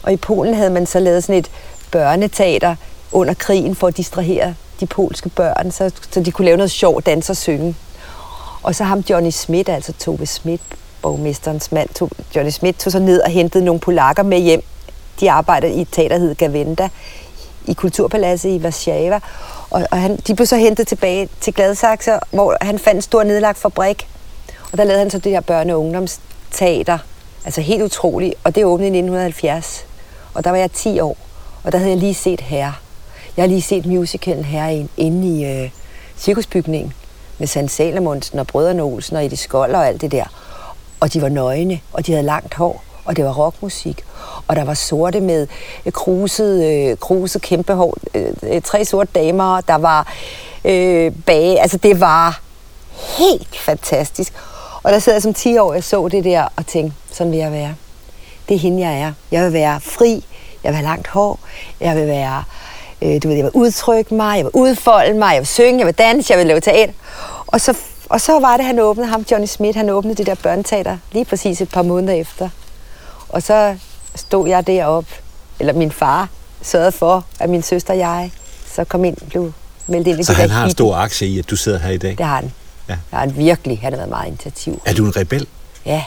og 0.02 0.12
i 0.12 0.16
Polen 0.16 0.54
havde 0.54 0.70
man 0.70 0.86
så 0.86 1.00
lavet 1.00 1.24
sådan 1.24 1.38
et 1.38 1.50
børneteater 1.90 2.76
under 3.12 3.34
krigen 3.34 3.74
for 3.74 3.86
at 3.86 3.96
distrahere 3.96 4.54
de 4.80 4.86
polske 4.86 5.28
børn, 5.28 5.70
så, 5.70 5.90
så 6.10 6.20
de 6.20 6.30
kunne 6.30 6.44
lave 6.44 6.56
noget 6.56 6.70
sjov 6.70 7.02
dans 7.02 7.30
og 7.30 7.36
synge. 7.36 7.76
Og 8.62 8.74
så 8.74 8.84
ham 8.84 8.98
Johnny 8.98 9.30
Schmidt, 9.30 9.68
altså 9.68 9.92
Tove 9.92 10.26
Schmidt, 10.26 10.60
borgmesterens 11.02 11.72
mand, 11.72 11.88
tog, 11.88 12.10
Johnny 12.36 12.50
Schmidt 12.50 12.78
tog 12.78 12.92
så 12.92 12.98
ned 12.98 13.20
og 13.20 13.30
hentede 13.30 13.64
nogle 13.64 13.80
polakker 13.80 14.22
med 14.22 14.38
hjem 14.38 14.62
de 15.20 15.30
arbejder 15.30 15.68
i 15.68 15.80
et 15.80 15.88
teater, 15.92 16.08
der 16.08 16.18
hedder 16.18 16.34
Gavenda, 16.34 16.88
i 17.66 17.72
Kulturpaladset 17.72 18.48
i 18.48 18.58
Warszawa. 18.62 19.20
Og, 19.70 19.86
og 19.90 20.00
han, 20.02 20.16
de 20.16 20.34
blev 20.34 20.46
så 20.46 20.56
hentet 20.56 20.86
tilbage 20.86 21.28
til 21.40 21.54
Gladsaxe, 21.54 22.18
hvor 22.30 22.56
han 22.60 22.78
fandt 22.78 22.96
en 22.96 23.02
stor 23.02 23.22
nedlagt 23.22 23.58
fabrik. 23.58 24.08
Og 24.72 24.78
der 24.78 24.84
lavede 24.84 24.98
han 24.98 25.10
så 25.10 25.18
det 25.18 25.32
her 25.32 25.40
børne- 25.40 25.72
og 25.72 25.80
ungdomsteater. 25.80 26.98
Altså 27.44 27.60
helt 27.60 27.82
utroligt. 27.82 28.34
Og 28.44 28.54
det 28.54 28.64
åbnede 28.64 28.88
i 28.88 28.98
1970. 28.98 29.86
Og 30.34 30.44
der 30.44 30.50
var 30.50 30.56
jeg 30.56 30.72
10 30.72 31.00
år. 31.00 31.16
Og 31.64 31.72
der 31.72 31.78
havde 31.78 31.90
jeg 31.90 31.98
lige 31.98 32.14
set 32.14 32.40
her. 32.40 32.72
Jeg 33.36 33.42
har 33.42 33.48
lige 33.48 33.62
set 33.62 33.86
musicalen 33.86 34.44
her 34.44 34.86
inde 34.96 35.38
i 35.38 35.44
øh, 35.44 35.70
cirkusbygningen 36.18 36.92
med 37.38 37.46
Sand 37.46 37.68
Salomonsen 37.68 38.38
og 38.38 38.46
Brødrene 38.46 38.82
Olsen 38.82 39.16
og 39.16 39.24
Edith 39.24 39.42
Skold 39.42 39.74
og 39.74 39.86
alt 39.86 40.00
det 40.00 40.12
der. 40.12 40.24
Og 41.00 41.12
de 41.12 41.22
var 41.22 41.28
nøgne, 41.28 41.80
og 41.92 42.06
de 42.06 42.12
havde 42.12 42.26
langt 42.26 42.54
hår, 42.54 42.84
og 43.08 43.16
det 43.16 43.24
var 43.24 43.32
rockmusik. 43.32 44.04
Og 44.48 44.56
der 44.56 44.64
var 44.64 44.74
sorte 44.74 45.20
med 45.20 45.46
øh, 45.86 45.92
kruset, 45.92 46.64
øh, 46.64 46.96
kruset 46.96 47.42
kæmpe 47.42 47.74
hår, 47.74 47.96
øh, 48.14 48.32
øh, 48.42 48.62
tre 48.62 48.84
sorte 48.84 49.10
damer, 49.14 49.60
der 49.60 49.74
var 49.74 50.12
øh, 50.64 51.12
bage. 51.26 51.60
Altså 51.60 51.78
det 51.78 52.00
var 52.00 52.40
helt 53.18 53.56
fantastisk. 53.56 54.32
Og 54.82 54.92
der 54.92 54.98
sad 54.98 55.12
jeg 55.12 55.22
som 55.22 55.34
10 55.34 55.58
år, 55.58 55.74
jeg 55.74 55.84
så 55.84 56.08
det 56.08 56.24
der 56.24 56.48
og 56.56 56.66
tænkte, 56.66 56.96
sådan 57.12 57.32
vil 57.32 57.38
jeg 57.38 57.52
være. 57.52 57.74
Det 58.48 58.54
er 58.54 58.58
hende, 58.58 58.88
jeg 58.88 59.00
er. 59.00 59.12
Jeg 59.30 59.44
vil 59.44 59.52
være 59.52 59.80
fri, 59.80 60.24
jeg 60.64 60.70
vil 60.70 60.76
have 60.76 60.86
langt 60.86 61.08
hår, 61.08 61.38
jeg 61.80 61.96
vil 61.96 62.06
være, 62.06 62.44
øh, 63.02 63.22
du 63.22 63.28
ved, 63.28 63.36
jeg 63.36 63.44
vil 63.44 63.52
udtrykke 63.54 64.14
mig, 64.14 64.36
jeg 64.36 64.44
vil 64.44 64.52
udfolde 64.54 65.14
mig, 65.14 65.32
jeg 65.32 65.40
vil 65.40 65.46
synge, 65.46 65.78
jeg 65.78 65.86
vil 65.86 65.94
danse, 65.94 66.30
jeg 66.30 66.38
vil 66.38 66.46
lave 66.46 66.60
teater. 66.60 66.92
Og 67.46 67.60
så, 67.60 67.76
og 68.08 68.20
så 68.20 68.40
var 68.40 68.56
det, 68.56 68.66
han 68.66 68.78
åbnede 68.78 69.08
ham, 69.08 69.24
Johnny 69.30 69.46
Smith, 69.46 69.76
han 69.76 69.90
åbnede 69.90 70.14
det 70.14 70.26
der 70.26 70.34
børneteater 70.34 70.98
lige 71.12 71.24
præcis 71.24 71.60
et 71.60 71.68
par 71.68 71.82
måneder 71.82 72.14
efter. 72.14 72.48
Og 73.28 73.42
så 73.42 73.76
stod 74.14 74.48
jeg 74.48 74.66
deroppe, 74.66 75.10
eller 75.60 75.72
min 75.72 75.92
far 75.92 76.28
sørgede 76.62 76.92
for, 76.92 77.24
at 77.40 77.50
min 77.50 77.62
søster 77.62 77.92
og 77.92 77.98
jeg 77.98 78.30
så 78.74 78.84
kom 78.84 79.04
ind, 79.04 79.16
blev 79.30 79.52
meldt 79.86 80.08
ind 80.08 80.20
i 80.20 80.24
Så 80.24 80.32
det 80.32 80.40
han 80.40 80.48
der 80.48 80.54
har 80.54 80.64
en 80.64 80.70
stor 80.70 80.96
aktie 80.96 81.28
i, 81.28 81.38
at 81.38 81.50
du 81.50 81.56
sidder 81.56 81.78
her 81.78 81.90
i 81.90 81.96
dag? 81.96 82.14
Det 82.18 82.26
har 82.26 82.34
han. 82.36 82.52
Ja. 82.88 82.92
Det 82.92 83.00
har 83.12 83.18
han 83.20 83.36
virkelig. 83.36 83.78
Han 83.82 83.92
har 83.92 83.96
været 83.96 84.10
meget 84.10 84.26
initiativ. 84.28 84.82
Er 84.84 84.94
du 84.94 85.06
en 85.06 85.16
rebel? 85.16 85.46
Ja, 85.86 86.02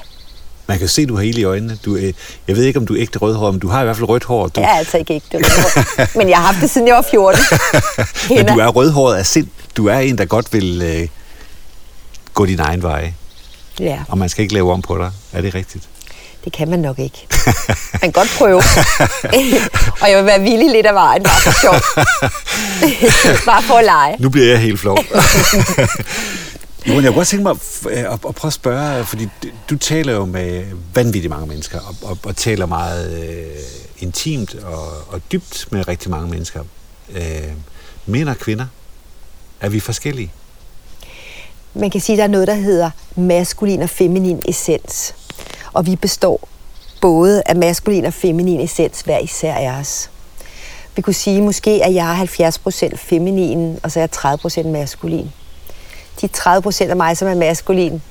Man 0.67 0.79
kan 0.79 0.87
se, 0.87 1.05
du 1.05 1.15
har 1.15 1.23
hele 1.23 1.41
i 1.41 1.43
øjnene. 1.43 1.77
Du, 1.85 1.95
øh, 1.95 2.13
jeg 2.47 2.55
ved 2.55 2.63
ikke, 2.63 2.79
om 2.79 2.85
du 2.85 2.93
er 2.95 3.01
ægte 3.01 3.19
rødhåret, 3.19 3.53
men 3.53 3.59
du 3.59 3.67
har 3.67 3.81
i 3.81 3.83
hvert 3.83 3.95
fald 3.95 4.09
rødt 4.09 4.23
hår. 4.23 4.47
Du, 4.47 4.61
jeg 4.61 4.69
er 4.69 4.75
altså 4.75 4.97
ikke 4.97 5.13
ægte. 5.13 5.37
rødhåret. 5.37 6.15
Men 6.17 6.29
jeg 6.29 6.37
har 6.37 6.45
haft 6.45 6.61
det, 6.61 6.69
siden 6.69 6.87
jeg 6.87 6.95
var 6.95 7.05
14. 7.11 7.41
men 8.35 8.45
du 8.45 8.59
er 8.59 8.67
rødhåret 8.67 9.15
af 9.17 9.25
sind. 9.25 9.47
Du 9.77 9.87
er 9.87 9.97
en, 9.99 10.17
der 10.17 10.25
godt 10.25 10.53
vil 10.53 10.81
øh, 10.81 11.07
gå 12.33 12.45
din 12.45 12.59
egen 12.59 12.83
vej. 12.83 13.13
Ja, 13.79 13.99
Og 14.07 14.17
man 14.17 14.29
skal 14.29 14.41
ikke 14.41 14.53
lave 14.53 14.73
om 14.73 14.81
på 14.81 14.97
dig. 14.97 15.11
Er 15.33 15.41
det 15.41 15.55
rigtigt? 15.55 15.83
Det 16.45 16.53
kan 16.53 16.69
man 16.69 16.79
nok 16.79 16.99
ikke. 16.99 17.27
Man 17.91 17.99
kan 18.01 18.11
godt 18.11 18.29
prøve. 18.37 18.57
og 20.01 20.09
jeg 20.09 20.17
vil 20.17 20.25
være 20.25 20.41
villig 20.41 20.71
lidt 20.71 20.85
af 20.85 20.93
vejen, 20.93 21.23
bare 21.23 21.41
for 21.41 21.61
sjov. 21.61 21.73
bare 23.53 23.63
for 23.63 23.73
at 23.73 23.85
lege. 23.85 24.15
Nu 24.19 24.29
bliver 24.29 24.47
jeg 24.47 24.59
helt 24.59 24.79
flov. 24.79 24.97
Johan, 26.87 27.03
jeg 27.03 27.09
kunne 27.09 27.15
godt 27.19 27.27
tænke 27.27 27.43
mig 27.43 27.55
øh, 27.89 27.99
at, 27.99 28.05
at 28.27 28.35
prøve 28.35 28.49
at 28.49 28.53
spørge, 28.53 29.05
fordi 29.05 29.27
du- 29.43 29.49
du 29.69 29.77
taler 29.77 30.13
jo 30.13 30.25
med 30.25 30.63
vanvittigt 30.93 31.29
mange 31.29 31.47
mennesker, 31.47 31.79
og, 31.79 31.95
og, 32.01 32.17
og 32.23 32.35
taler 32.35 32.65
meget 32.65 33.23
øh, 33.23 33.45
intimt 33.99 34.55
og, 34.55 34.87
og 35.09 35.21
dybt 35.31 35.67
med 35.71 35.87
rigtig 35.87 36.11
mange 36.11 36.29
mennesker. 36.29 36.61
Øh, 37.15 37.23
mænd 38.05 38.29
og 38.29 38.37
kvinder, 38.37 38.65
er 39.61 39.69
vi 39.69 39.79
forskellige? 39.79 40.31
Man 41.73 41.89
kan 41.89 42.01
sige, 42.01 42.13
at 42.13 42.17
der 42.17 42.23
er 42.23 42.27
noget, 42.27 42.47
der 42.47 42.53
hedder 42.55 42.89
maskulin 43.15 43.81
og 43.81 43.89
feminin 43.89 44.41
essens. 44.45 45.15
Og 45.73 45.85
vi 45.85 45.95
består 45.95 46.47
både 47.01 47.43
af 47.45 47.55
maskulin 47.55 48.05
og 48.05 48.13
feminin 48.13 48.59
essens 48.59 49.01
hver 49.01 49.19
især 49.19 49.53
af 49.53 49.79
os. 49.79 50.09
Vi 50.95 51.01
kunne 51.01 51.13
sige 51.13 51.41
måske, 51.41 51.81
at 51.83 51.93
jeg 51.93 52.21
er 52.21 52.25
70% 52.89 52.95
feminin, 52.95 53.79
og 53.83 53.91
så 53.91 53.99
er 53.99 54.07
jeg 54.23 54.63
30% 54.63 54.67
maskulin. 54.67 55.31
De 56.21 56.29
30% 56.37 56.83
af 56.83 56.95
mig, 56.95 57.17
som 57.17 57.27
er 57.27 57.35
maskulin, 57.35 58.01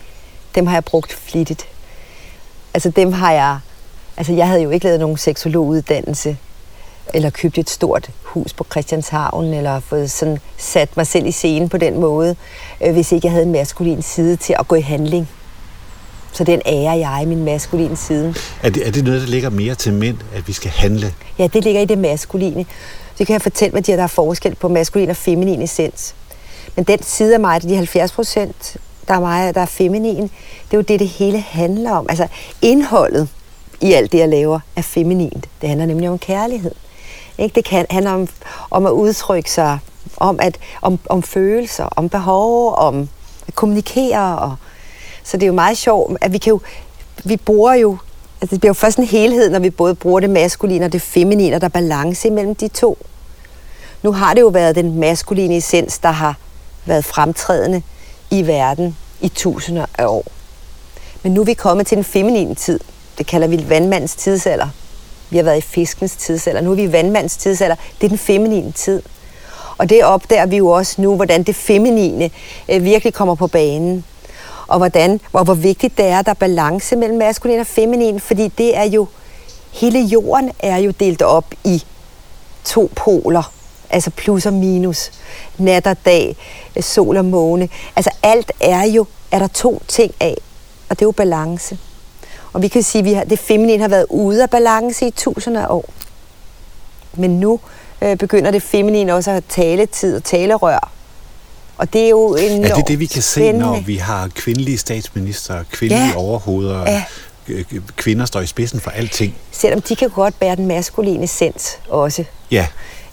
dem 0.55 0.67
har 0.67 0.77
jeg 0.77 0.85
brugt 0.85 1.13
flittigt. 1.13 1.69
Altså 2.75 2.91
dem 2.91 3.13
har 3.13 3.33
jeg... 3.33 3.59
Altså 4.17 4.33
jeg 4.33 4.49
havde 4.49 4.63
jo 4.63 4.71
ikke 4.71 4.85
lavet 4.85 5.01
nogen 5.01 5.17
seksologuddannelse, 5.17 6.37
eller 7.15 7.31
købt 7.31 7.59
et 7.59 7.71
stort 7.71 8.11
hus 8.23 8.53
på 8.53 8.67
Christianshavn, 8.71 9.45
eller 9.45 9.81
fået 9.81 10.11
sådan 10.11 10.39
sat 10.57 10.97
mig 10.97 11.07
selv 11.07 11.27
i 11.27 11.33
scenen 11.33 11.69
på 11.69 11.79
den 11.79 12.01
måde, 12.01 12.37
øh, 12.81 12.93
hvis 12.93 13.13
ikke 13.13 13.27
jeg 13.27 13.33
havde 13.33 13.47
en 13.47 13.53
maskulin 13.53 14.03
side 14.03 14.37
til 14.37 14.57
at 14.59 14.69
gå 14.69 14.75
i 14.75 14.81
handling. 14.81 15.29
Så 16.33 16.45
den 16.45 16.63
ærer 16.67 16.95
jeg, 16.95 17.25
min 17.27 17.45
maskuline 17.45 17.97
side. 17.97 18.35
Er 18.63 18.71
det, 18.71 18.87
er 18.87 18.91
det 18.91 19.05
noget, 19.05 19.21
der 19.21 19.27
ligger 19.27 19.51
mere 19.51 19.75
til 19.75 19.93
mænd, 19.93 20.17
at 20.35 20.49
vi 20.49 20.53
skal 20.53 20.71
handle? 20.71 21.15
Ja, 21.39 21.47
det 21.47 21.65
ligger 21.65 21.81
i 21.81 21.85
det 21.85 21.99
maskuline. 21.99 22.67
Det 23.19 23.27
kan 23.27 23.33
jeg 23.33 23.43
fortælle 23.43 23.73
mig, 23.73 23.79
at 23.79 23.87
der 23.87 24.03
er 24.03 24.07
forskel 24.07 24.55
på 24.55 24.69
maskulin 24.69 25.11
og 25.11 25.17
feminin 25.17 25.63
essens. 25.63 26.15
Men 26.77 26.85
den 26.85 27.03
side 27.03 27.35
af 27.35 27.41
mig, 27.41 27.63
de 27.63 27.77
70 27.77 28.13
procent, 28.13 28.77
der 29.09 29.15
er 29.15 29.21
mig, 29.21 29.55
der 29.55 29.61
er 29.61 29.67
feminin, 29.67 30.23
det 30.23 30.31
er 30.71 30.77
jo 30.77 30.81
det, 30.81 31.01
det 31.01 31.09
hele 31.09 31.39
handler 31.41 31.91
om. 31.91 32.07
Altså 32.09 32.27
indholdet 32.63 33.29
i 33.81 33.93
alt 33.93 34.13
det, 34.13 34.19
jeg 34.19 34.29
laver, 34.29 34.61
er 34.77 34.83
feminint. 34.83 35.49
Det 35.61 35.69
handler 35.69 35.87
nemlig 35.87 36.11
om 36.11 36.19
kærlighed. 36.19 36.75
Ikke? 37.39 37.55
Det 37.55 37.65
kan, 37.65 37.87
handler 37.91 38.11
om, 38.11 38.29
om 38.71 38.87
at 38.87 38.91
udtrykke 38.91 39.51
sig, 39.51 39.79
om, 40.17 40.39
at, 40.43 40.59
om, 40.83 40.99
om 41.07 41.23
følelser, 41.23 41.85
om 41.85 42.09
behov, 42.09 42.75
om 42.75 43.09
at 43.49 43.55
kommunikere. 43.55 44.39
Og, 44.39 44.57
så 45.25 45.37
det 45.37 45.43
er 45.43 45.47
jo 45.47 45.53
meget 45.53 45.79
sjovt, 45.79 46.19
at 46.21 46.33
vi 46.33 46.39
kan 46.39 46.51
jo, 46.51 46.61
vi 47.25 47.37
bruger 47.37 47.75
jo, 47.75 47.97
altså 48.41 48.55
det 48.55 48.61
bliver 48.61 48.71
jo 48.71 48.75
først 48.75 48.99
en 48.99 49.05
helhed, 49.05 49.51
når 49.51 49.59
vi 49.59 49.71
både 49.71 49.95
bruger 49.95 50.21
det 50.21 50.31
maskuline 50.31 50.85
og 50.85 50.93
det 50.93 51.03
feminine, 51.03 51.57
og 51.57 51.61
der 51.61 51.65
er 51.65 51.71
balance 51.71 52.31
mellem 52.31 52.55
de 52.55 52.69
to. 52.69 52.99
Nu 54.03 54.13
har 54.13 54.35
det 54.35 54.41
jo 54.41 54.49
været 54.49 54.75
den 54.75 54.99
maskuline 54.99 55.57
essens, 55.57 55.99
der 55.99 56.11
har 56.11 56.37
været 56.85 57.05
fremtrædende 57.05 57.83
i 58.31 58.47
verden 58.47 58.97
i 59.21 59.29
tusinder 59.29 59.87
af 59.99 60.07
år. 60.07 60.25
Men 61.23 61.35
nu 61.35 61.41
er 61.41 61.45
vi 61.45 61.55
kommet 61.55 61.87
til 61.87 61.97
den 61.97 62.05
feminine 62.05 62.55
tid. 62.55 62.81
Det 63.19 63.27
kalder 63.27 63.47
vi 63.47 63.65
vandmandens 63.69 64.15
tidsalder. 64.15 64.69
Vi 65.31 65.37
har 65.37 65.45
været 65.45 65.59
i 65.59 65.61
fiskens 65.61 66.17
tidsalder. 66.17 66.61
Nu 66.61 66.71
er 66.71 66.75
vi 66.75 66.83
i 66.83 66.93
vandmandens 66.93 67.37
tidsalder. 67.37 67.77
Det 68.01 68.05
er 68.05 68.09
den 68.09 68.19
feminine 68.19 68.73
tid. 68.73 69.03
Og 69.79 69.91
det 69.91 70.05
opdager 70.05 70.47
vi 70.47 70.57
jo 70.57 70.69
også 70.69 71.03
nu, 71.03 71.17
hvordan 71.17 71.43
det 71.43 71.57
feminine 71.57 72.31
øh, 72.69 72.85
virkelig 72.85 73.15
kommer 73.15 73.35
på 73.35 73.47
banen. 73.47 74.05
Og 74.71 74.79
hvordan, 74.79 75.21
hvor, 75.31 75.45
hvor 75.45 75.55
vigtigt 75.55 75.99
det 75.99 76.07
er, 76.07 76.19
at 76.19 76.27
der 76.27 76.31
er 76.31 76.35
balance 76.35 76.97
mellem 76.97 77.19
maskulin 77.19 77.61
og 77.61 77.67
feminin, 77.67 78.21
fordi 78.21 78.49
det 78.49 78.77
er 78.77 78.85
jo, 78.85 79.07
hele 79.73 80.01
jorden 80.01 80.51
er 80.59 80.77
jo 80.77 80.91
delt 80.91 81.23
op 81.23 81.55
i 81.65 81.85
to 82.65 82.91
poler, 82.97 83.53
altså 83.91 84.11
plus 84.11 84.47
og 84.47 84.53
minus, 84.53 85.11
nat 85.59 85.87
og 85.87 85.97
dag, 86.05 86.37
øh, 86.77 86.83
sol 86.83 87.17
og 87.17 87.25
måne. 87.25 87.69
Altså 87.97 88.11
alt 88.23 88.53
er 88.61 88.85
jo, 88.85 89.07
er 89.31 89.39
der 89.39 89.47
to 89.47 89.83
ting 89.89 90.15
af, 90.21 90.37
og 90.89 90.99
det 90.99 91.03
er 91.03 91.07
jo 91.07 91.13
balance. 91.13 91.79
Og 92.53 92.63
vi 92.63 92.69
kan 92.69 92.83
sige, 92.83 93.01
at 93.01 93.27
vi 93.27 93.31
det 93.31 93.39
feminine 93.39 93.83
har 93.83 93.89
været 93.89 94.07
ude 94.11 94.43
af 94.43 94.51
balance 94.51 95.07
i 95.07 95.11
tusinder 95.11 95.63
af 95.63 95.67
år. 95.71 95.85
Men 97.15 97.41
nu 97.41 97.61
øh, 98.03 98.17
begynder 98.17 98.51
det 98.51 98.63
feminine 98.63 99.15
også 99.15 99.31
at 99.31 99.35
have 99.35 99.43
taletid 99.49 100.17
og 100.17 100.25
talerør. 100.25 101.00
Og 101.81 101.93
det 101.93 102.05
er 102.05 102.09
jo 102.09 102.35
en 102.37 102.65
Er 102.65 102.75
det 102.75 102.89
det, 102.89 102.99
vi 102.99 103.07
kan 103.07 103.23
se, 103.23 103.53
når 103.53 103.81
vi 103.81 103.97
har 103.97 104.29
kvindelige 104.35 104.79
statsminister, 104.79 105.65
kvindelige 105.73 106.09
Ja. 106.09 106.17
overhoveder, 106.17 106.83
Ja. 106.91 107.03
kvinder 107.97 108.25
står 108.27 108.41
i 108.41 108.47
spidsen 108.47 108.81
for 108.81 108.91
alting? 108.91 109.35
Selvom 109.53 109.81
de 109.81 109.97
kan 109.97 110.11
godt 110.11 110.39
bære 110.41 110.57
den 110.57 110.67
maskuline 110.67 111.27
sens 111.27 111.79
også. 111.89 112.25
Ja, 112.51 112.67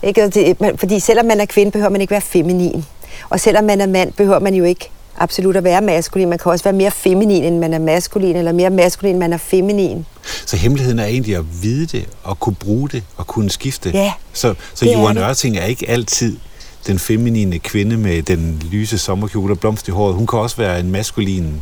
Ikke? 0.03 0.55
Fordi 0.77 0.99
selvom 0.99 1.25
man 1.25 1.39
er 1.39 1.45
kvinde, 1.45 1.71
behøver 1.71 1.89
man 1.89 2.01
ikke 2.01 2.11
være 2.11 2.21
feminin. 2.21 2.85
Og 3.29 3.39
selvom 3.39 3.63
man 3.63 3.81
er 3.81 3.85
mand, 3.87 4.11
behøver 4.13 4.39
man 4.39 4.53
jo 4.53 4.63
ikke 4.63 4.89
absolut 5.19 5.55
at 5.55 5.63
være 5.63 5.81
maskulin. 5.81 6.29
Man 6.29 6.39
kan 6.39 6.51
også 6.51 6.63
være 6.63 6.73
mere 6.73 6.91
feminin, 6.91 7.43
end 7.43 7.59
man 7.59 7.73
er 7.73 7.79
maskulin, 7.79 8.35
eller 8.35 8.51
mere 8.51 8.69
maskulin, 8.69 9.11
end 9.11 9.19
man 9.19 9.33
er 9.33 9.37
feminin. 9.37 10.05
så 10.45 10.57
hemmeligheden 10.57 10.99
er 10.99 11.05
egentlig 11.05 11.35
at 11.35 11.63
vide 11.63 11.85
det, 11.85 12.05
og 12.23 12.39
kunne 12.39 12.55
bruge 12.55 12.89
det, 12.89 13.03
og 13.17 13.27
kunne 13.27 13.49
skifte. 13.49 13.89
Ja, 13.93 14.11
så 14.33 14.53
så 14.73 14.85
Johan. 14.85 15.17
Ørting 15.17 15.57
er 15.57 15.65
ikke 15.65 15.89
altid 15.89 16.37
den 16.87 16.99
feminine 16.99 17.59
kvinde 17.59 17.97
med 17.97 18.21
den 18.23 18.63
lyse 18.71 18.97
sommerkjole 18.97 19.53
og 19.53 19.59
blomst 19.59 19.87
i 19.87 19.91
håret. 19.91 20.15
Hun 20.15 20.27
kan 20.27 20.39
også 20.39 20.57
være 20.57 20.79
en 20.79 20.91
maskulin 20.91 21.61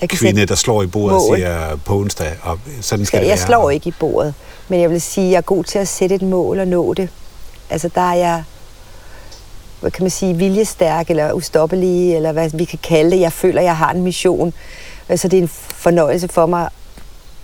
Jeg 0.00 0.08
kan 0.08 0.18
kvinde, 0.18 0.46
der 0.46 0.54
slår 0.54 0.82
i 0.82 0.86
bordet 0.86 1.16
og 1.16 1.22
mål. 1.28 1.36
siger 1.36 1.76
på 1.76 1.98
onsdag, 1.98 2.32
og 2.42 2.58
sådan 2.66 2.82
skal 2.82 3.06
skal, 3.06 3.20
det 3.20 3.26
jeg 3.28 3.38
være. 3.38 3.46
slår 3.46 3.70
ikke 3.70 3.88
i 3.88 3.92
bordet, 4.00 4.34
men 4.68 4.80
jeg 4.80 4.90
vil 4.90 5.00
sige, 5.00 5.26
at 5.26 5.30
jeg 5.32 5.36
er 5.38 5.42
god 5.42 5.64
til 5.64 5.78
at 5.78 5.88
sætte 5.88 6.14
et 6.14 6.22
mål 6.22 6.58
og 6.60 6.68
nå 6.68 6.94
det. 6.94 7.08
Altså 7.70 7.90
der 7.94 8.00
er 8.10 8.14
jeg, 8.14 8.44
hvad 9.80 9.90
kan 9.90 10.02
man 10.02 10.10
sige, 10.10 10.36
viljestærk 10.36 11.10
eller 11.10 11.32
ustoppelig, 11.32 12.14
eller 12.16 12.32
hvad 12.32 12.50
vi 12.54 12.64
kan 12.64 12.78
kalde 12.82 13.10
det. 13.10 13.20
Jeg 13.20 13.32
føler, 13.32 13.60
at 13.60 13.64
jeg 13.64 13.76
har 13.76 13.90
en 13.90 14.02
mission. 14.02 14.52
Så 15.16 15.28
det 15.28 15.38
er 15.38 15.42
en 15.42 15.50
fornøjelse 15.68 16.28
for 16.28 16.46
mig 16.46 16.68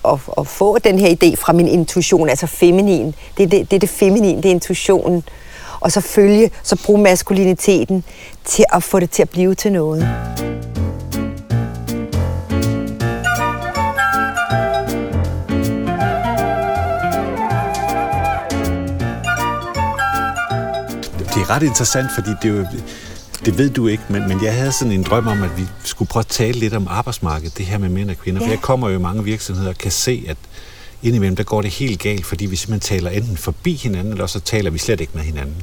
at, 0.08 0.18
at 0.38 0.46
få 0.46 0.78
den 0.78 0.98
her 0.98 1.16
idé 1.22 1.36
fra 1.36 1.52
min 1.52 1.68
intuition, 1.68 2.28
altså 2.28 2.46
feminin. 2.46 3.14
Det 3.36 3.42
er 3.42 3.48
det, 3.48 3.70
det, 3.70 3.76
er 3.76 3.80
det 3.80 3.88
feminine, 3.88 4.36
det 4.36 4.46
er 4.48 4.50
intuitionen. 4.50 5.24
Og 5.80 5.92
så 5.92 6.00
følge, 6.00 6.50
så 6.62 6.82
bruge 6.84 7.02
maskuliniteten 7.02 8.04
til 8.44 8.64
at 8.72 8.82
få 8.82 9.00
det 9.00 9.10
til 9.10 9.22
at 9.22 9.30
blive 9.30 9.54
til 9.54 9.72
noget. 9.72 10.08
Det 21.18 21.44
er 21.44 21.50
ret 21.50 21.62
interessant, 21.62 22.06
fordi 22.14 22.30
det 22.42 22.50
er 22.50 22.54
jo, 22.54 22.66
det 23.44 23.58
ved 23.58 23.70
du 23.70 23.86
ikke, 23.86 24.02
men, 24.08 24.28
men 24.28 24.44
jeg 24.44 24.54
havde 24.54 24.72
sådan 24.72 24.92
en 24.92 25.02
drøm 25.02 25.26
om, 25.26 25.42
at 25.42 25.58
vi 25.58 25.62
skulle 25.84 26.08
prøve 26.08 26.20
at 26.20 26.26
tale 26.26 26.58
lidt 26.58 26.74
om 26.74 26.86
arbejdsmarkedet, 26.90 27.58
det 27.58 27.66
her 27.66 27.78
med 27.78 27.88
mænd 27.88 28.10
og 28.10 28.16
kvinder. 28.16 28.40
Ja. 28.40 28.46
For 28.46 28.50
jeg 28.50 28.60
kommer 28.60 28.88
jo 28.88 28.98
i 28.98 29.02
mange 29.02 29.24
virksomheder 29.24 29.68
og 29.68 29.78
kan 29.78 29.90
se, 29.90 30.24
at 30.28 30.36
indimellem, 31.02 31.36
der 31.36 31.42
går 31.42 31.62
det 31.62 31.70
helt 31.70 32.00
galt, 32.00 32.26
fordi 32.26 32.46
vi 32.46 32.56
simpelthen 32.56 32.98
taler 32.98 33.10
enten 33.10 33.36
forbi 33.36 33.74
hinanden, 33.74 34.12
eller 34.12 34.26
så 34.26 34.40
taler 34.40 34.70
vi 34.70 34.78
slet 34.78 35.00
ikke 35.00 35.12
med 35.14 35.22
hinanden. 35.22 35.56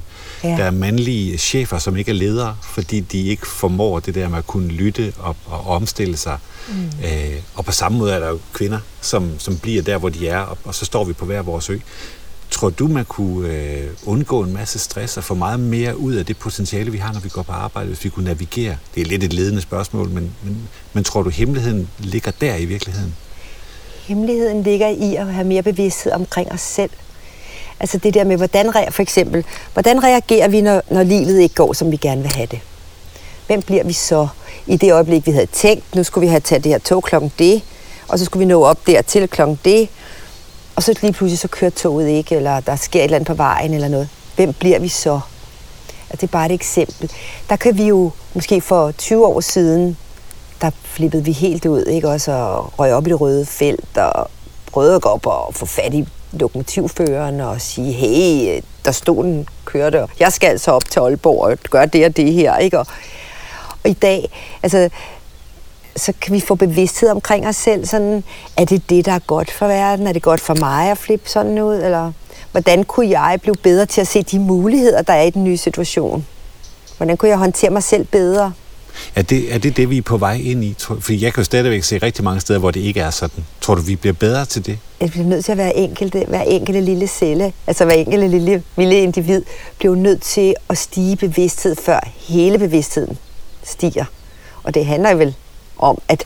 Ja. 0.43 0.49
Der 0.49 0.63
er 0.63 0.71
mandlige 0.71 1.37
chefer, 1.37 1.77
som 1.77 1.97
ikke 1.97 2.11
er 2.11 2.15
ledere, 2.15 2.57
fordi 2.63 2.99
de 2.99 3.27
ikke 3.27 3.47
formår 3.47 3.99
det 3.99 4.15
der 4.15 4.29
med 4.29 4.37
at 4.37 4.47
kunne 4.47 4.67
lytte 4.67 5.13
og, 5.17 5.35
og 5.45 5.67
omstille 5.67 6.17
sig. 6.17 6.37
Mm. 6.67 6.73
Øh, 7.05 7.35
og 7.55 7.65
på 7.65 7.71
samme 7.71 7.97
måde 7.97 8.13
er 8.13 8.19
der 8.19 8.29
jo 8.29 8.39
kvinder, 8.53 8.79
som, 9.01 9.31
som 9.39 9.57
bliver 9.57 9.81
der, 9.81 9.97
hvor 9.97 10.09
de 10.09 10.27
er, 10.27 10.39
og, 10.39 10.57
og 10.63 10.75
så 10.75 10.85
står 10.85 11.03
vi 11.03 11.13
på 11.13 11.25
hver 11.25 11.41
vores 11.41 11.69
ø. 11.69 11.77
Tror 12.51 12.69
du, 12.69 12.87
man 12.87 13.05
kunne 13.05 13.53
øh, 13.53 13.89
undgå 14.05 14.43
en 14.43 14.53
masse 14.53 14.79
stress 14.79 15.17
og 15.17 15.23
få 15.23 15.33
meget 15.35 15.59
mere 15.59 15.97
ud 15.97 16.13
af 16.13 16.25
det 16.25 16.37
potentiale, 16.37 16.91
vi 16.91 16.97
har, 16.97 17.13
når 17.13 17.19
vi 17.19 17.29
går 17.29 17.41
på 17.41 17.51
arbejde, 17.51 17.87
hvis 17.87 18.03
vi 18.03 18.09
kunne 18.09 18.25
navigere? 18.25 18.77
Det 18.95 19.01
er 19.01 19.05
lidt 19.05 19.23
et 19.23 19.33
ledende 19.33 19.61
spørgsmål, 19.61 20.09
men, 20.09 20.31
men, 20.43 20.57
men 20.93 21.03
tror 21.03 21.23
du, 21.23 21.29
hemmeligheden 21.29 21.89
ligger 21.99 22.31
der 22.41 22.55
i 22.55 22.65
virkeligheden? 22.65 23.15
Hemmeligheden 24.07 24.63
ligger 24.63 24.87
i 24.87 25.15
at 25.15 25.33
have 25.33 25.47
mere 25.47 25.63
bevidsthed 25.63 26.11
omkring 26.11 26.51
os 26.51 26.61
selv. 26.61 26.89
Altså 27.79 27.97
det 27.97 28.13
der 28.13 28.23
med, 28.23 28.37
hvordan, 28.37 28.73
for 28.91 29.01
eksempel, 29.01 29.45
hvordan 29.73 30.03
reagerer 30.03 30.47
vi, 30.47 30.61
når, 30.61 30.81
når 30.89 31.03
livet 31.03 31.39
ikke 31.39 31.55
går, 31.55 31.73
som 31.73 31.91
vi 31.91 31.97
gerne 31.97 32.21
vil 32.21 32.31
have 32.31 32.47
det? 32.51 32.59
Hvem 33.47 33.61
bliver 33.61 33.83
vi 33.83 33.93
så? 33.93 34.27
I 34.67 34.77
det 34.77 34.93
øjeblik, 34.93 35.25
vi 35.25 35.31
havde 35.31 35.45
tænkt, 35.45 35.95
nu 35.95 36.03
skulle 36.03 36.25
vi 36.25 36.29
have 36.29 36.39
taget 36.39 36.63
det 36.63 36.71
her 36.71 36.79
tog 36.79 37.03
klokken 37.03 37.31
det, 37.39 37.61
og 38.07 38.19
så 38.19 38.25
skulle 38.25 38.39
vi 38.39 38.45
nå 38.45 38.63
op 38.65 38.87
der 38.87 39.01
til 39.01 39.29
klokken 39.29 39.59
det, 39.65 39.89
og 40.75 40.83
så 40.83 40.93
lige 41.01 41.13
pludselig 41.13 41.39
så 41.39 41.47
kører 41.47 41.71
toget 41.71 42.07
ikke, 42.07 42.35
eller 42.35 42.59
der 42.59 42.75
sker 42.75 42.99
et 42.99 43.03
eller 43.03 43.15
andet 43.15 43.27
på 43.27 43.33
vejen 43.33 43.73
eller 43.73 43.87
noget. 43.87 44.09
Hvem 44.35 44.53
bliver 44.53 44.79
vi 44.79 44.87
så? 44.87 45.19
Og 46.09 46.21
det 46.21 46.23
er 46.23 46.31
bare 46.31 46.45
et 46.45 46.51
eksempel. 46.51 47.11
Der 47.49 47.55
kan 47.55 47.77
vi 47.77 47.83
jo 47.83 48.11
måske 48.33 48.61
for 48.61 48.91
20 48.91 49.25
år 49.25 49.39
siden, 49.39 49.97
der 50.61 50.71
flippede 50.83 51.25
vi 51.25 51.31
helt 51.31 51.65
ud, 51.65 51.83
ikke? 51.83 52.09
Også 52.09 52.31
og 52.31 52.79
røg 52.79 52.93
op 52.93 53.07
i 53.07 53.09
det 53.09 53.21
røde 53.21 53.45
felt 53.45 53.97
og 53.97 54.27
prøvede 54.71 54.95
at 54.95 55.01
gå 55.01 55.09
op 55.09 55.25
og 55.25 55.55
få 55.55 55.65
fat 55.65 55.93
i 55.93 56.07
lokomotivføreren 56.31 57.39
og 57.39 57.61
sige, 57.61 57.91
hey, 57.91 58.61
der 58.85 58.91
stod 58.91 59.23
den 59.23 59.47
kørte, 59.65 60.03
og 60.03 60.09
jeg 60.19 60.33
skal 60.33 60.47
altså 60.47 60.71
op 60.71 60.89
til 60.89 60.99
Aalborg 60.99 61.39
og 61.41 61.57
gøre 61.69 61.85
det 61.85 62.05
og 62.05 62.17
det 62.17 62.33
her, 62.33 62.57
ikke? 62.57 62.79
Og, 62.79 62.87
og 63.83 63.89
i 63.89 63.93
dag, 63.93 64.29
altså, 64.63 64.89
så 65.95 66.13
kan 66.21 66.33
vi 66.33 66.39
få 66.39 66.55
bevidsthed 66.55 67.09
omkring 67.09 67.47
os 67.47 67.55
selv. 67.55 67.85
Sådan, 67.85 68.23
er 68.57 68.65
det 68.65 68.89
det, 68.89 69.05
der 69.05 69.11
er 69.11 69.19
godt 69.19 69.51
for 69.51 69.67
verden? 69.67 70.07
Er 70.07 70.13
det 70.13 70.21
godt 70.21 70.41
for 70.41 70.55
mig 70.59 70.91
at 70.91 70.97
flippe 70.97 71.29
sådan 71.29 71.59
ud? 71.59 71.75
Eller 71.75 72.11
hvordan 72.51 72.83
kunne 72.83 73.09
jeg 73.09 73.39
blive 73.41 73.55
bedre 73.55 73.85
til 73.85 74.01
at 74.01 74.07
se 74.07 74.23
de 74.23 74.39
muligheder, 74.39 75.01
der 75.01 75.13
er 75.13 75.21
i 75.21 75.29
den 75.29 75.43
nye 75.43 75.57
situation? 75.57 76.25
Hvordan 76.97 77.17
kunne 77.17 77.29
jeg 77.29 77.37
håndtere 77.37 77.69
mig 77.69 77.83
selv 77.83 78.05
bedre? 78.05 78.53
Er 79.15 79.21
det, 79.21 79.53
er 79.53 79.57
det 79.57 79.77
det, 79.77 79.89
vi 79.89 79.97
er 79.97 80.01
på 80.01 80.17
vej 80.17 80.33
ind 80.43 80.63
i? 80.63 80.75
Fordi 80.79 81.23
jeg 81.23 81.33
kan 81.33 81.41
jo 81.41 81.45
stadigvæk 81.45 81.83
se 81.83 81.97
rigtig 81.97 82.23
mange 82.23 82.41
steder, 82.41 82.59
hvor 82.59 82.71
det 82.71 82.79
ikke 82.79 82.99
er 82.99 83.09
sådan. 83.09 83.45
Tror 83.61 83.75
du, 83.75 83.81
vi 83.81 83.95
bliver 83.95 84.13
bedre 84.13 84.45
til 84.45 84.65
det? 84.65 84.79
Jeg 85.01 85.09
bliver 85.09 85.25
nødt 85.25 85.45
til 85.45 85.51
at 85.51 85.57
være 85.57 85.75
enkelte, 85.75 86.25
hver 86.27 86.41
enkelte 86.41 86.81
lille 86.81 87.07
celle, 87.07 87.53
altså 87.67 87.85
hver 87.85 87.95
enkelte 87.95 88.27
lille, 88.27 88.63
lille 88.77 88.95
individ, 88.95 89.43
bliver 89.77 89.95
nødt 89.95 90.21
til 90.21 90.55
at 90.69 90.77
stige 90.77 91.15
bevidsthed, 91.15 91.75
før 91.75 91.99
hele 92.27 92.59
bevidstheden 92.59 93.17
stiger. 93.63 94.05
Og 94.63 94.73
det 94.73 94.85
handler 94.85 95.11
jo 95.11 95.17
vel 95.17 95.35
om, 95.77 96.01
at, 96.07 96.25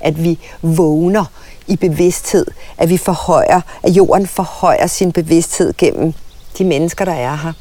at 0.00 0.24
vi 0.24 0.38
vågner 0.62 1.24
i 1.66 1.76
bevidsthed, 1.76 2.46
at 2.78 2.88
vi 2.88 2.96
forhøjer, 2.96 3.60
at 3.82 3.90
jorden 3.90 4.26
forhøjer 4.26 4.86
sin 4.86 5.12
bevidsthed 5.12 5.74
gennem 5.78 6.12
de 6.58 6.64
mennesker, 6.64 7.04
der 7.04 7.12
er 7.12 7.36
her. 7.36 7.52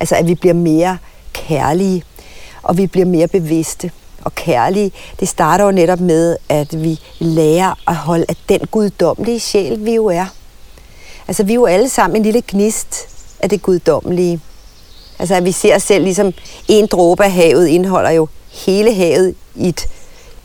Altså 0.00 0.14
at 0.14 0.26
vi 0.26 0.34
bliver 0.34 0.54
mere 0.54 0.98
kærlige, 1.32 2.02
og 2.66 2.78
vi 2.78 2.86
bliver 2.86 3.06
mere 3.06 3.28
bevidste 3.28 3.90
og 4.24 4.34
kærlige. 4.34 4.92
Det 5.20 5.28
starter 5.28 5.64
jo 5.64 5.70
netop 5.70 6.00
med, 6.00 6.36
at 6.48 6.82
vi 6.82 7.00
lærer 7.18 7.74
at 7.88 7.96
holde 7.96 8.24
af 8.28 8.36
den 8.48 8.60
guddommelige 8.70 9.40
sjæl, 9.40 9.84
vi 9.84 9.94
jo 9.94 10.06
er. 10.06 10.26
Altså 11.28 11.42
vi 11.42 11.52
er 11.52 11.54
jo 11.54 11.66
alle 11.66 11.88
sammen 11.88 12.16
en 12.16 12.22
lille 12.22 12.42
gnist 12.48 13.08
af 13.40 13.50
det 13.50 13.62
guddommelige. 13.62 14.40
Altså 15.18 15.34
at 15.34 15.44
vi 15.44 15.52
ser 15.52 15.76
os 15.76 15.82
selv 15.82 16.04
ligesom 16.04 16.32
en 16.68 16.86
dråbe 16.86 17.24
af 17.24 17.32
havet 17.32 17.66
indeholder 17.66 18.10
jo 18.10 18.28
hele 18.66 18.94
havet 18.94 19.34
i 19.54 19.68
et 19.68 19.86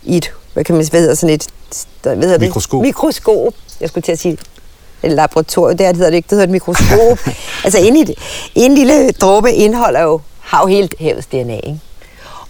i 0.02 0.16
et, 0.16 0.32
hvad 0.52 0.64
kan 0.64 0.74
man 0.74 0.86
hvad 0.90 1.00
hedder 1.00 1.14
sådan 1.14 1.34
et, 1.34 1.48
hvad 2.02 2.16
hedder 2.16 2.32
det? 2.32 2.40
Mikroskop. 2.40 2.82
Mikroskop. 2.82 3.54
Jeg 3.80 3.88
skulle 3.88 4.02
til 4.02 4.12
at 4.12 4.18
sige 4.18 4.38
et 5.02 5.10
laboratorium, 5.12 5.76
det 5.76 5.96
hedder 5.96 6.10
det 6.10 6.16
ikke, 6.16 6.26
det 6.26 6.30
hedder 6.30 6.44
et 6.44 6.50
mikroskop. 6.50 7.18
altså 7.64 7.78
en, 7.78 8.14
en 8.54 8.74
lille 8.74 9.10
dråbe 9.10 9.52
indeholder 9.52 10.00
jo, 10.00 10.20
har 10.40 10.60
jo 10.60 10.66
helt 10.66 10.94
havets 11.00 11.26
DNA, 11.26 11.56
ikke? 11.56 11.80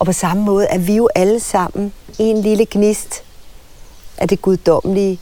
Og 0.03 0.07
på 0.07 0.13
samme 0.13 0.43
måde 0.43 0.67
er 0.67 0.79
vi 0.79 0.97
jo 0.97 1.09
alle 1.15 1.41
sammen 1.41 1.93
en 2.19 2.41
lille 2.41 2.67
gnist 2.71 3.23
af 4.19 4.29
det 4.29 4.43
guddommelige. 4.43 5.21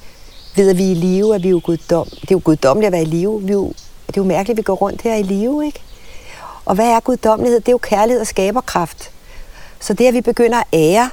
Ved 0.56 0.70
at 0.70 0.78
vi 0.78 0.86
er 0.86 0.90
i 0.90 0.94
live, 0.94 1.34
at 1.34 1.42
vi 1.42 1.48
er 1.48 1.50
jo 1.50 1.60
guddom. 1.64 2.06
Det 2.10 2.22
er 2.22 2.34
jo 2.34 2.40
guddommeligt 2.44 2.86
at 2.86 2.92
være 2.92 3.02
i 3.02 3.04
live. 3.04 3.42
Vi 3.42 3.48
er 3.48 3.52
jo, 3.52 3.68
det 4.06 4.16
er 4.16 4.20
jo 4.20 4.24
mærkeligt, 4.24 4.50
at 4.50 4.56
vi 4.56 4.62
går 4.62 4.74
rundt 4.74 5.02
her 5.02 5.14
i 5.14 5.22
live, 5.22 5.66
ikke? 5.66 5.80
Og 6.64 6.74
hvad 6.74 6.86
er 6.86 7.00
guddommelighed? 7.00 7.60
Det 7.60 7.68
er 7.68 7.72
jo 7.72 7.78
kærlighed 7.78 8.20
og 8.20 8.26
skaberkraft. 8.26 9.10
Så 9.80 9.94
det, 9.94 10.06
at 10.06 10.14
vi 10.14 10.20
begynder 10.20 10.58
at 10.58 10.66
ære 10.72 11.10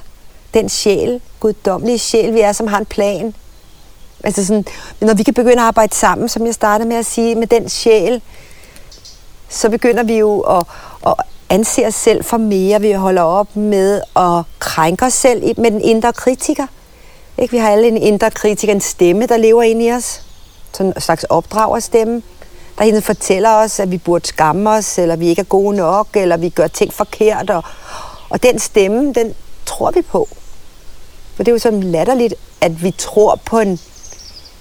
den 0.54 0.68
sjæl, 0.68 1.20
guddommelige 1.40 1.98
sjæl, 1.98 2.34
vi 2.34 2.40
er, 2.40 2.52
som 2.52 2.66
har 2.66 2.78
en 2.78 2.86
plan. 2.86 3.34
Altså 4.24 4.46
sådan, 4.46 4.64
når 5.00 5.14
vi 5.14 5.22
kan 5.22 5.34
begynde 5.34 5.62
at 5.62 5.66
arbejde 5.66 5.94
sammen, 5.94 6.28
som 6.28 6.46
jeg 6.46 6.54
startede 6.54 6.88
med 6.88 6.96
at 6.96 7.06
sige, 7.06 7.34
med 7.34 7.46
den 7.46 7.68
sjæl, 7.68 8.22
så 9.48 9.70
begynder 9.70 10.02
vi 10.02 10.18
jo 10.18 10.40
at, 10.40 10.66
at 11.06 11.14
anser 11.50 11.86
os 11.86 11.94
selv 11.94 12.24
for 12.24 12.36
mere. 12.36 12.80
Vi 12.80 12.92
holder 12.92 13.22
op 13.22 13.56
med 13.56 14.02
at 14.16 14.42
krænke 14.58 15.04
os 15.04 15.12
selv 15.12 15.60
med 15.60 15.70
den 15.70 15.80
indre 15.80 16.12
kritiker. 16.12 16.66
Ikke? 17.38 17.52
Vi 17.52 17.58
har 17.58 17.70
alle 17.70 17.88
en 17.88 17.96
indre 17.96 18.30
kritiker, 18.30 18.72
en 18.72 18.80
stemme, 18.80 19.26
der 19.26 19.36
lever 19.36 19.62
ind 19.62 19.82
i 19.82 19.92
os. 19.92 20.22
Sådan 20.72 20.92
en 20.96 21.00
slags 21.00 21.24
opdragerstemme, 21.24 22.22
der 22.78 22.84
hende 22.84 23.02
fortæller 23.02 23.50
os, 23.50 23.80
at 23.80 23.90
vi 23.90 23.98
burde 23.98 24.26
skamme 24.26 24.70
os, 24.70 24.98
eller 24.98 25.16
vi 25.16 25.28
ikke 25.28 25.40
er 25.40 25.44
gode 25.44 25.76
nok, 25.76 26.08
eller 26.14 26.36
vi 26.36 26.48
gør 26.48 26.66
ting 26.66 26.92
forkert. 26.92 27.50
Og, 27.50 27.64
og 28.28 28.42
den 28.42 28.58
stemme, 28.58 29.12
den 29.12 29.34
tror 29.66 29.90
vi 29.90 30.02
på. 30.02 30.28
For 31.36 31.42
det 31.42 31.48
er 31.48 31.54
jo 31.54 31.58
sådan 31.58 31.82
latterligt, 31.82 32.34
at 32.60 32.82
vi 32.82 32.90
tror 32.98 33.40
på 33.44 33.58
en 33.58 33.80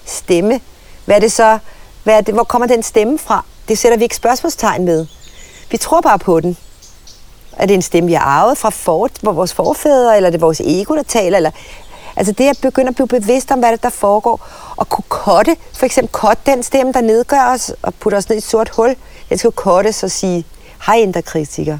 stemme. 0.05 0.61
Hvad 1.05 1.15
er 1.15 1.19
det 1.19 1.31
så? 1.31 1.59
Hvad 2.03 2.17
er 2.17 2.21
det, 2.21 2.33
hvor 2.33 2.43
kommer 2.43 2.67
den 2.67 2.83
stemme 2.83 3.17
fra? 3.19 3.45
Det 3.67 3.77
sætter 3.77 3.97
vi 3.97 4.03
ikke 4.03 4.15
spørgsmålstegn 4.15 4.85
med. 4.85 5.05
Vi 5.71 5.77
tror 5.77 6.01
bare 6.01 6.19
på 6.19 6.39
den. 6.39 6.57
Er 7.57 7.65
det 7.65 7.73
en 7.73 7.81
stemme, 7.81 8.07
vi 8.07 8.13
har 8.13 8.21
arvet 8.21 8.57
fra 8.57 8.69
for, 8.69 9.09
vores 9.23 9.53
forfædre, 9.53 10.15
eller 10.15 10.27
er 10.27 10.31
det 10.31 10.41
vores 10.41 10.61
ego, 10.65 10.95
der 10.95 11.03
taler? 11.03 11.37
Eller, 11.37 11.51
altså 12.15 12.33
det 12.33 12.49
at 12.49 12.57
begynde 12.61 12.87
at 12.87 12.95
blive 12.95 13.07
bevidst 13.07 13.51
om, 13.51 13.59
hvad 13.59 13.71
det 13.71 13.83
der 13.83 13.89
foregår, 13.89 14.47
og 14.77 14.89
kunne 14.89 15.05
kotte, 15.07 15.55
for 15.73 15.85
eksempel 15.85 16.11
kotte 16.11 16.41
den 16.45 16.63
stemme, 16.63 16.93
der 16.93 17.01
nedgør 17.01 17.53
os, 17.53 17.71
og 17.81 17.93
putter 17.93 18.17
os 18.17 18.29
ned 18.29 18.35
i 18.35 18.37
et 18.37 18.43
sort 18.43 18.69
hul. 18.69 18.95
Jeg 19.29 19.39
skal 19.39 19.51
kotte 19.51 19.93
og 20.03 20.11
sige, 20.11 20.45
hej 20.85 20.95
indre 20.95 21.21
kritiker. 21.21 21.77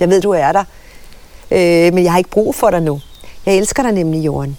Jeg 0.00 0.10
ved, 0.10 0.20
du 0.20 0.30
er 0.30 0.52
der, 0.52 0.64
øh, 1.50 1.94
men 1.94 2.04
jeg 2.04 2.12
har 2.12 2.18
ikke 2.18 2.30
brug 2.30 2.54
for 2.54 2.70
dig 2.70 2.82
nu. 2.82 3.00
Jeg 3.46 3.54
elsker 3.54 3.82
dig 3.82 3.92
nemlig, 3.92 4.24
Jorden. 4.24 4.58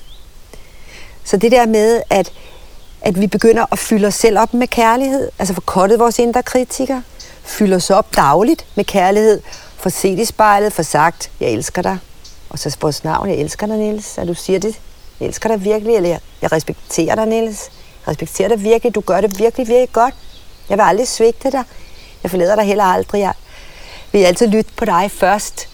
Så 1.23 1.37
det 1.37 1.51
der 1.51 1.65
med, 1.65 2.01
at, 2.09 2.31
at 3.01 3.21
vi 3.21 3.27
begynder 3.27 3.65
at 3.71 3.79
fylde 3.79 4.07
os 4.07 4.15
selv 4.15 4.39
op 4.39 4.53
med 4.53 4.67
kærlighed, 4.67 5.29
altså 5.39 5.53
få 5.53 5.61
kottet 5.61 5.99
vores 5.99 6.19
indre 6.19 6.43
kritiker, 6.43 7.01
fylde 7.43 7.75
os 7.75 7.89
op 7.89 8.15
dagligt 8.15 8.65
med 8.75 8.85
kærlighed, 8.85 9.41
få 9.81 9.89
set 9.89 10.19
i 10.19 10.25
spejlet, 10.25 10.73
få 10.73 10.83
sagt, 10.83 11.31
jeg 11.39 11.49
elsker 11.49 11.81
dig. 11.81 11.97
Og 12.49 12.59
så 12.59 12.77
vores 12.81 13.03
navn, 13.03 13.29
jeg 13.29 13.37
elsker 13.37 13.67
dig, 13.67 13.77
Niels, 13.77 14.17
at 14.17 14.27
du 14.27 14.33
siger 14.33 14.59
det. 14.59 14.79
Jeg 15.19 15.27
elsker 15.27 15.49
dig 15.49 15.63
virkelig, 15.63 15.95
eller 15.95 16.17
jeg 16.41 16.51
respekterer 16.51 17.15
dig, 17.15 17.25
Niels. 17.25 17.69
Jeg 18.01 18.07
respekterer 18.07 18.49
dig 18.49 18.63
virkelig, 18.63 18.95
du 18.95 19.01
gør 19.01 19.21
det 19.21 19.39
virkelig, 19.39 19.67
virkelig 19.67 19.91
godt. 19.93 20.13
Jeg 20.69 20.77
vil 20.77 20.83
aldrig 20.83 21.07
svigte 21.07 21.51
dig. 21.51 21.63
Jeg 22.23 22.31
forlader 22.31 22.55
dig 22.55 22.65
heller 22.65 22.83
aldrig. 22.83 23.19
Jeg 23.19 23.33
vil 24.11 24.19
altid 24.19 24.47
lytte 24.47 24.71
på 24.77 24.85
dig 24.85 25.11
først. 25.11 25.67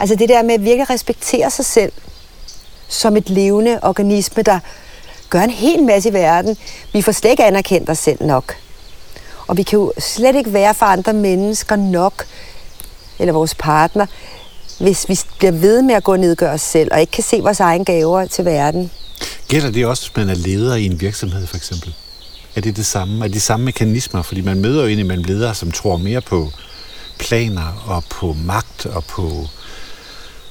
Altså 0.00 0.14
det 0.14 0.28
der 0.28 0.42
med 0.42 0.54
at 0.54 0.64
virkelig 0.64 0.90
respektere 0.90 1.50
sig 1.50 1.64
selv, 1.64 1.92
som 2.88 3.16
et 3.16 3.30
levende 3.30 3.78
organisme, 3.82 4.42
der 4.42 4.58
gør 5.30 5.40
en 5.40 5.50
hel 5.50 5.82
masse 5.82 6.08
i 6.08 6.12
verden. 6.12 6.56
Vi 6.92 7.02
får 7.02 7.12
slet 7.12 7.30
ikke 7.30 7.44
anerkendt 7.44 7.90
os 7.90 7.98
selv 7.98 8.24
nok. 8.24 8.56
Og 9.46 9.56
vi 9.56 9.62
kan 9.62 9.78
jo 9.78 9.92
slet 9.98 10.36
ikke 10.36 10.52
være 10.52 10.74
for 10.74 10.86
andre 10.86 11.12
mennesker 11.12 11.76
nok, 11.76 12.26
eller 13.18 13.32
vores 13.32 13.54
partner, 13.54 14.06
hvis 14.78 15.08
vi 15.08 15.18
bliver 15.38 15.52
ved 15.52 15.82
med 15.82 15.94
at 15.94 16.04
gå 16.04 16.12
og 16.12 16.18
nedgøre 16.18 16.50
os 16.50 16.60
selv, 16.60 16.88
og 16.92 17.00
ikke 17.00 17.10
kan 17.10 17.24
se 17.24 17.40
vores 17.40 17.60
egen 17.60 17.84
gaver 17.84 18.26
til 18.26 18.44
verden. 18.44 18.90
Gælder 19.48 19.70
det 19.70 19.86
også, 19.86 20.02
hvis 20.02 20.16
man 20.16 20.28
er 20.28 20.34
leder 20.34 20.76
i 20.76 20.86
en 20.86 21.00
virksomhed, 21.00 21.46
for 21.46 21.56
eksempel? 21.56 21.94
Er 22.56 22.60
det 22.60 22.76
det 22.76 22.86
samme? 22.86 23.18
Er 23.18 23.28
det 23.28 23.34
de 23.34 23.40
samme 23.40 23.64
mekanismer? 23.64 24.22
Fordi 24.22 24.40
man 24.40 24.60
møder 24.60 24.82
jo 24.82 24.88
indimellem 24.88 25.24
ledere, 25.24 25.54
som 25.54 25.72
tror 25.72 25.96
mere 25.96 26.20
på 26.20 26.50
planer 27.18 27.84
og 27.86 28.04
på 28.10 28.36
magt 28.44 28.86
og 28.86 29.04
på 29.04 29.46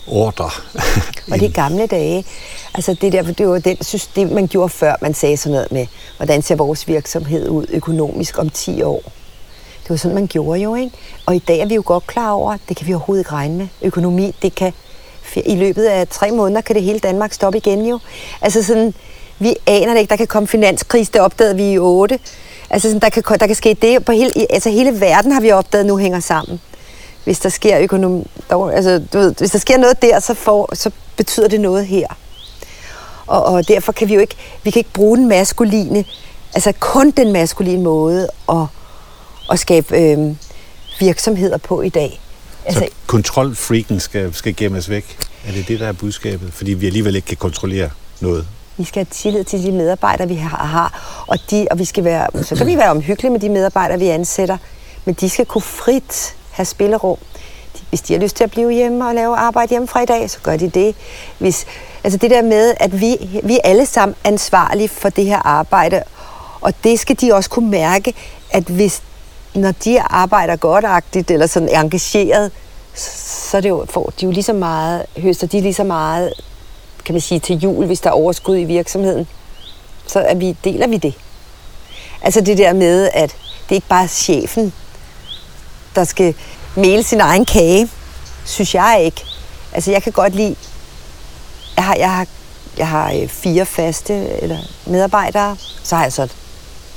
ordre. 0.08 0.50
og 1.32 1.40
de 1.40 1.50
gamle 1.50 1.88
dage, 1.88 2.26
altså 2.74 2.96
det 3.02 3.14
der, 3.14 3.22
det 3.22 3.48
var 3.48 3.60
den 3.60 3.84
system, 3.84 4.30
man 4.30 4.48
gjorde 4.48 4.70
før, 4.70 4.96
man 5.02 5.14
sagde 5.14 5.38
sådan 5.38 5.52
noget 5.52 5.72
med, 5.72 5.88
hvordan 6.18 6.42
ser 6.42 6.56
vores 6.56 6.88
virksomhed 6.88 7.50
ud 7.50 7.66
økonomisk 7.70 8.40
om 8.40 8.50
10 8.50 8.82
år. 8.82 9.12
Det 9.88 9.94
var 9.94 9.98
sådan, 9.98 10.16
man 10.16 10.28
gjorde 10.28 10.60
jo, 10.62 10.76
ikke? 10.76 10.92
Og 11.26 11.36
i 11.36 11.40
dag 11.40 11.60
er 11.60 11.66
vi 11.66 11.76
jo 11.76 11.84
godt 11.86 12.08
klar 12.08 12.32
over, 12.32 12.58
det 12.70 12.78
kan 12.78 12.88
vi 12.88 12.94
overhovedet 12.94 13.22
ikke 13.22 13.32
regne 13.32 13.58
med. 13.58 13.68
Økonomi, 13.82 14.36
det 14.42 14.56
kan, 14.56 14.74
i 15.36 15.56
løbet 15.56 15.86
af 15.86 16.08
tre 16.08 16.32
måneder 16.32 16.62
kan 16.62 16.76
det 16.76 16.84
hele 16.84 17.00
Danmark 17.00 17.34
stoppe 17.34 17.58
igen 17.58 17.86
jo. 17.86 18.00
Altså 18.42 18.64
sådan, 18.64 18.94
Vi 19.40 19.56
aner 19.66 19.94
det 19.94 20.00
ikke. 20.00 20.10
Der 20.10 20.16
kan 20.16 20.28
komme 20.28 20.48
finanskrise, 20.48 21.12
det 21.12 21.22
opdagede 21.22 21.56
vi 21.56 21.72
i 21.72 21.78
8. 21.78 22.20
Altså, 22.70 22.88
sådan, 22.88 23.02
der, 23.02 23.10
kan, 23.10 23.24
der 23.40 23.48
kan 23.48 23.56
ske 23.56 23.78
det 23.82 24.06
på 24.06 24.12
hele, 24.12 24.32
altså, 24.50 24.70
hele 24.70 25.02
verden 25.02 25.32
har 25.32 25.42
vi 25.42 25.52
opdaget 25.52 25.86
nu 25.86 25.98
hænger 25.98 26.20
sammen. 26.20 26.62
Hvis 27.24 27.40
der 27.40 27.50
sker 27.50 27.80
økonomi, 27.80 28.24
altså, 28.50 29.04
du 29.14 29.18
ved, 29.18 29.34
hvis 29.38 29.52
der 29.52 29.60
sker 29.60 29.78
noget 29.78 30.02
der, 30.02 30.20
så, 30.20 30.34
får, 30.34 30.76
så 30.76 30.92
betyder 31.18 31.48
det 31.48 31.62
noget 31.62 31.86
her. 31.86 32.08
Og, 33.28 33.44
og 33.44 33.68
derfor 33.68 33.92
kan 33.92 34.10
vi 34.10 34.14
jo 34.14 34.20
ikke, 34.20 34.36
vi 34.64 34.72
kan 34.72 34.80
ikke 34.80 34.94
bruge 34.94 35.18
den 35.18 35.28
maskuline, 35.28 36.06
altså 36.54 36.74
kun 36.80 37.12
den 37.12 37.32
maskuline 37.32 37.84
måde 37.84 38.30
at, 38.50 38.66
at 39.52 39.60
skabe 39.60 39.98
øh, 39.98 40.36
virksomheder 41.00 41.58
på 41.58 41.82
i 41.82 41.90
dag. 41.90 42.20
Altså, 42.66 42.84
så 42.84 42.90
kontrolfreaken 43.08 44.00
skal, 44.00 44.34
skal 44.34 44.56
gemmes 44.56 44.90
væk? 44.90 45.18
Er 45.48 45.52
det 45.52 45.68
det, 45.68 45.80
der 45.80 45.88
er 45.88 45.92
budskabet? 45.92 46.54
Fordi 46.54 46.74
vi 46.74 46.86
alligevel 46.86 47.16
ikke 47.16 47.26
kan 47.26 47.38
kontrollere 47.38 47.90
noget. 48.20 48.48
Vi 48.78 48.84
skal 48.84 49.00
have 49.00 49.12
tillid 49.12 49.44
til 49.44 49.64
de 49.64 49.72
medarbejdere, 49.72 50.28
vi 50.28 50.36
har, 50.36 51.24
og, 51.28 51.38
de, 51.52 51.68
og 51.72 51.80
vi 51.80 51.86
skal 51.86 52.04
være, 52.04 52.44
så 52.44 52.56
kan 52.56 52.68
vi 52.68 52.78
være 52.78 52.90
omhyggelige 52.90 53.32
med 53.32 53.40
de 53.40 53.50
medarbejdere, 53.50 54.00
vi 54.00 54.08
ansætter, 54.08 54.58
men 55.06 55.16
de 55.16 55.30
skal 55.30 55.46
kunne 55.46 55.62
frit 55.62 56.36
have 56.52 56.66
spillerum. 56.66 57.18
Hvis 57.90 58.02
de 58.02 58.14
har 58.14 58.22
lyst 58.22 58.36
til 58.36 58.44
at 58.44 58.52
blive 58.52 58.72
hjemme 58.72 59.08
og 59.08 59.16
lave 59.16 59.36
arbejde 59.36 59.70
hjemme 59.70 59.88
fra 59.88 60.02
i 60.02 60.06
dag, 60.06 60.30
så 60.30 60.40
gør 60.44 60.58
de 60.58 60.70
det. 60.70 60.96
Hvis, 61.38 61.66
altså 62.04 62.18
det 62.18 62.32
der 62.32 62.42
med, 62.42 62.74
at 62.80 63.02
vi, 63.02 63.40
vi 63.44 63.54
er 63.54 63.60
alle 63.64 63.86
sammen 63.86 64.16
ansvarlige 64.24 64.90
for 64.90 65.10
det 65.10 65.26
her 65.26 65.48
arbejde, 65.48 66.04
og 66.62 66.74
det 66.84 67.00
skal 67.00 67.16
de 67.22 67.34
også 67.34 67.50
kunne 67.50 67.70
mærke, 67.70 68.14
at 68.50 68.64
hvis 68.64 69.02
når 69.56 69.72
de 69.72 70.02
arbejder 70.02 70.56
godtagtigt 70.56 71.32
eller 71.32 71.48
sådan 71.48 71.70
engageret, 71.70 72.52
så 72.94 73.58
er 73.58 73.62
det 73.62 73.70
jo, 73.70 73.86
får 73.90 74.14
de 74.20 74.26
jo 74.26 74.32
lige 74.32 74.44
så 74.44 74.54
meget, 74.54 75.06
høster 75.18 75.48
de 75.48 75.62
lige 75.62 75.74
så 75.74 75.84
meget, 75.84 76.34
kan 77.06 77.14
man 77.14 77.22
sige, 77.22 77.40
til 77.40 77.58
jul, 77.58 77.86
hvis 77.86 78.00
der 78.00 78.10
er 78.10 78.14
overskud 78.14 78.58
i 78.58 78.64
virksomheden. 78.64 79.28
Så 80.08 80.20
er 80.20 80.36
vi, 80.36 80.58
deler 80.64 80.88
vi 80.88 80.98
det. 80.98 81.14
Altså 82.22 82.42
det 82.42 82.58
der 82.58 82.74
med, 82.74 83.10
at 83.14 83.36
det 83.70 83.76
ikke 83.76 83.88
bare 83.88 84.04
er 84.04 84.08
chefen, 84.08 84.74
der 85.96 86.04
skal 86.04 86.36
male 86.76 87.04
sin 87.04 87.22
egen 87.22 87.46
kage, 87.46 87.90
synes 88.46 88.76
jeg 88.76 89.02
ikke. 89.06 89.24
Altså 89.74 89.92
jeg 89.92 90.04
kan 90.04 90.12
godt 90.12 90.36
lide, 90.36 90.56
jeg 91.76 91.86
har, 91.86 91.96
jeg 91.96 92.16
har, 92.16 92.28
jeg 92.78 92.88
har 92.88 93.14
øh, 93.14 93.28
fire 93.28 93.66
faste 93.66 94.14
eller 94.42 94.58
medarbejdere, 94.86 95.58
så 95.84 95.96
har 95.96 96.04
jeg 96.04 96.14
så 96.14 96.28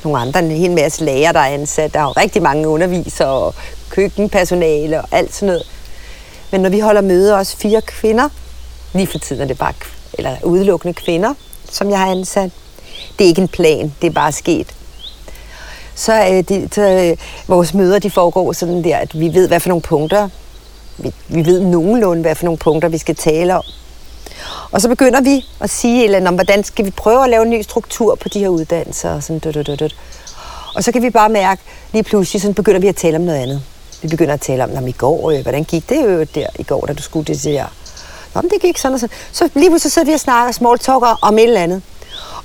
nogle 0.05 0.19
andre, 0.19 0.41
en 0.41 0.51
hel 0.51 0.71
masse 0.71 1.05
læger, 1.05 1.33
der 1.33 1.41
er 1.41 1.55
ansat. 1.55 1.95
Der 1.95 2.01
er 2.01 2.05
jo 2.05 2.11
rigtig 2.11 2.43
mange 2.43 2.69
undervisere 2.69 3.29
og 3.29 3.55
køkkenpersonale 3.91 5.01
og 5.01 5.09
alt 5.11 5.35
sådan 5.35 5.47
noget. 5.47 5.63
Men 6.51 6.61
når 6.61 6.71
vi 6.71 6.79
holder 6.81 7.01
møde, 7.01 7.37
også 7.37 7.57
fire 7.57 7.83
kvinder, 7.83 8.29
lige 8.93 9.07
for 9.07 9.19
tiden 9.19 9.43
er 9.43 9.47
det 9.47 9.59
bare 9.59 9.73
eller 10.13 10.37
udelukkende 10.45 10.95
kvinder, 10.95 11.35
som 11.71 11.91
jeg 11.91 11.99
har 11.99 12.11
ansat. 12.11 12.51
Det 13.19 13.25
er 13.25 13.29
ikke 13.29 13.43
en 13.43 13.49
plan, 13.49 13.95
det 14.03 14.07
er 14.07 14.13
bare 14.13 14.33
sket. 14.33 14.75
Så, 15.95 16.13
øh, 16.13 16.45
de, 16.49 16.69
så 16.73 16.83
øh, 16.83 17.17
vores 17.49 17.75
møder 17.75 17.99
de 17.99 18.11
foregår 18.11 18.53
sådan 18.53 18.85
der, 18.85 18.97
at 18.97 19.21
vi 19.21 19.35
ved, 19.35 19.49
hvad 19.49 19.61
for 19.61 19.69
nogle 19.69 19.83
punkter, 19.83 20.29
vi, 20.99 21.13
vi 21.29 21.47
ved 21.47 21.61
nogenlunde, 21.61 22.23
hvad 22.23 22.35
for 22.35 22.45
nogle 22.45 22.59
punkter, 22.59 22.89
vi 22.89 22.99
skal 22.99 23.15
tale 23.15 23.57
om. 23.57 23.63
Og 24.71 24.81
så 24.81 24.89
begynder 24.89 25.21
vi 25.21 25.45
at 25.61 25.71
sige, 25.71 26.05
eller 26.05 26.29
om, 26.29 26.35
hvordan 26.35 26.65
skal 26.65 26.85
vi 26.85 26.91
prøve 26.91 27.25
at 27.25 27.31
lave 27.31 27.43
en 27.43 27.51
ny 27.51 27.63
struktur 27.63 28.15
på 28.15 28.29
de 28.29 28.39
her 28.39 28.49
uddannelser. 28.49 29.15
Og, 29.15 29.23
sådan, 29.23 29.39
død, 29.39 29.53
død, 29.53 29.77
død. 29.77 29.91
og 30.75 30.85
så 30.85 30.93
kan 30.93 31.03
vi 31.03 31.11
bare 31.11 31.29
mærke, 31.29 31.63
lige 31.93 32.03
pludselig 32.03 32.43
så 32.43 32.53
begynder 32.53 32.81
vi 32.81 32.89
at 32.89 32.97
tale 32.97 33.17
om 33.17 33.23
noget 33.23 33.39
andet. 33.39 33.63
Vi 34.03 34.09
begynder 34.09 34.35
at 34.35 34.41
tale 34.41 34.65
om, 34.65 34.71
om 34.77 34.87
i 34.87 34.93
går, 34.93 35.31
øh, 35.31 35.43
hvordan 35.43 35.65
gik 35.65 35.89
det 35.89 36.03
jo 36.05 36.27
der 36.35 36.47
i 36.59 36.63
går, 36.63 36.87
da 36.87 36.93
du 36.93 37.03
skulle 37.03 37.25
det 37.35 37.45
der. 37.45 37.65
Nå, 38.35 38.41
men 38.41 38.51
det 38.51 38.61
gik 38.61 38.79
sådan 38.79 38.95
og 38.95 39.01
sådan. 39.01 39.17
Så 39.33 39.49
lige 39.55 39.71
pludselig 39.71 39.93
sidder 39.93 40.07
vi 40.07 40.13
og 40.13 40.21
snakker 40.21 40.53
small 40.53 40.79
talker 40.79 41.19
om 41.23 41.39
et 41.39 41.45
eller 41.45 41.61
andet. 41.61 41.83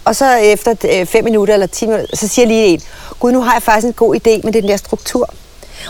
Og 0.06 0.16
så 0.16 0.36
efter 0.36 0.76
øh, 0.84 1.06
fem 1.06 1.24
minutter 1.24 1.54
eller 1.54 1.68
ti 1.68 1.86
minutter, 1.86 2.18
så 2.18 2.28
siger 2.28 2.48
lige 2.48 2.66
en, 2.66 2.82
gud, 3.20 3.32
nu 3.32 3.42
har 3.42 3.54
jeg 3.54 3.64
faktisk 3.64 3.88
en 3.88 3.94
god 3.94 4.16
idé 4.16 4.42
med 4.44 4.54
den 4.54 4.68
der 4.68 4.78
struktur. 4.78 5.30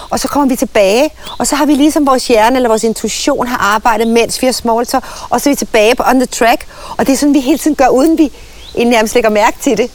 Og 0.09 0.19
så 0.19 0.27
kommer 0.27 0.49
vi 0.49 0.55
tilbage, 0.55 1.09
og 1.37 1.47
så 1.47 1.55
har 1.55 1.65
vi 1.65 1.73
ligesom 1.73 2.07
vores 2.07 2.27
hjerne 2.27 2.55
eller 2.55 2.69
vores 2.69 2.83
intuition 2.83 3.47
har 3.47 3.57
arbejdet, 3.57 4.07
mens 4.07 4.41
vi 4.41 4.47
har 4.47 4.83
talk, 4.83 5.03
og 5.29 5.41
så 5.41 5.49
er 5.49 5.51
vi 5.51 5.55
tilbage 5.55 5.95
på 5.95 6.03
on 6.09 6.15
the 6.15 6.25
track. 6.25 6.67
Og 6.97 7.07
det 7.07 7.13
er 7.13 7.17
sådan, 7.17 7.33
vi 7.33 7.39
hele 7.39 7.57
tiden 7.57 7.75
gør, 7.75 7.87
uden 7.87 8.17
vi 8.17 8.31
nærmest 8.77 9.13
lægger 9.13 9.29
mærke 9.29 9.57
til 9.61 9.77
det. 9.77 9.91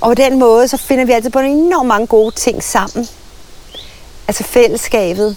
Og 0.00 0.08
på 0.08 0.14
den 0.14 0.38
måde, 0.38 0.68
så 0.68 0.76
finder 0.76 1.04
vi 1.04 1.12
altid 1.12 1.30
på 1.30 1.38
enormt 1.38 1.88
mange 1.88 2.06
gode 2.06 2.34
ting 2.34 2.62
sammen. 2.62 3.08
Altså 4.28 4.44
fællesskabet. 4.44 5.36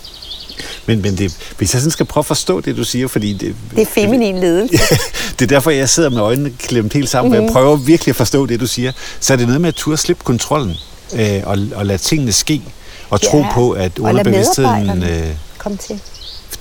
Men, 0.85 1.01
men 1.01 1.17
det, 1.17 1.37
hvis 1.57 1.73
jeg 1.73 1.81
sådan 1.81 1.91
skal 1.91 2.05
prøve 2.05 2.21
at 2.21 2.25
forstå 2.25 2.61
det, 2.61 2.77
du 2.77 2.83
siger, 2.83 3.07
fordi... 3.07 3.33
Det, 3.33 3.55
det 3.75 3.81
er 3.81 3.85
feminin 3.85 4.39
ledelse. 4.39 4.77
det 5.39 5.41
er 5.41 5.47
derfor, 5.47 5.71
jeg 5.71 5.89
sidder 5.89 6.09
med 6.09 6.19
øjnene 6.19 6.51
klemt 6.59 6.93
helt 6.93 7.09
sammen, 7.09 7.31
mm-hmm. 7.31 7.45
jeg 7.45 7.53
prøver 7.53 7.75
virkelig 7.75 8.11
at 8.11 8.15
forstå 8.15 8.45
det, 8.45 8.59
du 8.59 8.67
siger. 8.67 8.91
Så 9.19 9.33
er 9.33 9.37
det 9.37 9.47
noget 9.47 9.61
med 9.61 9.69
at 9.69 9.75
turde 9.75 9.97
slippe 9.97 10.23
kontrollen 10.23 10.75
øh, 11.13 11.41
og, 11.45 11.57
og 11.75 11.85
lade 11.85 11.97
tingene 11.97 12.31
ske, 12.31 12.61
og 13.09 13.19
ja, 13.23 13.29
tro 13.29 13.43
på, 13.53 13.71
at 13.71 13.99
underbevidstheden... 13.99 15.03
Øh, 15.03 15.35
komme 15.57 15.77
til. 15.77 16.01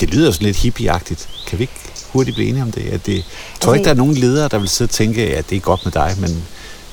Det 0.01 0.11
lyder 0.11 0.31
sådan 0.31 0.47
lidt 0.47 0.57
hippieagtigt. 0.57 1.29
Kan 1.47 1.59
vi 1.59 1.63
ikke 1.63 1.75
hurtigt 2.09 2.35
blive 2.35 2.49
enige 2.49 2.63
om 2.63 2.73
det? 2.73 2.89
At 2.89 3.07
det 3.07 3.15
jeg 3.15 3.23
tror 3.61 3.73
altså, 3.73 3.79
ikke, 3.79 3.85
der 3.85 3.91
er 3.91 3.95
nogen 3.95 4.15
ledere, 4.15 4.49
der 4.49 4.59
vil 4.59 4.69
sidde 4.69 4.89
og 4.89 4.93
tænke, 4.93 5.37
at 5.37 5.51
det 5.51 5.57
er 5.57 5.61
godt 5.61 5.85
med 5.85 5.93
dig, 5.93 6.15
men 6.19 6.45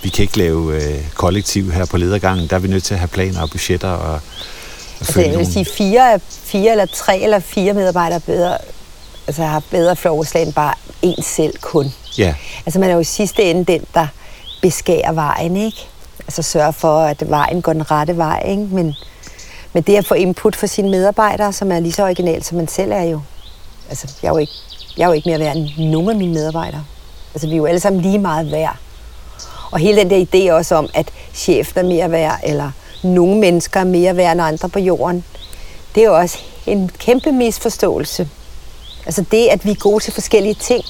vi 0.03 0.09
kan 0.09 0.23
ikke 0.23 0.37
lave 0.37 0.83
øh, 0.83 0.99
kollektiv 1.13 1.71
her 1.71 1.85
på 1.85 1.97
ledergangen. 1.97 2.47
Der 2.47 2.55
er 2.55 2.59
vi 2.59 2.67
nødt 2.67 2.83
til 2.83 2.93
at 2.93 2.99
have 2.99 3.07
planer 3.07 3.41
og 3.41 3.49
budgetter 3.49 3.89
og 3.89 4.19
Altså, 4.99 5.21
jeg 5.21 5.39
vil 5.39 5.53
sige, 5.53 5.65
fire, 5.65 6.19
fire 6.29 6.71
eller 6.71 6.85
tre 6.85 7.19
eller 7.19 7.39
fire 7.39 7.73
medarbejdere 7.73 8.19
bedre, 8.19 8.57
altså, 9.27 9.43
har 9.43 9.63
bedre 9.71 9.95
florslag 9.95 10.43
end 10.43 10.53
bare 10.53 10.73
en 11.01 11.23
selv 11.23 11.53
kun. 11.61 11.93
Ja. 12.17 12.35
Altså 12.65 12.79
man 12.79 12.89
er 12.89 12.93
jo 12.93 12.99
i 12.99 13.03
sidste 13.03 13.43
ende 13.43 13.65
den, 13.65 13.81
der 13.93 14.07
beskærer 14.61 15.11
vejen, 15.11 15.57
ikke? 15.57 15.77
Altså 16.19 16.41
sørger 16.41 16.71
for, 16.71 16.99
at 16.99 17.29
vejen 17.29 17.61
går 17.61 17.73
den 17.73 17.91
rette 17.91 18.17
vej, 18.17 18.43
ikke? 18.47 18.61
Men, 18.61 18.95
men 19.73 19.83
det 19.83 19.95
at 19.95 20.05
få 20.05 20.13
input 20.13 20.55
fra 20.55 20.67
sine 20.67 20.89
medarbejdere, 20.89 21.53
som 21.53 21.71
er 21.71 21.79
lige 21.79 21.91
så 21.91 22.03
original 22.03 22.43
som 22.43 22.57
man 22.57 22.67
selv 22.67 22.91
er 22.91 23.03
jo. 23.03 23.21
Altså, 23.89 24.07
jeg 24.21 24.29
er 24.29 24.33
jo 24.33 24.37
ikke, 24.37 24.53
jeg 24.97 25.03
er 25.03 25.07
jo 25.07 25.13
ikke 25.13 25.29
mere 25.29 25.39
værd 25.39 25.55
end 25.55 25.89
nogen 25.91 26.09
af 26.09 26.15
mine 26.15 26.33
medarbejdere. 26.33 26.85
Altså, 27.33 27.47
vi 27.47 27.53
er 27.53 27.57
jo 27.57 27.65
alle 27.65 27.79
sammen 27.79 28.01
lige 28.01 28.19
meget 28.19 28.51
værd. 28.51 28.77
Og 29.71 29.79
hele 29.79 29.97
den 29.97 30.09
der 30.09 30.25
idé 30.25 30.53
også 30.53 30.75
om, 30.75 30.89
at 30.93 31.07
chefen 31.33 31.79
er 31.79 31.83
mere 31.83 32.11
værd, 32.11 32.39
eller 32.43 32.71
nogle 33.03 33.39
mennesker 33.39 33.79
er 33.79 33.83
mere 33.83 34.17
værd 34.17 34.31
end 34.31 34.41
andre 34.41 34.69
på 34.69 34.79
jorden, 34.79 35.25
det 35.95 36.03
er 36.03 36.07
jo 36.07 36.17
også 36.17 36.37
en 36.65 36.91
kæmpe 36.97 37.31
misforståelse. 37.31 38.29
Altså 39.05 39.25
det, 39.31 39.47
at 39.47 39.65
vi 39.65 39.71
er 39.71 39.75
gode 39.75 40.03
til 40.03 40.13
forskellige 40.13 40.53
ting. 40.53 40.83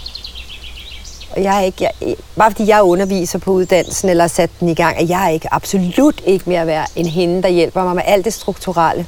Og 1.36 1.44
jeg 1.44 1.58
er 1.58 1.62
ikke, 1.62 1.90
jeg, 2.02 2.16
bare 2.38 2.52
fordi 2.52 2.70
jeg 2.70 2.82
underviser 2.82 3.40
på 3.40 3.52
uddannelsen 3.52 4.10
eller 4.10 4.28
sat 4.28 4.50
den 4.60 4.70
i 4.70 4.74
gang, 4.74 4.98
at 4.98 5.10
jeg 5.10 5.26
er 5.26 5.30
ikke 5.30 5.54
absolut 5.54 6.22
ikke 6.26 6.50
mere 6.50 6.68
værd 6.68 6.92
end 6.96 7.08
hende, 7.08 7.44
der 7.44 7.50
hjælper 7.50 7.84
mig 7.84 7.96
med 7.96 8.04
alt 8.06 8.26
det 8.26 8.34
strukturelle. 8.34 9.06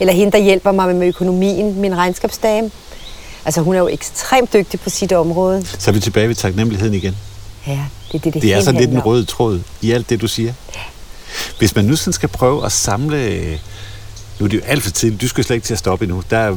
Eller 0.00 0.12
hende, 0.14 0.32
der 0.32 0.38
hjælper 0.38 0.72
mig 0.72 0.96
med 0.96 1.06
økonomien, 1.06 1.80
min 1.80 1.96
regnskabsdame. 1.96 2.70
Altså 3.44 3.60
hun 3.60 3.74
er 3.74 3.78
jo 3.78 3.88
ekstremt 3.88 4.52
dygtig 4.52 4.80
på 4.80 4.90
sit 4.90 5.12
område. 5.12 5.64
Så 5.78 5.90
er 5.90 5.92
vi 5.92 6.00
tilbage 6.00 6.28
ved 6.28 6.34
taknemmeligheden 6.34 6.94
igen. 6.94 7.16
Ja, 7.66 7.80
det 8.12 8.14
er 8.14 8.18
det, 8.18 8.34
det 8.34 8.42
Det 8.42 8.54
er 8.54 8.60
sådan 8.60 8.80
lidt 8.80 8.90
en 8.90 9.00
rød 9.00 9.24
tråd 9.24 9.60
i 9.80 9.92
alt 9.92 10.10
det, 10.10 10.20
du 10.20 10.28
siger. 10.28 10.52
Ja. 10.74 10.80
Hvis 11.58 11.74
man 11.74 11.84
nu 11.84 11.96
sådan 11.96 12.12
skal 12.12 12.28
prøve 12.28 12.64
at 12.64 12.72
samle... 12.72 13.40
Nu 14.38 14.44
er 14.44 14.48
det 14.48 14.56
jo 14.56 14.62
alt 14.66 14.82
for 14.82 14.90
tidligt, 14.90 15.22
du 15.22 15.28
skal 15.28 15.44
slet 15.44 15.56
ikke 15.56 15.66
til 15.66 15.74
at 15.74 15.78
stoppe 15.78 16.04
endnu. 16.04 16.22
Der, 16.30 16.56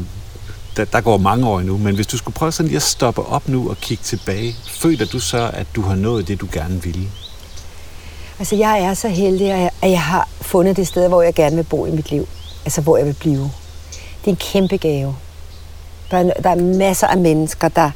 der, 0.78 0.86
der 0.86 1.01
går 1.01 1.17
mange 1.17 1.47
år 1.47 1.59
endnu, 1.59 1.78
men 1.78 1.95
hvis 1.95 2.07
du 2.07 2.17
skulle 2.17 2.36
prøve 2.36 2.51
sådan 2.51 2.67
lige 2.67 2.76
at 2.76 2.82
stoppe 2.82 3.26
op 3.26 3.49
nu 3.49 3.70
og 3.70 3.78
kigge 3.78 4.03
tilbage, 4.03 4.55
føler 4.67 5.05
du 5.05 5.20
så, 5.20 5.51
at 5.53 5.67
du 5.76 5.82
har 5.82 5.95
nået 5.95 6.28
det, 6.28 6.41
du 6.41 6.47
gerne 6.51 6.84
ville? 6.84 7.09
Altså, 8.39 8.55
jeg 8.55 8.80
er 8.80 8.93
så 8.93 9.07
heldig, 9.07 9.51
at 9.82 9.91
jeg 9.91 10.01
har 10.01 10.28
fundet 10.41 10.78
det 10.78 10.88
sted, 10.88 11.07
hvor 11.07 11.22
jeg 11.22 11.34
gerne 11.34 11.55
vil 11.55 11.63
bo 11.63 11.86
i 11.86 11.91
mit 11.91 12.11
liv. 12.11 12.28
Altså, 12.65 12.82
hvor 12.82 12.97
jeg 12.97 13.05
vil 13.05 13.15
blive. 13.20 13.51
Det 14.22 14.26
er 14.26 14.32
en 14.32 14.36
kæmpe 14.36 14.78
gave. 14.78 15.15
Der 16.11 16.17
er, 16.17 16.34
der 16.34 16.49
er 16.49 16.55
masser 16.55 17.07
af 17.07 17.17
mennesker, 17.17 17.67
der 17.67 17.91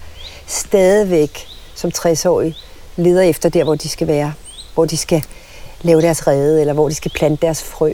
stadigvæk 0.48 1.48
som 1.76 1.92
60-årige 1.98 2.56
leder 2.96 3.22
efter 3.22 3.50
der, 3.50 3.64
hvor 3.64 3.76
de 3.76 3.90
skal 3.90 4.08
være. 4.08 4.34
Hvor 4.74 4.86
de 4.86 4.98
skal 4.98 5.24
lave 5.82 6.02
deres 6.02 6.28
rede, 6.28 6.62
eller 6.62 6.74
hvor 6.74 6.90
de 6.90 6.96
skal 6.96 7.12
plante 7.12 7.46
deres 7.46 7.64
frø. 7.64 7.92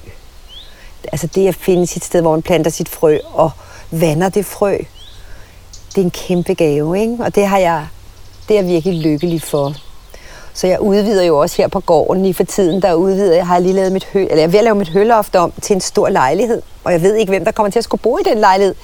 Altså 1.12 1.28
det 1.28 1.48
at 1.48 1.56
finde 1.56 1.88
sit 1.88 2.06
sted, 2.06 2.22
hvor 2.22 2.32
man 2.32 2.42
planter 2.42 2.72
sit 2.72 2.90
frø 2.90 3.18
og 3.34 3.52
vander 3.92 4.30
det 4.30 4.46
frø, 4.46 4.78
det 5.90 5.98
er 5.98 6.02
en 6.02 6.12
kæmpe 6.12 6.54
gave, 6.54 7.00
ikke? 7.02 7.18
Og 7.20 7.36
det 7.36 7.48
har 7.48 7.58
jeg, 7.58 7.88
det 8.48 8.58
er 8.58 8.62
jeg 8.62 8.70
virkelig 8.70 9.02
lykkelig 9.02 9.42
for. 9.42 9.76
Så 10.54 10.68
jeg 10.68 10.80
udvider 10.80 11.24
jo 11.24 11.38
også 11.38 11.58
her 11.58 11.68
på 11.68 11.80
gården 11.80 12.24
lige 12.24 12.34
for 12.34 12.44
tiden, 12.44 12.82
der 12.82 12.94
udvider 12.94 13.36
jeg, 13.36 13.48
har 13.48 13.60
lige 13.60 13.74
lavet 13.74 13.92
mit 13.92 14.06
hø, 14.06 14.20
eller 14.20 14.36
jeg 14.36 14.44
er 14.44 14.48
ved 14.48 14.60
at 14.60 14.64
lave 14.64 14.76
mit 14.76 14.90
hølloft 14.90 15.36
om 15.36 15.54
til 15.62 15.74
en 15.74 15.82
stor 15.82 16.10
lejlighed, 16.10 16.62
og 16.84 16.92
jeg 16.92 17.02
ved 17.02 17.16
ikke, 17.16 17.30
hvem 17.30 17.46
der 17.46 17.52
kommer 17.52 17.72
til 17.72 17.80
at 17.80 17.84
skulle 17.84 18.02
bo 18.02 18.18
i 18.18 18.22
den 18.26 18.38
lejlighed. 18.38 18.76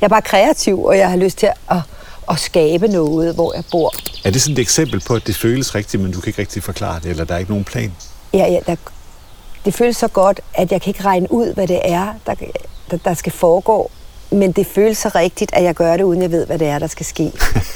Jeg 0.00 0.06
er 0.06 0.08
bare 0.08 0.22
kreativ, 0.22 0.84
og 0.84 0.98
jeg 0.98 1.10
har 1.10 1.16
lyst 1.16 1.38
til 1.38 1.50
at, 1.70 1.76
at 2.30 2.38
skabe 2.38 2.88
noget, 2.88 3.34
hvor 3.34 3.54
jeg 3.54 3.64
bor. 3.70 3.92
Er 4.24 4.30
det 4.30 4.42
sådan 4.42 4.52
et 4.52 4.58
eksempel 4.58 5.00
på, 5.06 5.14
at 5.14 5.26
det 5.26 5.36
føles 5.36 5.74
rigtigt, 5.74 6.02
men 6.02 6.12
du 6.12 6.20
kan 6.20 6.28
ikke 6.28 6.40
rigtig 6.40 6.62
forklare 6.62 7.00
det, 7.02 7.10
eller 7.10 7.24
der 7.24 7.34
er 7.34 7.38
ikke 7.38 7.50
nogen 7.50 7.64
plan? 7.64 7.92
ja, 8.32 8.46
ja, 8.46 8.58
der, 8.66 8.76
det 9.64 9.74
føles 9.74 9.96
så 9.96 10.08
godt, 10.08 10.40
at 10.54 10.72
jeg 10.72 10.82
kan 10.82 10.90
ikke 10.90 11.04
regne 11.04 11.32
ud, 11.32 11.54
hvad 11.54 11.66
det 11.66 11.80
er, 11.84 12.14
der, 12.26 12.34
der, 12.90 12.96
der 12.96 13.14
skal 13.14 13.32
foregå. 13.32 13.90
Men 14.32 14.52
det 14.52 14.66
føles 14.66 14.98
så 14.98 15.10
rigtigt, 15.14 15.50
at 15.54 15.62
jeg 15.64 15.74
gør 15.74 15.96
det, 15.96 16.04
uden 16.04 16.22
jeg 16.22 16.30
ved, 16.30 16.46
hvad 16.46 16.58
det 16.58 16.68
er, 16.68 16.78
der 16.78 16.86
skal 16.86 17.06
ske. 17.06 17.32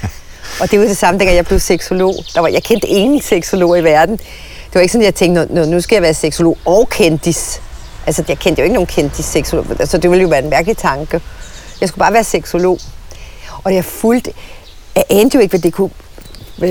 Og 0.60 0.70
det 0.70 0.80
var 0.80 0.86
det 0.86 0.96
samme, 0.96 1.20
da 1.20 1.34
jeg 1.34 1.44
blev 1.46 1.60
seksolog. 1.60 2.14
Der 2.34 2.40
var, 2.40 2.48
jeg 2.48 2.62
kendte 2.62 2.88
ingen 2.88 3.22
seksolog 3.22 3.78
i 3.78 3.82
verden. 3.82 4.16
Det 4.16 4.74
var 4.74 4.80
ikke 4.80 4.92
sådan, 4.92 5.02
at 5.02 5.06
jeg 5.06 5.14
tænkte, 5.14 5.54
nu, 5.54 5.64
nu 5.64 5.80
skal 5.80 5.96
jeg 5.96 6.02
være 6.02 6.14
seksolog 6.14 6.58
og 6.64 6.88
kendis. 6.88 7.60
Altså, 8.06 8.24
jeg 8.28 8.38
kendte 8.38 8.60
jo 8.60 8.64
ikke 8.64 8.74
nogen 8.74 8.86
kendis 8.86 9.24
seksolog. 9.24 9.66
Altså, 9.78 9.98
det 9.98 10.10
ville 10.10 10.22
jo 10.22 10.28
være 10.28 10.42
en 10.42 10.50
mærkelig 10.50 10.76
tanke. 10.76 11.20
Jeg 11.80 11.88
skulle 11.88 12.00
bare 12.00 12.12
være 12.12 12.24
seksolog. 12.24 12.78
Og 13.64 13.74
jeg 13.74 13.84
fulgte... 13.84 14.32
Jeg 14.96 15.04
anede 15.10 15.30
jo 15.34 15.40
ikke, 15.40 15.52
hvad 15.52 15.60
det 15.60 15.72
kunne 15.72 15.90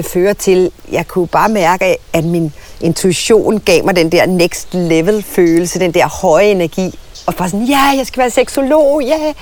føre 0.03 0.33
til. 0.33 0.71
Jeg 0.91 1.07
kunne 1.07 1.27
bare 1.27 1.49
mærke, 1.49 1.97
at 2.13 2.23
min 2.23 2.53
intuition 2.81 3.59
gav 3.59 3.85
mig 3.85 3.95
den 3.95 4.11
der 4.11 4.25
next 4.25 4.67
level 4.73 5.23
følelse, 5.23 5.79
den 5.79 5.93
der 5.93 6.07
høje 6.07 6.45
energi. 6.45 6.99
Og 7.25 7.35
bare 7.35 7.49
sådan, 7.49 7.65
ja, 7.65 7.93
jeg 7.97 8.07
skal 8.07 8.19
være 8.21 8.29
seksolog, 8.29 9.03
ja. 9.03 9.33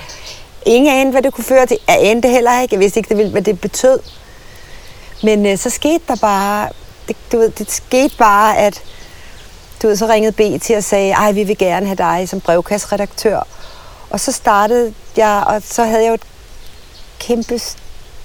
Ingen 0.66 0.94
anede, 0.94 1.10
hvad 1.10 1.22
det 1.22 1.34
kunne 1.34 1.44
føre 1.44 1.66
til. 1.66 1.78
Jeg 1.88 1.98
anede 2.00 2.28
heller 2.28 2.60
ikke. 2.60 2.74
Jeg 2.74 2.80
vidste 2.80 2.98
ikke, 2.98 3.08
det 3.08 3.16
ville, 3.16 3.32
hvad 3.32 3.42
det 3.42 3.60
betød. 3.60 3.98
Men 5.22 5.46
øh, 5.46 5.58
så 5.58 5.70
skete 5.70 6.04
der 6.08 6.16
bare, 6.16 6.68
det, 7.08 7.16
du 7.32 7.38
ved, 7.38 7.50
det 7.50 7.70
skete 7.70 8.16
bare, 8.16 8.58
at 8.58 8.82
du 9.82 9.86
ved, 9.86 9.96
så 9.96 10.06
ringede 10.06 10.32
B 10.32 10.62
til 10.62 10.76
og 10.76 10.84
sagde, 10.84 11.12
ej, 11.12 11.32
vi 11.32 11.42
vil 11.42 11.58
gerne 11.58 11.86
have 11.86 11.96
dig 11.96 12.28
som 12.28 12.40
brevkasseredaktør. 12.40 13.46
Og 14.10 14.20
så 14.20 14.32
startede 14.32 14.94
jeg, 15.16 15.44
og 15.46 15.62
så 15.64 15.84
havde 15.84 16.02
jeg 16.02 16.08
jo 16.08 16.14
et 16.14 16.22
kæmpe, 17.20 17.60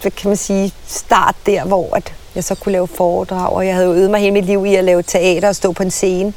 hvad 0.02 0.12
kan 0.12 0.28
man 0.28 0.38
sige, 0.38 0.74
start 0.88 1.36
der, 1.46 1.64
hvor 1.64 1.96
at 1.96 2.14
jeg 2.36 2.44
så 2.44 2.56
kunne 2.56 2.72
lave 2.72 2.88
foredrag, 2.88 3.50
og 3.50 3.68
jeg 3.68 3.76
havde 3.76 3.88
øvet 3.88 4.12
mig 4.12 4.20
hele 4.20 4.32
mit 4.32 4.46
liv 4.46 4.66
i 4.66 4.76
at 4.76 4.84
lave 4.84 5.04
teater 5.04 5.48
og 5.48 5.56
stå 5.56 5.72
på 5.72 5.84
en 5.84 5.92
scene. 5.92 6.34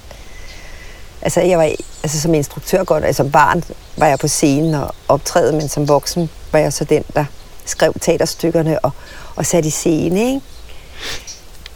Altså, 1.22 1.40
jeg 1.40 1.58
var 1.58 1.70
altså, 2.02 2.20
som 2.20 2.34
instruktør 2.34 2.84
godt, 2.84 3.04
altså 3.04 3.22
som 3.22 3.30
barn 3.30 3.64
var 3.96 4.06
jeg 4.06 4.18
på 4.18 4.28
scenen 4.28 4.74
og 4.74 4.94
optræde, 5.08 5.52
men 5.52 5.68
som 5.68 5.88
voksen 5.88 6.30
var 6.52 6.58
jeg 6.58 6.72
så 6.72 6.84
den, 6.84 7.04
der 7.14 7.24
skrev 7.64 7.94
teaterstykkerne 8.00 8.78
og, 8.84 8.90
og 9.36 9.46
satte 9.46 9.66
i 9.66 9.70
scene, 9.70 10.20
ikke? 10.26 10.40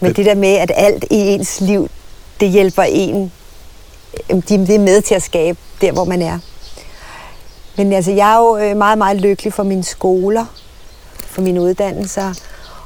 Men 0.00 0.12
det 0.12 0.26
der 0.26 0.34
med, 0.34 0.54
at 0.54 0.72
alt 0.74 1.04
i 1.10 1.16
ens 1.16 1.60
liv, 1.60 1.88
det 2.40 2.50
hjælper 2.50 2.82
en, 2.82 3.32
det 4.28 4.70
er 4.70 4.78
med 4.78 5.02
til 5.02 5.14
at 5.14 5.22
skabe 5.22 5.58
der, 5.80 5.92
hvor 5.92 6.04
man 6.04 6.22
er. 6.22 6.38
Men 7.76 7.92
altså, 7.92 8.10
jeg 8.10 8.32
er 8.32 8.38
jo 8.38 8.56
øh, 8.56 8.76
meget, 8.76 8.98
meget 8.98 9.16
lykkelig 9.20 9.52
for 9.52 9.62
mine 9.62 9.84
skoler, 9.84 10.44
for 11.26 11.42
mine 11.42 11.60
uddannelser, 11.60 12.34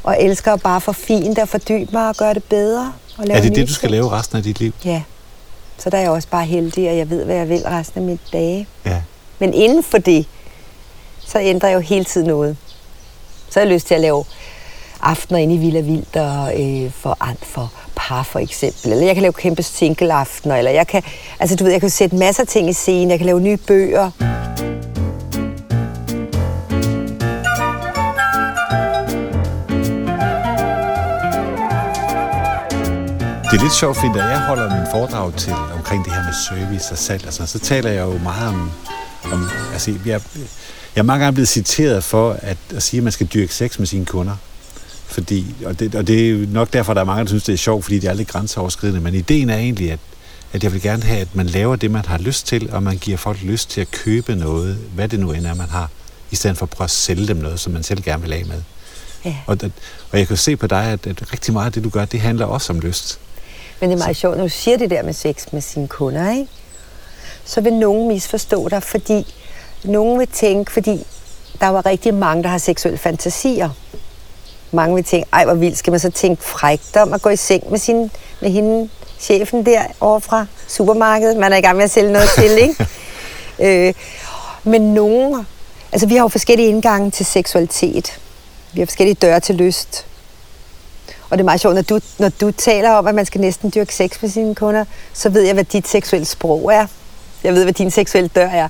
og 0.03 0.23
elsker 0.23 0.57
bare 0.57 0.81
for 0.81 0.93
fint 0.93 1.39
at 1.39 1.49
fordybe 1.49 1.93
mig 1.93 2.09
og 2.09 2.17
gøre 2.17 2.35
det 2.35 2.45
bedre. 2.45 2.93
Og 3.19 3.27
lave 3.27 3.39
er 3.39 3.43
det 3.43 3.55
det, 3.55 3.69
du 3.69 3.75
skal 3.75 3.91
lave 3.91 4.11
resten 4.11 4.37
af 4.37 4.43
dit 4.43 4.61
liv? 4.61 4.73
Ja. 4.85 5.03
Så 5.79 5.91
der 5.91 5.99
er 5.99 6.03
jeg 6.03 6.11
også 6.11 6.29
bare 6.29 6.45
heldig, 6.45 6.89
at 6.89 6.97
jeg 6.97 7.11
ved, 7.11 7.25
hvad 7.25 7.37
jeg 7.37 7.49
vil 7.49 7.63
resten 7.63 8.01
af 8.01 8.07
mit 8.07 8.21
dage. 8.33 8.67
Ja. 8.87 9.03
Men 9.39 9.55
inden 9.55 9.83
for 9.83 9.99
det, 9.99 10.27
så 11.21 11.39
ændrer 11.39 11.69
jeg 11.69 11.77
jo 11.77 11.81
hele 11.81 12.05
tiden 12.05 12.27
noget. 12.27 12.57
Så 13.51 13.61
har 13.61 13.67
jeg 13.67 13.75
lyst 13.75 13.87
til 13.87 13.95
at 13.95 14.01
lave 14.01 14.25
aftener 15.03 15.39
inde 15.39 15.55
i 15.55 15.59
Villa 15.59 15.81
Vilder 15.81 16.45
øh, 16.45 16.93
for, 16.93 17.19
for 17.43 17.73
par 17.97 18.23
for 18.23 18.39
eksempel. 18.39 18.93
Eller 18.93 19.07
jeg 19.07 19.15
kan 19.15 19.23
lave 19.23 19.33
kæmpe 19.33 19.63
single-aftener. 19.63 20.57
Eller 20.57 20.71
jeg 20.71 20.87
kan, 20.87 21.03
altså 21.41 21.57
du 21.57 21.65
ved, 21.65 21.73
jeg 21.73 21.81
kan 21.81 21.91
sætte 21.91 22.17
masser 22.17 22.43
af 22.43 22.47
ting 22.47 22.69
i 22.69 22.73
scenen. 22.73 23.11
Jeg 23.11 23.19
kan 23.19 23.27
lave 23.27 23.41
nye 23.41 23.57
bøger. 23.57 24.11
Det 33.51 33.59
er 33.59 33.63
lidt 33.63 33.75
sjovt, 33.75 33.97
fordi 33.97 34.19
da 34.19 34.25
jeg 34.25 34.41
holder 34.41 34.77
min 34.77 34.87
foredrag 34.91 35.35
til 35.37 35.53
omkring 35.53 36.05
det 36.05 36.13
her 36.13 36.25
med 36.25 36.33
service 36.49 36.93
og 36.93 36.99
salg, 36.99 37.25
altså, 37.25 37.47
så 37.47 37.59
taler 37.59 37.91
jeg 37.91 38.05
jo 38.05 38.19
meget 38.19 38.49
om, 38.49 38.71
om 39.33 39.49
altså, 39.73 39.91
jeg, 39.91 40.21
jeg 40.97 41.01
er 41.01 41.03
mange 41.03 41.25
gange 41.25 41.35
blevet 41.35 41.49
citeret 41.49 42.05
for 42.05 42.33
at, 42.43 42.57
at 42.75 42.83
sige, 42.83 42.99
at 42.99 43.05
man 43.05 43.13
skal 43.13 43.27
dyrke 43.27 43.55
sex 43.55 43.79
med 43.79 43.87
sine 43.87 44.07
kunder. 44.07 44.37
Fordi, 45.07 45.55
og, 45.65 45.79
det, 45.79 45.95
og 45.95 46.07
det 46.07 46.27
er 46.27 46.31
jo 46.31 46.47
nok 46.49 46.73
derfor, 46.73 46.95
der 46.95 47.01
er 47.01 47.05
mange, 47.05 47.25
der 47.25 47.29
synes, 47.29 47.45
det 47.45 47.53
er 47.53 47.57
sjovt, 47.57 47.85
fordi 47.85 47.99
det 47.99 48.11
er 48.11 48.15
lidt 48.15 48.29
grænseoverskridende. 48.29 49.01
Men 49.01 49.15
ideen 49.15 49.51
er 49.51 49.57
egentlig, 49.57 49.93
at, 49.93 50.01
at 50.53 50.65
jeg 50.65 50.73
vil 50.73 50.83
gerne 50.83 51.03
have, 51.03 51.21
at 51.21 51.35
man 51.35 51.47
laver 51.47 51.77
det, 51.77 51.91
man 51.91 52.05
har 52.07 52.19
lyst 52.19 52.47
til, 52.47 52.71
og 52.73 52.83
man 52.83 52.99
giver 52.99 53.17
folk 53.17 53.43
lyst 53.43 53.71
til 53.71 53.81
at 53.81 53.91
købe 53.91 54.35
noget, 54.35 54.79
hvad 54.95 55.09
det 55.09 55.21
nu 55.21 55.33
end 55.33 55.47
er, 55.47 55.55
man 55.55 55.69
har, 55.69 55.91
i 56.31 56.37
stedet 56.37 56.59
for 56.59 56.67
at 56.67 56.71
prøve 56.71 56.85
at 56.85 56.91
sælge 56.91 57.29
dem 57.29 57.37
noget, 57.37 57.61
som 57.61 57.73
man 57.73 57.83
selv 57.83 58.03
gerne 58.03 58.23
vil 58.23 58.33
af 58.33 58.45
med. 58.47 58.63
Ja. 59.25 59.37
Og, 59.47 59.59
og 60.11 60.19
jeg 60.19 60.29
kan 60.29 60.37
se 60.37 60.57
på 60.57 60.67
dig, 60.67 60.85
at, 60.85 61.07
at 61.07 61.33
rigtig 61.33 61.53
meget 61.53 61.67
af 61.67 61.73
det, 61.73 61.85
du 61.85 61.89
gør, 61.89 62.05
det 62.05 62.21
handler 62.21 62.47
også 62.47 62.73
om 62.73 62.81
lyst. 62.81 63.21
Men 63.81 63.91
det 63.91 63.97
er 63.97 64.05
meget 64.05 64.17
sjovt, 64.17 64.37
når 64.37 64.45
du 64.45 64.49
siger 64.49 64.77
det 64.77 64.91
der 64.91 65.03
med 65.03 65.13
sex 65.13 65.47
med 65.53 65.61
sine 65.61 65.89
kunder, 65.89 66.31
ikke? 66.31 66.49
så 67.45 67.61
vil 67.61 67.73
nogen 67.73 68.09
misforstå 68.09 68.69
dig, 68.69 68.83
fordi 68.83 69.35
nogen 69.85 70.19
vil 70.19 70.29
tænke, 70.29 70.73
fordi 70.73 71.07
der 71.61 71.69
var 71.69 71.87
rigtig 71.87 72.15
mange, 72.15 72.43
der 72.43 72.49
har 72.49 72.59
seksuelle 72.59 72.99
fantasier. 72.99 73.71
Mange 74.73 74.95
vil 74.95 75.05
tænke, 75.05 75.29
ej 75.33 75.45
hvor 75.45 75.55
vildt, 75.55 75.79
skal 75.79 75.91
man 75.91 76.01
så 76.01 76.11
tænke 76.11 76.43
frægt 76.43 76.97
om 76.97 77.13
at 77.13 77.23
gå 77.23 77.29
i 77.29 77.37
seng 77.37 77.71
med, 77.71 77.79
sin, 77.79 78.11
med 78.41 78.51
hende, 78.51 78.89
chefen 79.21 79.67
der 79.67 79.83
over 80.01 80.19
fra 80.19 80.47
supermarkedet. 80.69 81.37
Man 81.37 81.53
er 81.53 81.57
i 81.57 81.61
gang 81.61 81.77
med 81.77 81.85
at 81.85 81.91
sælge 81.91 82.13
noget 82.13 82.29
til, 82.39 82.59
ikke? 82.59 82.87
øh, 83.89 83.95
men 84.65 84.95
nogen, 84.95 85.47
altså 85.93 86.07
vi 86.07 86.15
har 86.15 86.23
jo 86.23 86.29
forskellige 86.29 86.69
indgange 86.69 87.11
til 87.11 87.27
seksualitet. 87.27 88.21
Vi 88.73 88.81
har 88.81 88.87
forskellige 88.87 89.15
døre 89.15 89.41
til 89.41 89.55
lyst. 89.55 90.08
Og 91.31 91.39
det 91.39 91.43
er 91.43 91.45
meget 91.45 91.61
sjovt, 91.61 91.75
når 91.75 91.83
du, 91.83 92.01
når 92.19 92.29
du 92.41 92.51
taler 92.51 92.91
om, 92.91 93.07
at 93.07 93.15
man 93.15 93.27
skal 93.27 93.41
næsten 93.41 93.73
dyrke 93.75 93.95
sex 93.95 94.11
med 94.23 94.31
sine 94.31 94.55
kunder, 94.55 94.85
så 95.13 95.29
ved 95.29 95.43
jeg, 95.43 95.55
hvad 95.55 95.65
dit 95.65 95.89
seksuelle 95.89 96.27
sprog 96.27 96.73
er. 96.73 96.87
Jeg 97.45 97.55
ved, 97.55 97.63
hvad 97.63 97.73
din 97.73 97.91
seksuelle 97.91 98.29
dør 98.29 98.49
er. 98.49 98.69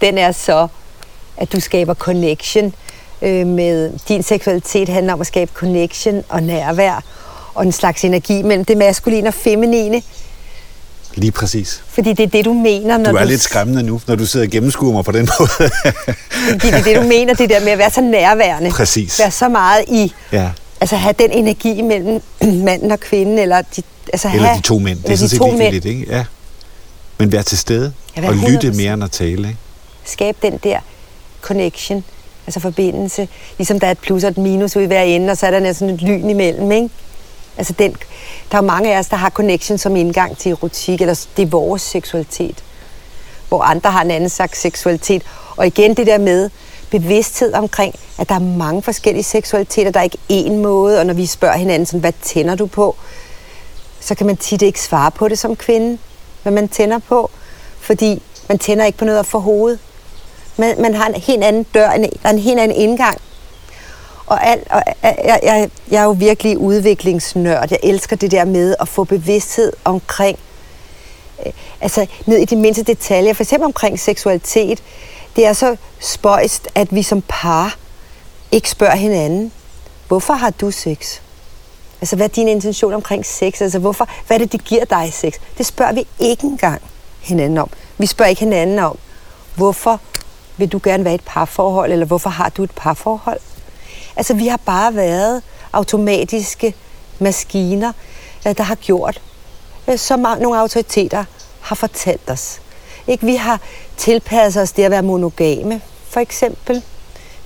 Den 0.00 0.18
er 0.18 0.32
så, 0.32 0.68
at 1.36 1.52
du 1.52 1.60
skaber 1.60 1.94
connection 1.94 2.74
øh, 3.22 3.46
med... 3.46 3.92
Din 4.08 4.22
seksualitet 4.22 4.88
handler 4.88 5.12
om 5.12 5.20
at 5.20 5.26
skabe 5.26 5.50
connection 5.54 6.24
og 6.28 6.42
nærvær 6.42 7.04
og 7.54 7.62
en 7.66 7.72
slags 7.72 8.04
energi 8.04 8.42
mellem 8.42 8.64
det 8.64 8.76
maskuline 8.76 9.28
og 9.28 9.34
feminine. 9.34 10.02
Lige 11.14 11.32
præcis. 11.32 11.82
Fordi 11.88 12.12
det 12.12 12.22
er 12.22 12.28
det, 12.28 12.44
du 12.44 12.52
mener, 12.52 12.98
når 12.98 13.10
du... 13.10 13.16
er 13.16 13.22
du... 13.22 13.28
lidt 13.28 13.40
skræmmende 13.40 13.82
nu, 13.82 14.00
når 14.06 14.16
du 14.16 14.26
sidder 14.26 14.46
og 14.46 14.50
gennemskuer 14.50 14.92
mig 14.92 15.04
på 15.04 15.12
den 15.12 15.28
måde. 15.38 15.50
Fordi 16.50 16.66
det 16.66 16.74
er 16.74 16.82
det, 16.82 16.96
du 16.96 17.02
mener, 17.02 17.34
det 17.34 17.50
der 17.50 17.60
med 17.60 17.72
at 17.72 17.78
være 17.78 17.90
så 17.90 18.00
nærværende. 18.00 18.70
Præcis. 18.70 19.18
Være 19.18 19.30
så 19.30 19.48
meget 19.48 19.84
i... 19.88 20.12
Ja. 20.32 20.50
Altså 20.80 20.96
have 20.96 21.14
den 21.18 21.30
energi 21.30 21.82
mellem 21.82 22.22
manden 22.66 22.90
og 22.90 23.00
kvinden, 23.00 23.38
eller 23.38 23.62
de, 23.76 23.82
altså 24.12 24.28
Eller 24.28 24.42
have, 24.46 24.56
de 24.56 24.62
to 24.62 24.78
mænd. 24.78 25.02
Det 25.02 25.12
er 25.12 25.16
sådan 25.16 25.28
set 25.28 25.40
ligegyldigt, 25.40 25.84
mænd. 25.84 25.98
ikke? 26.00 26.12
Ja. 26.16 26.24
Men 27.18 27.32
vær 27.32 27.42
til 27.42 27.58
stede 27.58 27.92
Ja, 28.16 28.28
og 28.28 28.34
lytte 28.34 28.68
100%. 28.68 28.76
mere 28.76 28.94
end 28.94 29.04
at 29.04 29.10
tale, 29.10 29.48
ikke? 29.48 29.56
Skabe 30.04 30.38
den 30.42 30.58
der 30.64 30.78
connection, 31.40 32.04
altså 32.46 32.60
forbindelse. 32.60 33.28
Ligesom 33.58 33.80
der 33.80 33.86
er 33.86 33.90
et 33.90 33.98
plus 33.98 34.24
og 34.24 34.30
et 34.30 34.38
minus 34.38 34.76
ude 34.76 34.84
i 34.84 34.86
hver 34.86 35.02
ende, 35.02 35.30
og 35.30 35.36
så 35.36 35.46
er 35.46 35.60
der 35.60 35.72
sådan 35.72 35.94
et 35.94 36.02
lyn 36.02 36.30
imellem, 36.30 36.72
ikke? 36.72 36.88
Altså 37.56 37.72
den, 37.78 37.96
der 38.52 38.58
er 38.58 38.62
mange 38.62 38.94
af 38.94 38.98
os, 38.98 39.06
der 39.06 39.16
har 39.16 39.30
connection 39.30 39.78
som 39.78 39.96
indgang 39.96 40.38
til 40.38 40.50
erotik, 40.52 41.00
eller 41.00 41.26
det 41.36 41.42
er 41.42 41.46
vores 41.46 41.82
seksualitet. 41.82 42.64
Hvor 43.48 43.62
andre 43.62 43.90
har 43.90 44.02
en 44.02 44.10
anden 44.10 44.28
slags 44.30 44.60
seksualitet. 44.60 45.22
Og 45.56 45.66
igen 45.66 45.94
det 45.94 46.06
der 46.06 46.18
med 46.18 46.50
bevidsthed 46.90 47.52
omkring, 47.52 47.94
at 48.18 48.28
der 48.28 48.34
er 48.34 48.38
mange 48.38 48.82
forskellige 48.82 49.24
seksualiteter. 49.24 49.90
Der 49.90 50.00
er 50.00 50.04
ikke 50.04 50.18
én 50.32 50.52
måde, 50.52 50.98
og 50.98 51.06
når 51.06 51.14
vi 51.14 51.26
spørger 51.26 51.56
hinanden, 51.56 51.86
sådan, 51.86 52.00
hvad 52.00 52.12
tænder 52.22 52.54
du 52.54 52.66
på? 52.66 52.96
Så 54.00 54.14
kan 54.14 54.26
man 54.26 54.36
tit 54.36 54.62
ikke 54.62 54.80
svare 54.80 55.10
på 55.10 55.28
det 55.28 55.38
som 55.38 55.56
kvinde, 55.56 55.98
hvad 56.42 56.52
man 56.52 56.68
tænder 56.68 56.98
på. 56.98 57.30
Fordi 57.80 58.22
man 58.48 58.58
tænder 58.58 58.84
ikke 58.84 58.98
på 58.98 59.04
noget 59.04 59.26
for 59.26 59.38
hovedet. 59.38 59.78
Man, 60.56 60.82
man 60.82 60.94
har 60.94 61.06
en 61.06 61.14
helt 61.14 61.44
anden 61.44 61.62
dør, 61.62 61.90
en, 61.90 62.02
der 62.02 62.08
er 62.24 62.30
en 62.30 62.38
helt 62.38 62.60
anden 62.60 62.76
indgang. 62.76 63.18
Og, 64.26 64.46
alt, 64.46 64.68
og 64.70 64.82
jeg, 65.02 65.40
jeg, 65.42 65.70
jeg 65.90 66.00
er 66.00 66.04
jo 66.04 66.10
virkelig 66.10 66.58
udviklingsnørd. 66.58 67.68
Jeg 67.70 67.78
elsker 67.82 68.16
det 68.16 68.30
der 68.30 68.44
med 68.44 68.74
at 68.80 68.88
få 68.88 69.04
bevidsthed 69.04 69.72
omkring, 69.84 70.38
øh, 71.46 71.52
altså 71.80 72.06
ned 72.26 72.38
i 72.38 72.44
de 72.44 72.56
mindste 72.56 72.82
detaljer, 72.82 73.32
for 73.32 73.42
eksempel 73.42 73.64
omkring 73.64 74.00
seksualitet. 74.00 74.82
Det 75.36 75.46
er 75.46 75.52
så 75.52 75.76
spøjst, 76.00 76.68
at 76.74 76.94
vi 76.94 77.02
som 77.02 77.22
par 77.28 77.76
ikke 78.52 78.70
spørger 78.70 78.96
hinanden, 78.96 79.52
hvorfor 80.08 80.34
har 80.34 80.50
du 80.50 80.70
sex? 80.70 81.20
Altså, 82.00 82.16
hvad 82.16 82.26
er 82.26 82.32
din 82.32 82.48
intention 82.48 82.94
omkring 82.94 83.26
sex? 83.26 83.60
Altså, 83.60 83.78
hvorfor, 83.78 84.08
hvad 84.26 84.36
er 84.36 84.38
det, 84.38 84.52
det 84.52 84.64
giver 84.64 84.84
dig 84.84 85.12
sex? 85.12 85.34
Det 85.58 85.66
spørger 85.66 85.92
vi 85.92 86.06
ikke 86.18 86.44
engang 86.44 86.82
hinanden 87.20 87.58
om. 87.58 87.70
Vi 87.98 88.06
spørger 88.06 88.28
ikke 88.28 88.40
hinanden 88.40 88.78
om, 88.78 88.98
hvorfor 89.56 90.00
vil 90.56 90.68
du 90.68 90.80
gerne 90.82 91.04
være 91.04 91.12
i 91.12 91.14
et 91.14 91.24
parforhold, 91.26 91.92
eller 91.92 92.06
hvorfor 92.06 92.30
har 92.30 92.48
du 92.48 92.62
et 92.62 92.70
parforhold? 92.76 93.40
Altså, 94.16 94.34
vi 94.34 94.46
har 94.46 94.56
bare 94.56 94.94
været 94.94 95.42
automatiske 95.72 96.74
maskiner, 97.18 97.92
øh, 98.46 98.56
der 98.56 98.62
har 98.62 98.74
gjort, 98.74 99.20
øh, 99.88 99.98
som 99.98 100.20
nogle 100.20 100.58
autoriteter 100.58 101.24
har 101.60 101.76
fortalt 101.76 102.30
os. 102.30 102.60
Ikke? 103.06 103.26
Vi 103.26 103.34
har 103.34 103.60
tilpasset 103.96 104.62
os 104.62 104.72
det 104.72 104.84
at 104.84 104.90
være 104.90 105.02
monogame, 105.02 105.80
for 106.08 106.20
eksempel. 106.20 106.82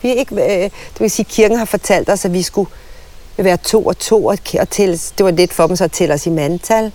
Vi 0.03 0.09
er 0.09 0.15
ikke, 0.15 0.35
øh, 0.35 0.63
det 0.71 1.01
vil 1.01 1.11
sige, 1.11 1.27
kirken 1.31 1.59
har 1.59 1.65
fortalt 1.65 2.09
os, 2.09 2.25
at 2.25 2.33
vi 2.33 2.43
skulle 2.43 2.71
være 3.37 3.57
to 3.57 3.87
og 3.87 3.99
to, 3.99 4.25
og 4.25 4.39
og 4.61 4.71
tælles, 4.71 5.13
det 5.19 5.25
var 5.25 5.31
lidt 5.31 5.53
for 5.53 5.67
dem 5.67 5.77
så 5.77 5.85
at 5.85 5.93
tælle 5.93 6.15
os 6.15 6.27
i 6.27 6.31
mandtal. 6.31 6.93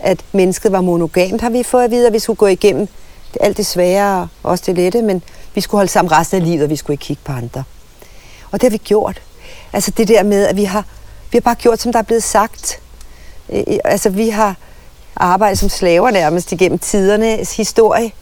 At 0.00 0.24
mennesket 0.32 0.72
var 0.72 0.80
monogamt, 0.80 1.40
har 1.40 1.50
vi 1.50 1.62
fået 1.62 1.84
at 1.84 1.90
vide, 1.90 2.06
at 2.06 2.12
vi 2.12 2.18
skulle 2.18 2.36
gå 2.36 2.46
igennem 2.46 2.88
alt 3.40 3.56
det 3.56 3.66
svære 3.66 4.28
og 4.42 4.50
også 4.50 4.64
det 4.66 4.74
lette, 4.74 5.02
men 5.02 5.22
vi 5.54 5.60
skulle 5.60 5.78
holde 5.78 5.90
sammen 5.90 6.12
resten 6.12 6.42
af 6.42 6.48
livet, 6.48 6.62
og 6.64 6.70
vi 6.70 6.76
skulle 6.76 6.94
ikke 6.94 7.04
kigge 7.04 7.22
på 7.24 7.32
andre. 7.32 7.64
Og 8.50 8.60
det 8.60 8.62
har 8.62 8.70
vi 8.70 8.76
gjort. 8.84 9.22
Altså 9.72 9.90
det 9.90 10.08
der 10.08 10.22
med, 10.22 10.46
at 10.46 10.56
vi 10.56 10.64
har, 10.64 10.84
vi 11.32 11.36
har 11.36 11.40
bare 11.40 11.54
gjort, 11.54 11.80
som 11.80 11.92
der 11.92 11.98
er 11.98 12.02
blevet 12.02 12.22
sagt. 12.22 12.80
Øh, 13.52 13.64
altså 13.84 14.10
vi 14.10 14.28
har 14.28 14.56
arbejdet 15.16 15.58
som 15.58 15.68
slaver 15.68 16.10
nærmest 16.10 16.52
igennem 16.52 16.78
tidernes 16.78 17.56
historie. 17.56 18.12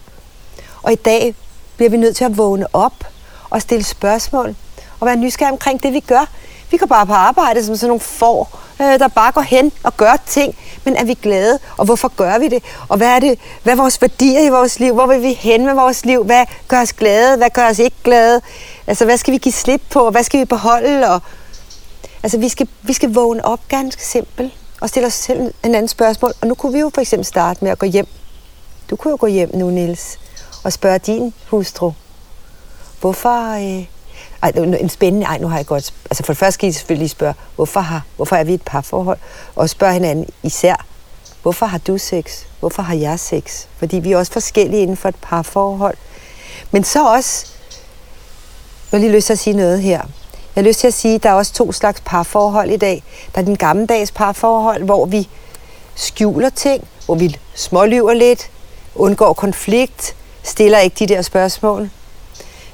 Og 0.83 0.93
i 0.93 0.95
dag 0.95 1.35
bliver 1.77 1.91
vi 1.91 1.97
nødt 1.97 2.17
til 2.17 2.25
at 2.25 2.39
vågne 2.39 2.67
op 2.73 3.05
og 3.51 3.63
stille 3.63 3.85
spørgsmål 3.85 4.55
og 5.01 5.07
være 5.07 5.17
nysgerrige 5.17 5.53
omkring 5.53 5.83
det, 5.83 5.93
vi 5.93 6.01
gør. 6.01 6.29
Vi 6.71 6.77
går 6.77 6.87
bare 6.87 7.07
på 7.07 7.13
arbejde 7.13 7.65
som 7.65 7.77
sådan 7.77 7.89
nogle 7.89 8.01
får, 8.01 8.61
øh, 8.81 8.99
der 8.99 9.09
bare 9.09 9.33
går 9.33 9.41
hen 9.41 9.73
og 9.83 9.97
gør 9.97 10.17
ting. 10.27 10.57
Men 10.85 10.97
er 10.97 11.05
vi 11.05 11.15
glade? 11.15 11.59
Og 11.77 11.85
hvorfor 11.85 12.09
gør 12.09 12.39
vi 12.39 12.49
det? 12.49 12.63
Og 12.89 12.97
hvad 12.97 13.09
er, 13.09 13.19
det, 13.19 13.39
hvad 13.63 13.73
er 13.73 13.77
vores 13.77 14.03
værdier 14.03 14.41
i 14.41 14.49
vores 14.49 14.81
liv? 14.81 14.95
Hvor 14.95 15.07
vil 15.07 15.23
vi 15.23 15.33
hen 15.33 15.67
med 15.67 15.75
vores 15.75 16.05
liv? 16.05 16.25
Hvad 16.25 16.47
gør 16.69 16.81
os 16.81 16.93
glade? 16.93 17.37
Hvad 17.37 17.51
gør 17.51 17.69
os 17.69 17.79
ikke 17.79 17.97
glade? 18.05 18.41
Altså, 18.87 19.05
hvad 19.05 19.17
skal 19.17 19.33
vi 19.33 19.39
give 19.39 19.53
slip 19.53 19.83
på? 19.91 20.11
Hvad 20.11 20.23
skal 20.23 20.41
vi 20.41 20.45
beholde? 20.45 21.11
Og, 21.11 21.21
altså, 22.23 22.39
vi 22.39 22.49
skal, 22.49 22.69
vi 22.83 22.93
skal 22.93 23.15
vågne 23.15 23.45
op 23.45 23.61
ganske 23.69 24.05
simpelt 24.05 24.53
og 24.81 24.89
stille 24.89 25.07
os 25.07 25.15
selv 25.15 25.41
en 25.41 25.75
anden 25.75 25.89
spørgsmål. 25.89 26.33
Og 26.41 26.47
nu 26.47 26.55
kunne 26.55 26.73
vi 26.73 26.79
jo 26.79 26.91
for 26.95 27.01
eksempel 27.01 27.25
starte 27.25 27.65
med 27.65 27.71
at 27.71 27.79
gå 27.79 27.87
hjem. 27.87 28.07
Du 28.91 28.97
kunne 28.97 29.11
jo 29.11 29.17
gå 29.21 29.27
hjem 29.27 29.51
nu, 29.57 29.71
Niels, 29.71 30.19
og 30.65 30.73
spørge 30.73 30.99
din 30.99 31.35
hustru, 31.51 31.93
hvorfor... 33.01 33.55
Øh, 33.55 33.87
ej, 34.43 34.49
en 34.57 34.89
spændende, 34.89 35.27
ej, 35.27 35.39
nu 35.39 35.49
har 35.49 35.57
jeg 35.57 35.67
godt... 35.67 35.95
Altså 36.11 36.25
for 36.25 36.33
det 36.33 36.39
første 36.39 36.55
skal 36.55 36.69
I 36.69 36.73
selvfølgelig 36.73 37.11
spørge, 37.11 37.35
hvorfor, 37.55 37.81
har, 37.81 38.03
hvorfor 38.17 38.37
er 38.37 38.45
vi 38.45 38.55
et 38.55 38.63
parforhold? 38.63 39.19
Og 39.55 39.71
spørge 39.71 39.93
hinanden 39.93 40.29
især, 40.43 40.87
hvorfor 41.43 41.67
har 41.67 41.79
du 41.79 41.99
sex? 41.99 42.43
Hvorfor 42.61 42.83
har 42.83 42.95
jeg 42.95 43.21
sex? 43.21 43.67
Fordi 43.79 43.99
vi 43.99 44.13
er 44.13 44.19
også 44.19 44.33
forskellige 44.33 44.83
inden 44.83 44.97
for 44.97 45.09
et 45.09 45.17
parforhold. 45.23 45.97
Men 46.71 46.85
så 46.85 47.07
også... 47.07 47.47
Jeg 48.93 49.01
har 49.01 49.07
lige 49.07 49.17
lyst 49.17 49.27
til 49.27 49.33
at 49.33 49.39
sige 49.39 49.57
noget 49.57 49.83
her. 49.83 50.03
Jeg 50.57 50.63
har 50.63 50.69
lyst 50.69 50.81
til 50.81 50.87
at 50.87 50.95
sige, 50.95 51.15
at 51.15 51.23
der 51.23 51.29
er 51.29 51.35
også 51.35 51.53
to 51.53 51.73
slags 51.73 52.03
parforhold 52.05 52.71
i 52.71 52.77
dag. 52.77 53.03
Der 53.35 53.41
er 53.41 53.45
den 53.45 53.57
gammeldags 53.57 54.11
parforhold, 54.11 54.83
hvor 54.83 55.07
vi 55.07 55.29
skjuler 55.95 56.51
ting, 56.51 56.89
hvor 57.07 57.15
vi 57.15 57.37
smålyver 57.55 58.13
lidt, 58.13 58.51
undgår 58.95 59.33
konflikt, 59.33 60.15
stiller 60.43 60.79
ikke 60.79 60.97
de 60.99 61.07
der 61.07 61.23
spørgsmål 61.23 61.91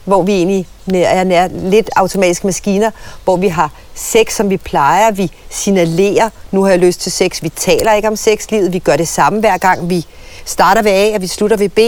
hvor 0.05 0.23
vi 0.23 0.33
egentlig 0.33 0.67
er 0.93 1.25
nær, 1.25 1.49
lidt 1.49 1.91
automatiske 1.97 2.47
maskiner, 2.47 2.91
hvor 3.25 3.37
vi 3.37 3.49
har 3.49 3.73
sex, 3.95 4.37
som 4.37 4.51
vi 4.51 4.57
plejer, 4.57 5.11
vi 5.11 5.31
signalerer, 5.51 6.31
nu 6.51 6.63
har 6.63 6.71
jeg 6.71 6.79
lyst 6.79 7.01
til 7.01 7.13
sex, 7.13 7.43
vi 7.43 7.49
taler 7.49 7.93
ikke 7.93 8.09
om 8.09 8.17
sexlivet, 8.17 8.73
vi 8.73 8.79
gør 8.79 8.97
det 8.97 9.09
samme 9.09 9.41
hver 9.41 9.59
gang, 9.59 9.91
vi 9.91 10.07
starter 10.45 10.83
ved 10.83 10.93
A, 10.93 11.15
og 11.15 11.23
vi 11.23 11.27
slutter 11.27 11.57
ved 11.57 11.69
B. 11.69 11.79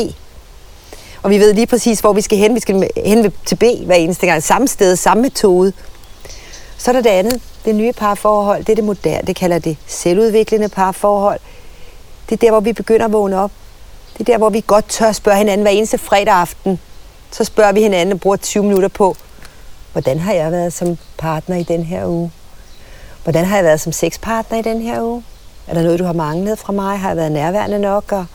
Og 1.23 1.31
vi 1.31 1.39
ved 1.39 1.55
lige 1.55 1.67
præcis, 1.67 2.01
hvor 2.01 2.13
vi 2.13 2.21
skal 2.21 2.39
hen. 2.39 2.55
Vi 2.55 2.61
skal 2.61 2.89
hen 3.05 3.33
til 3.47 3.57
B 3.57 3.63
hver 3.87 3.95
eneste 3.95 4.27
gang. 4.27 4.43
Samme 4.43 4.69
sted, 4.69 4.97
samme 4.97 5.23
metode. 5.23 5.73
Så 6.79 6.91
er 6.91 6.93
der 6.93 7.03
det 7.03 7.11
andet, 7.11 7.41
det 7.65 7.75
nye 7.75 7.93
parforhold. 7.93 8.65
Det 8.65 8.69
er 8.69 8.75
det 8.75 8.85
moderne, 8.85 9.27
det 9.27 9.37
kalder 9.37 9.59
det 9.59 9.77
selvudviklende 9.87 10.69
parforhold. 10.69 11.41
Det 12.29 12.33
er 12.33 12.47
der, 12.47 12.51
hvor 12.51 12.61
vi 12.61 12.73
begynder 12.73 13.05
at 13.05 13.13
vågne 13.13 13.41
op. 13.41 13.51
Det 14.13 14.21
er 14.21 14.25
der, 14.25 14.39
hvor 14.39 14.51
vi 14.51 14.65
godt 14.67 14.89
tør 14.89 15.13
spørge 15.13 15.39
hinanden 15.39 15.63
hver 15.63 15.71
eneste 15.71 15.99
fredag 15.99 16.35
aften 16.35 16.79
så 17.33 17.45
spørger 17.45 17.73
vi 17.73 17.83
hinanden 17.83 18.13
og 18.13 18.21
bruger 18.21 18.37
20 18.37 18.65
minutter 18.65 18.89
på, 18.89 19.17
hvordan 19.93 20.19
har 20.19 20.33
jeg 20.33 20.53
været 20.53 20.73
som 20.73 20.99
partner 21.19 21.57
i 21.57 21.63
den 21.63 21.85
her 21.85 22.07
uge? 22.07 22.33
Hvordan 23.23 23.45
har 23.45 23.57
jeg 23.57 23.65
været 23.65 23.81
som 23.81 23.93
sexpartner 23.93 24.59
i 24.59 24.63
den 24.63 24.83
her 24.83 25.03
uge? 25.03 25.25
Er 25.67 25.75
der 25.75 25.83
noget, 25.83 25.99
du 25.99 26.05
har 26.05 26.13
manglet 26.13 26.59
fra 26.59 26.73
mig? 26.73 26.99
Har 26.99 27.09
jeg 27.09 27.17
været 27.17 27.33
nærværende 27.33 27.79
nok? 27.79 28.13
Og, 28.13 28.27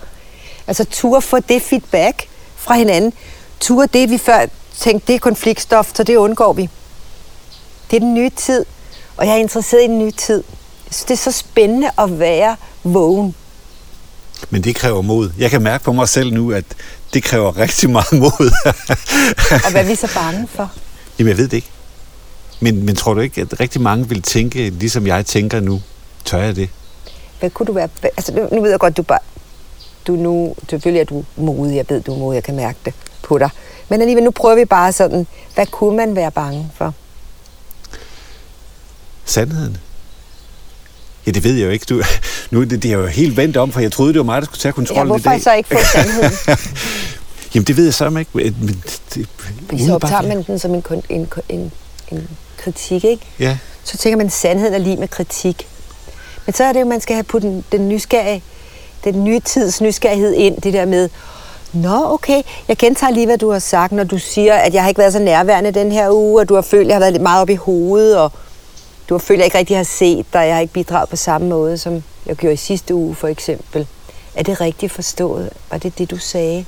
altså 0.68 0.86
tur 0.86 1.20
få 1.20 1.40
det 1.40 1.62
feedback 1.62 2.28
fra 2.58 2.76
hinanden. 2.76 3.14
Tur 3.60 3.86
det, 3.86 4.10
vi 4.10 4.18
før 4.18 4.46
tænkte, 4.80 5.08
det 5.08 5.16
er 5.16 5.20
konfliktstof, 5.20 5.92
så 5.94 6.04
det 6.04 6.16
undgår 6.16 6.54
vi. 6.54 6.70
Det 7.92 7.96
er 7.98 8.00
den 8.00 8.14
nye 8.14 8.30
tid, 8.30 8.66
og 9.18 9.26
jeg 9.28 9.34
er 9.34 9.38
interesseret 9.38 9.84
i 9.84 9.88
den 9.88 10.00
nye 10.00 10.12
tid. 10.12 10.44
Så 10.92 11.06
det 11.08 11.14
er 11.14 11.18
så 11.18 11.32
spændende 11.32 11.90
at 11.98 12.20
være 12.20 12.56
vågen. 12.84 13.36
Men 14.50 14.64
det 14.64 14.76
kræver 14.76 15.02
mod. 15.02 15.32
Jeg 15.38 15.50
kan 15.50 15.62
mærke 15.62 15.84
på 15.84 15.92
mig 15.92 16.10
selv 16.10 16.34
nu, 16.34 16.52
at 16.52 16.66
det 17.14 17.24
kræver 17.24 17.58
rigtig 17.58 17.90
meget 17.90 18.14
mod. 18.24 18.52
og 19.66 19.72
hvad 19.72 19.84
er 19.84 19.88
vi 19.88 19.96
så 19.96 20.14
bange 20.14 20.48
for? 20.48 20.72
Jamen, 21.20 21.30
jeg 21.30 21.38
ved 21.38 21.48
det 21.48 21.58
ikke. 21.58 21.70
Men, 22.60 22.86
men 22.86 22.96
tror 22.96 23.14
du 23.14 23.20
ikke, 23.22 23.42
at 23.42 23.60
rigtig 23.60 23.82
mange 23.82 24.10
vil 24.10 24.22
tænke, 24.22 24.70
ligesom 24.70 25.08
jeg 25.08 25.26
tænker 25.26 25.60
nu? 25.60 25.82
Tør 26.26 26.38
jeg 26.38 26.56
det? 26.56 26.70
Hvad 27.40 27.50
kunne 27.50 27.66
du 27.66 27.74
være... 27.74 27.90
Altså, 28.04 28.34
nu, 28.34 28.48
nu 28.52 28.62
ved 28.62 28.70
jeg 28.70 28.80
godt, 28.80 28.98
du 28.98 29.02
bare... 29.02 29.20
Du 30.08 30.16
nu... 30.16 30.56
Selvfølgelig 30.70 31.00
er 31.00 31.06
du 31.06 31.24
modig. 31.36 31.76
Jeg 31.76 31.86
ved, 31.90 32.02
du 32.02 32.14
er 32.14 32.18
modig. 32.18 32.36
Jeg 32.36 32.44
kan 32.44 32.56
mærke 32.56 32.80
det 32.86 32.94
på 33.24 33.38
dig. 33.38 33.50
Men 33.90 34.02
alligevel, 34.02 34.24
nu 34.24 34.32
prøver 34.32 34.56
vi 34.56 34.66
bare 34.66 34.94
sådan... 34.94 35.28
Hvad 35.56 35.66
kunne 35.66 35.98
man 35.98 36.16
være 36.16 36.32
bange 36.32 36.72
for? 36.76 36.94
Sandheden. 39.26 39.78
Ja, 41.28 41.32
det 41.32 41.44
ved 41.44 41.54
jeg 41.54 41.66
jo 41.66 41.72
ikke. 41.72 41.86
Du, 41.90 42.04
nu, 42.52 42.64
det, 42.64 42.84
det 42.84 42.92
er 42.92 42.98
jo 42.98 43.06
helt 43.06 43.38
vendt 43.38 43.58
om, 43.58 43.72
for 43.72 43.80
jeg 43.80 43.92
troede, 43.92 44.14
det 44.14 44.20
var 44.20 44.26
mig, 44.26 44.42
der 44.42 44.46
skulle 44.46 44.60
tage 44.60 44.74
kontrollen 44.74 45.08
ja, 45.08 45.16
i 45.16 45.20
dag. 45.20 45.32
hvorfor 45.32 45.44
så 45.44 45.54
ikke 45.54 45.70
få 45.70 45.78
sandheden? 45.94 46.32
Jamen, 47.54 47.68
det 47.68 47.78
ved 47.78 47.84
jeg 47.84 47.94
så 47.94 48.18
ikke. 48.20 48.32
Men 48.34 48.84
det, 49.72 49.86
så 49.86 49.94
optager 49.94 50.22
man 50.22 50.44
den 50.44 50.60
som 50.60 50.76
en, 50.76 50.84
en, 51.10 51.28
en, 51.50 51.72
en 52.12 52.30
kritik, 52.58 53.04
ikke? 53.04 53.26
Ja. 53.40 53.58
Så 53.84 53.98
tænker 53.98 54.18
man, 54.18 54.26
at 54.26 54.34
sandheden 54.34 54.74
er 54.74 54.78
lige 54.78 54.98
med 54.98 55.08
kritik. 55.08 55.68
Men 56.46 56.54
så 56.54 56.64
er 56.64 56.74
det 56.74 56.80
jo, 56.80 56.86
at 56.86 56.88
man 56.88 57.02
skal 57.02 57.16
have 57.16 57.24
puttet 57.24 57.52
den, 57.52 57.66
den 57.72 57.90
nysgerrige, 57.90 58.44
den 59.04 59.24
nye 59.24 59.40
tids 59.40 59.82
nysgerrighed 59.82 60.34
ind, 60.34 60.62
det 60.62 60.74
der 60.74 60.86
med, 60.86 61.10
Nå, 61.74 62.14
okay. 62.14 62.42
Jeg 62.68 62.78
gentager 62.78 63.14
lige, 63.14 63.26
hvad 63.26 63.38
du 63.38 63.52
har 63.52 63.60
sagt, 63.60 63.92
når 63.92 64.04
du 64.04 64.18
siger, 64.18 64.54
at 64.54 64.74
jeg 64.74 64.82
har 64.84 64.90
ikke 64.90 65.00
været 65.00 65.14
så 65.14 65.20
nærværende 65.20 65.72
den 65.72 65.92
her 65.92 66.10
uge, 66.12 66.42
og 66.42 66.50
du 66.50 66.56
har 66.56 66.62
følt, 66.62 66.82
at 66.82 66.88
jeg 66.88 66.96
har 66.96 67.00
været 67.00 67.14
lidt 67.14 67.24
meget 67.24 67.42
op 67.42 67.50
i 67.50 67.56
hovedet, 67.56 68.18
og 68.18 68.32
du 69.10 69.14
har 69.14 69.20
følt, 69.20 69.38
at 69.38 69.40
jeg 69.40 69.46
ikke 69.46 69.58
rigtig 69.58 69.78
har 69.78 69.84
set 69.84 70.26
dig, 70.34 70.40
jeg 70.40 70.54
har 70.54 70.62
ikke 70.62 70.74
bidraget 70.74 71.10
på 71.10 71.16
samme 71.16 71.48
måde, 71.48 71.78
som 71.78 72.04
jeg 72.26 72.36
gjorde 72.36 72.54
i 72.54 72.58
sidste 72.58 72.96
uge 72.96 73.16
for 73.16 73.28
eksempel. 73.28 73.88
Er 74.36 74.44
det 74.44 74.62
rigtigt 74.62 74.92
forstået? 74.92 75.50
Var 75.72 75.78
det 75.78 75.98
det, 75.98 76.12
du 76.12 76.18
sagde? 76.18 76.66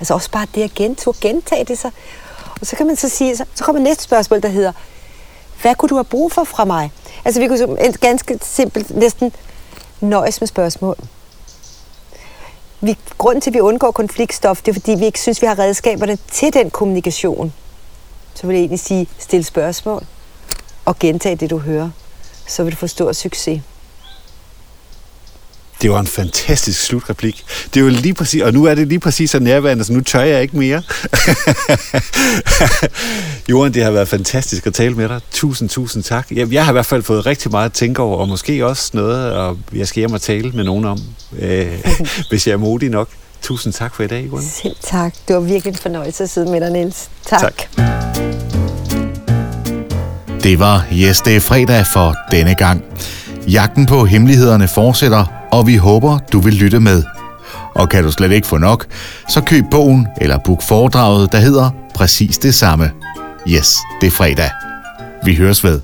Altså 0.00 0.14
også 0.14 0.30
bare 0.30 0.46
det 0.54 0.62
at 0.62 0.74
gentage, 0.74 1.14
gentage 1.20 1.64
det 1.64 1.78
så. 1.78 1.90
Og 2.60 2.66
så 2.66 2.76
kan 2.76 2.86
man 2.86 2.96
så 2.96 3.08
sige, 3.08 3.36
så, 3.36 3.44
så 3.54 3.64
kommer 3.64 3.82
næste 3.82 4.04
spørgsmål, 4.04 4.42
der 4.42 4.48
hedder, 4.48 4.72
hvad 5.62 5.74
kunne 5.74 5.88
du 5.88 5.94
have 5.94 6.04
brug 6.04 6.32
for 6.32 6.44
fra 6.44 6.64
mig? 6.64 6.92
Altså 7.24 7.40
vi 7.40 7.48
kunne 7.48 7.86
et 7.86 8.00
ganske 8.00 8.38
simpelt, 8.42 8.96
næsten 8.96 9.32
nøjes 10.00 10.40
med 10.40 10.48
spørgsmål. 10.48 10.96
Vi, 12.84 12.96
grunden 13.18 13.40
til, 13.40 13.50
at 13.50 13.54
vi 13.54 13.60
undgår 13.60 13.90
konfliktstof, 13.90 14.62
det 14.62 14.68
er, 14.68 14.72
fordi 14.72 14.92
vi 14.92 15.04
ikke 15.04 15.20
synes, 15.20 15.42
vi 15.42 15.46
har 15.46 15.58
redskaberne 15.58 16.18
til 16.30 16.52
den 16.54 16.70
kommunikation. 16.70 17.52
Så 18.34 18.46
vil 18.46 18.54
jeg 18.54 18.60
egentlig 18.60 18.80
sige, 18.80 19.08
stille 19.18 19.44
spørgsmål 19.44 20.06
og 20.84 20.98
gentage 20.98 21.36
det, 21.36 21.50
du 21.50 21.58
hører, 21.58 21.90
så 22.46 22.62
vil 22.64 22.72
du 22.72 22.76
få 22.76 22.86
stor 22.86 23.12
succes. 23.12 23.62
Det 25.82 25.90
var 25.90 26.00
en 26.00 26.06
fantastisk 26.06 26.80
slutreplik. 26.80 27.44
Det 27.74 27.80
er 27.80 27.84
jo 27.84 27.90
lige 27.90 28.14
præcis, 28.14 28.42
og 28.42 28.52
nu 28.52 28.64
er 28.64 28.74
det 28.74 28.88
lige 28.88 29.00
præcis 29.00 29.30
så 29.30 29.38
nærværende, 29.38 29.84
så 29.84 29.92
nu 29.92 30.00
tør 30.00 30.20
jeg 30.20 30.42
ikke 30.42 30.56
mere. 30.56 30.82
Johan, 33.50 33.74
det 33.74 33.84
har 33.84 33.90
været 33.90 34.08
fantastisk 34.08 34.66
at 34.66 34.74
tale 34.74 34.94
med 34.94 35.08
dig. 35.08 35.20
Tusind, 35.30 35.68
tusind 35.68 36.02
tak. 36.02 36.26
Jeg, 36.30 36.52
jeg 36.52 36.64
har 36.64 36.72
i 36.72 36.74
hvert 36.74 36.86
fald 36.86 37.02
fået 37.02 37.26
rigtig 37.26 37.50
meget 37.50 37.64
at 37.64 37.72
tænke 37.72 38.02
over, 38.02 38.16
og 38.16 38.28
måske 38.28 38.66
også 38.66 38.90
noget, 38.94 39.32
og 39.32 39.58
jeg 39.74 39.88
skal 39.88 40.00
hjem 40.00 40.12
og 40.12 40.20
tale 40.20 40.50
med 40.50 40.64
nogen 40.64 40.84
om, 40.84 40.98
øh, 41.38 41.84
hvis 42.30 42.46
jeg 42.46 42.52
er 42.52 42.56
modig 42.56 42.90
nok. 42.90 43.08
Tusind 43.42 43.72
tak 43.72 43.94
for 43.94 44.02
i 44.02 44.06
dag, 44.06 44.26
Johan. 44.26 44.44
Selv 44.62 44.76
tak. 44.80 45.14
Det 45.28 45.36
var 45.36 45.42
virkelig 45.42 45.72
en 45.72 45.78
fornøjelse 45.78 46.24
at 46.24 46.30
sidde 46.30 46.50
med 46.50 46.60
dig, 46.60 46.70
Niels. 46.70 47.08
Tak. 47.26 47.40
tak. 47.40 47.86
Det 50.42 50.58
var 50.58 50.86
Yes, 50.92 51.20
det 51.20 51.36
er 51.36 51.40
fredag 51.40 51.86
for 51.92 52.14
denne 52.30 52.54
gang. 52.54 52.84
Jagten 53.48 53.86
på 53.86 54.04
hemmelighederne 54.04 54.68
fortsætter, 54.68 55.41
og 55.52 55.66
vi 55.66 55.76
håber, 55.76 56.18
du 56.32 56.40
vil 56.40 56.54
lytte 56.54 56.80
med. 56.80 57.02
Og 57.74 57.88
kan 57.88 58.04
du 58.04 58.12
slet 58.12 58.32
ikke 58.32 58.46
få 58.46 58.58
nok, 58.58 58.86
så 59.28 59.40
køb 59.40 59.64
bogen 59.70 60.08
eller 60.20 60.38
book 60.38 60.62
foredraget, 60.62 61.32
der 61.32 61.38
hedder 61.38 61.70
præcis 61.94 62.38
det 62.38 62.54
samme. 62.54 62.90
Yes, 63.48 63.78
det 64.00 64.06
er 64.06 64.10
fredag. 64.10 64.50
Vi 65.24 65.34
høres 65.34 65.64
ved. 65.64 65.80